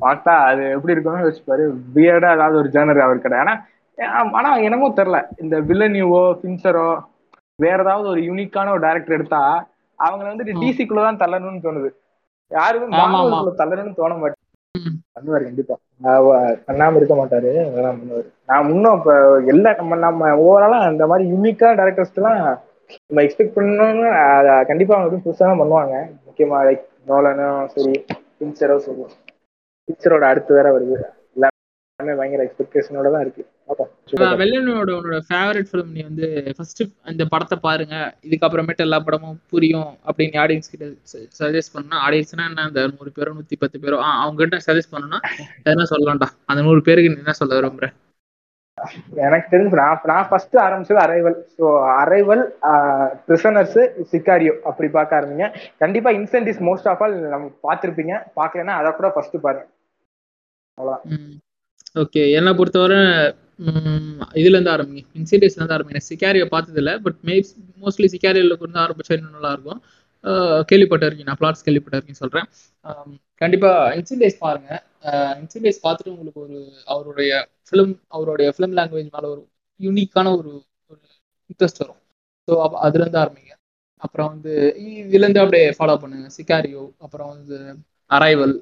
பார்த்தா 0.00 0.34
அது 0.48 0.62
எப்படி 0.70 0.94
இருக்கும்னு 0.94 1.26
வச்சுப்பாரு 1.26 1.64
பியர்டா 1.94 2.30
ஏதாவது 2.32 2.56
ஒரு 2.56 2.68
ஜெனர் 2.68 3.04
அவர் 3.06 3.24
கிடையாது 3.24 3.44
ஆனா 3.44 3.54
ஆனா 4.38 4.50
என்னமோ 4.66 4.86
தெரியல. 4.96 5.18
இந்த 5.38 5.56
வில்லனியவோ 5.68 6.22
பின்சரோ 6.42 6.88
வேற 7.58 7.78
ஏதாவது 7.82 8.06
ஒரு 8.08 8.20
யூனிக்கான 8.20 8.70
ஒரு 8.70 8.80
டைரக்டர் 8.80 9.16
எடுத்தா 9.18 9.42
அவங்களை 9.98 10.28
வந்துட்டு. 10.30 10.60
டிசிக்குள்ள 10.62 11.02
தான் 11.06 11.20
தள்ளணும்னு 11.22 11.64
தோணுது. 11.66 11.90
மார்வலுக்குள்ள 12.50 13.52
தள்ளணும்னு 13.62 13.98
தோண 14.00 14.14
மாட்டேன். 14.22 14.40
பண்ணுவாரு 15.16 15.44
கண்டிப்பா. 15.48 15.74
பண்ணாம 16.68 16.96
இருக்க 17.00 17.14
மாட்டாரு. 17.18 17.50
அதெல்லாம் 17.68 17.98
பண்ணுவாரு. 18.00 18.28
நான் 18.50 18.70
இன்னும் 18.74 18.96
இப்ப 18.98 19.12
எல்லா 19.52 19.70
நம்ம 19.80 19.98
நம்ம 20.04 20.30
ஓவராலா 20.46 20.78
அந்த 20.90 21.06
மாதிரி 21.10 21.24
யூனிக்கா 21.32 21.68
டேரக்டர்ஸ் 21.80 22.18
எல்லாம் 22.20 22.40
நம்ம 23.08 23.22
எக்ஸ்பெக்ட் 23.26 23.56
பண்ணணும்னு 23.56 24.08
கண்டிப்பா 24.70 24.96
அவங்க 24.96 25.20
புதுசா 25.26 25.44
தான் 25.50 25.60
பண்ணுவாங்க. 25.62 25.94
முக்கியமா 26.26 26.58
லைக் 26.68 26.84
நோலனும் 27.10 27.68
சரி 27.74 27.94
பிக்சரோ 28.38 28.76
சரி. 28.86 29.04
பிக்சரோட 29.88 30.24
அடுத்து 30.32 30.58
வேற 30.58 30.68
வருது. 30.76 30.96
எல்லாமே 32.00 32.14
பயங்கர 32.18 32.44
எக்ஸ்பெக்டேஷனோட 32.46 33.08
தான் 33.14 33.24
இருக்கு. 33.24 33.42
வெள்ளனோட 34.40 34.90
உன்னோட 34.98 35.18
ஃபேவரட் 35.28 35.68
ஃபிலிம் 35.70 35.92
நீ 35.96 36.00
வந்து 36.08 36.26
ஃபர்ஸ்ட் 36.56 36.80
அந்த 37.10 37.22
படத்தை 37.32 37.56
பாருங்க. 37.66 37.96
இதுக்கப்புறமேட்டு 38.26 38.84
எல்லா 38.86 38.98
படமும் 39.06 39.36
புரியும் 39.52 39.90
அப்படின்னு 40.08 40.40
ஆடியன்ஸ் 40.44 40.72
கிட்ட 40.72 40.86
சஜஸ்ட் 41.40 41.74
பண்ணா 41.76 41.98
ஆடியன்ஸ்னா 42.06 42.46
என்ன 42.50 42.64
அந்த 42.68 42.82
நூறு 42.94 43.10
பேரோ 43.18 43.34
நூத்தி 43.36 43.58
பத்து 43.62 43.78
பேரோ 43.84 43.98
ஆ 44.06 44.08
அவங்க 44.22 44.40
கிட்ட 44.42 44.58
சஜஸ்ட் 44.66 44.92
பண்ணணும்னா 44.94 45.20
எதனா 45.66 45.86
சொல்லலாம்டா. 45.92 46.28
அந்த 46.52 46.62
நூறு 46.68 46.82
பேருக்கு 46.88 47.12
நீ 47.12 47.22
என்ன 47.24 47.36
சொல்ல 47.40 47.60
விரும்புற? 47.60 47.88
எனக்கு 49.26 49.48
தெரிஞ்சு 49.54 49.80
நான் 49.82 50.08
நான் 50.12 50.28
ஃபர்ஸ்ட் 50.30 50.56
ஆரம்பிச்சது 50.64 51.00
arrival 51.06 51.38
so 51.56 51.66
arrival 52.00 52.44
prisoners 53.28 53.78
sicario 54.12 54.54
அப்படி 54.70 54.88
பார்க்க 54.98 55.18
ஆரம்பிங்க. 55.20 55.48
கண்டிப்பா 55.84 56.12
இன்சென்டிவ்ஸ் 56.20 56.62
மோஸ்ட் 56.70 56.90
ஆஃப் 56.92 57.04
ஆல் 57.06 57.16
நம்ம 57.34 57.46
பார்த்துருப்பீங்க. 57.68 58.16
பார்க்கலன்னா 58.40 58.76
அதை 58.80 58.92
கூட 58.98 59.10
ஃபர்ஸ்ட் 59.16 59.38
பாருங்க. 59.46 59.66
ஓகே 61.96 62.22
என்னை 62.32 62.52
பொறுத்தவரை 62.52 62.98
இதுலேருந்து 63.60 63.82
இதுல 64.40 64.54
இருந்து 64.56 64.70
ஆரம்பிங்க. 64.70 65.02
இன்சிடியஸ்ல 65.20 65.58
இருந்து 65.60 65.74
ஆரம்பிங்க. 65.76 66.00
நான் 66.06 66.48
பார்த்தது 66.48 67.00
பட் 67.04 67.18
மே 67.20 67.34
மோஸ்ட்லி 67.82 68.08
சிக்காரியோல 68.14 68.56
கொண்டு 68.62 68.78
ஆரம்பிச்சா 68.84 69.16
இன்னும் 69.16 69.36
நல்லா 69.36 69.52
இருக்கும். 69.52 69.80
நான் 71.24 71.38
பிளாட்ஸ் 71.40 71.64
கேள்விப்பட்டிருக்கேன் 71.66 72.20
சொல்றேன். 72.22 72.46
கண்டிப்பாக 72.84 73.12
கண்டிப்பா 73.42 73.70
பாருங்கள் 73.94 74.38
பாருங்க. 74.44 74.70
பார்த்துட்டு 75.86 76.12
உங்களுக்கு 76.14 76.40
ஒரு 76.40 76.58
அவருடைய 76.94 77.32
ஃபிலிம் 77.68 77.94
அவருடைய 78.08 78.48
ஃபிலிம் 78.56 78.76
லாங்குவேஜ் 78.78 79.14
மேலே 79.16 79.28
ஒரு 79.34 79.42
யூனிக்கான 79.80 80.28
ஒரு 80.38 80.52
ஒரு 80.90 81.00
இன்ட்ரெஸ்ட் 81.50 81.82
வரும். 81.82 82.00
ஸோ 82.48 82.52
அதுல 82.62 82.78
அதுலேருந்து 82.86 83.20
ஆரம்பிங்க. 83.22 83.52
அப்புறம் 84.02 84.28
வந்து 84.28 84.52
இதுலேருந்து 85.04 85.42
அப்படியே 85.42 85.66
ஃபாலோ 85.78 85.96
பண்ணுங்க. 86.02 86.26
சிக்காரியோ 86.38 86.84
அப்புறம் 86.98 87.30
வந்து 87.34 87.56
அரைவல் 88.16 88.54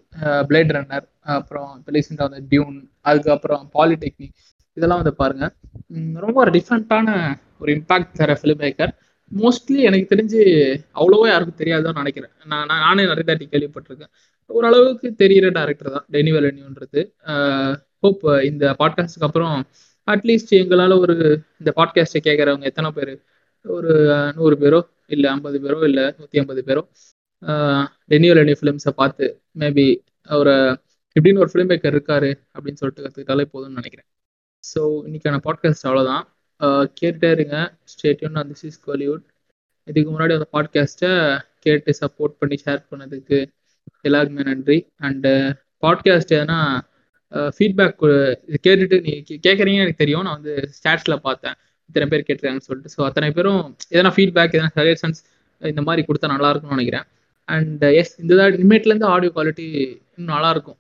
பிளேட் 0.48 0.72
ரன்னர் 0.76 1.06
அப்புறம் 1.34 1.70
இப்போ 1.78 1.92
ரீசெண்டாக 1.96 2.26
வந்து 2.28 2.42
டியூன் 2.50 2.76
அதுக்கப்புறம் 3.10 3.64
பாலிடெக்னிக் 3.76 4.36
இதெல்லாம் 4.76 5.00
வந்து 5.02 5.14
பாருங்க. 5.22 5.44
ரொம்ப 6.24 6.36
ஒரு 6.44 6.52
டிஃப்ரெண்ட்டான 6.56 7.08
ஒரு 7.62 7.70
இம்பாக்ட் 7.76 8.12
தர 8.20 8.36
ஃபிலிம் 8.40 8.60
மேக்கர் 8.64 8.92
மோஸ்ட்லி 9.32 9.78
எனக்கு 9.88 10.06
தெரிஞ்சு 10.12 10.40
அவ்வளோவா 10.98 11.26
யாருக்கும் 11.30 11.60
தெரியாதுன்னு 11.60 12.00
நினைக்கிறேன். 12.02 12.32
நான் 12.52 12.70
நானே 12.84 13.02
நிறைய 13.10 13.24
தாட்டி 13.28 13.46
கேள்விப்பட்டிருக்கேன். 13.52 14.12
ஓரளவுக்கு 14.50 15.08
தெரியிற 15.22 15.46
டேரக்டர் 15.58 15.94
தான் 15.96 16.06
டெனி 16.14 16.30
வெலனியூன்றது 16.36 17.00
ஹோப் 18.04 18.24
இந்த 18.50 18.64
பாட்காஸ்டுக்கு 18.80 19.28
அப்புறம் 19.28 19.56
அட்லீஸ்ட் 20.08 20.52
எங்களால் 20.60 20.94
ஒரு 21.04 21.14
இந்த 21.60 21.70
பாட்காஸ்ட்டை 21.78 22.20
கேட்குறவங்க 22.28 22.66
எத்தனை 22.70 22.90
பேர்? 22.96 23.12
ஒரு 23.64 23.92
நூறு 24.38 24.56
பேரோ 24.62 24.80
இல்லை 25.14 25.28
ஐம்பது 25.34 25.58
பேரோ 25.64 25.78
இல்லை 25.88 26.04
நூற்றி 26.18 26.40
ஐம்பது 26.42 26.62
பேரோ? 26.68 26.82
டெனியோ 28.12 28.32
லெனி 28.38 28.54
ஃபிலிம்ஸை 28.58 28.92
பார்த்து 29.00 29.26
மேபி 29.60 29.86
ஒரு 30.40 30.54
இப்படின்னு 31.16 31.42
ஒரு 31.44 31.50
ஃபிலிம் 31.52 31.70
மேக்கர் 31.72 31.94
இருக்காரு 31.96 32.30
அப்படின்னு 32.54 32.80
சொல்லிட்டு 32.80 33.04
கற்றுக்கிட்டாலே 33.04 33.46
போதும்னு 33.54 33.78
நினைக்கிறேன். 33.80 34.08
ஸோ 34.64 34.80
இன்னைக்கான 35.06 35.40
பாட்காஸ்ட் 35.46 35.86
அவ்வளோதான் 35.88 36.24
கேட்டுட்டே 37.00 37.30
இருங்க. 37.36 37.56
ஸ்டேட்யூன் 37.92 38.40
அந்த 38.42 38.54
சிஸ் 38.62 38.80
கோலிவுட் 38.86 39.24
இதுக்கு 39.88 40.08
முன்னாடி 40.12 40.32
அந்த 40.38 40.48
பாட்காஸ்ட்டை 40.54 41.12
கேட்டு 41.64 41.92
சப்போர்ட் 42.00 42.38
பண்ணி 42.40 42.56
ஷேர் 42.64 42.82
பண்ணதுக்கு 42.90 43.38
எல்லாருக்குமே 44.08 44.44
நன்றி. 44.50 44.78
அண்டு 45.06 45.32
பாட்காஸ்ட் 45.84 46.34
எதனா 46.36 46.58
ஃபீட்பேக் 47.56 48.02
கேட்டுட்டு 48.66 48.96
நீ 49.06 49.12
கேட்குறீங்கன்னு 49.46 49.84
எனக்கு 49.84 50.02
தெரியும். 50.04 50.24
நான் 50.26 50.38
வந்து 50.38 50.54
ஸ்டாட்ஸில் 50.78 51.22
பார்த்தேன். 51.28 51.56
இத்தனை 51.90 52.06
பேர் 52.12 52.26
கேட்டிருக்காங்கன்னு 52.26 52.68
சொல்லிட்டு. 52.68 52.92
ஸோ 52.96 53.00
அத்தனை 53.08 53.30
பேரும் 53.38 53.62
எதனா 53.94 54.12
ஃபீட்பேக் 54.16 54.54
எதனா 54.58 54.72
சஜஷன்ஸ் 54.78 55.20
இந்த 55.62 55.82
மாதிரி 55.88 56.02
கொடுத்தா 56.06 56.32
நல்லா 56.34 56.50
இருக்கும்னு 56.52 56.76
நினைக்கிறேன். 56.76 57.06
அண்ட் 57.48 57.84
எஸ் 57.94 58.14
இந்த 58.20 58.48
இனிமேட்லேருந்து 58.54 59.08
ஆடியோ 59.08 59.32
குவாலிட்டி 59.34 59.66
இன்னும் 60.16 60.34
நல்லா 60.34 60.50
இருக்கும் 60.50 60.78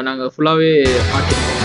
நாங்கள் 0.00 0.30
ஃபுல்லாகவே 0.30 0.72
மாற்றிருக்கோம் 1.10 1.63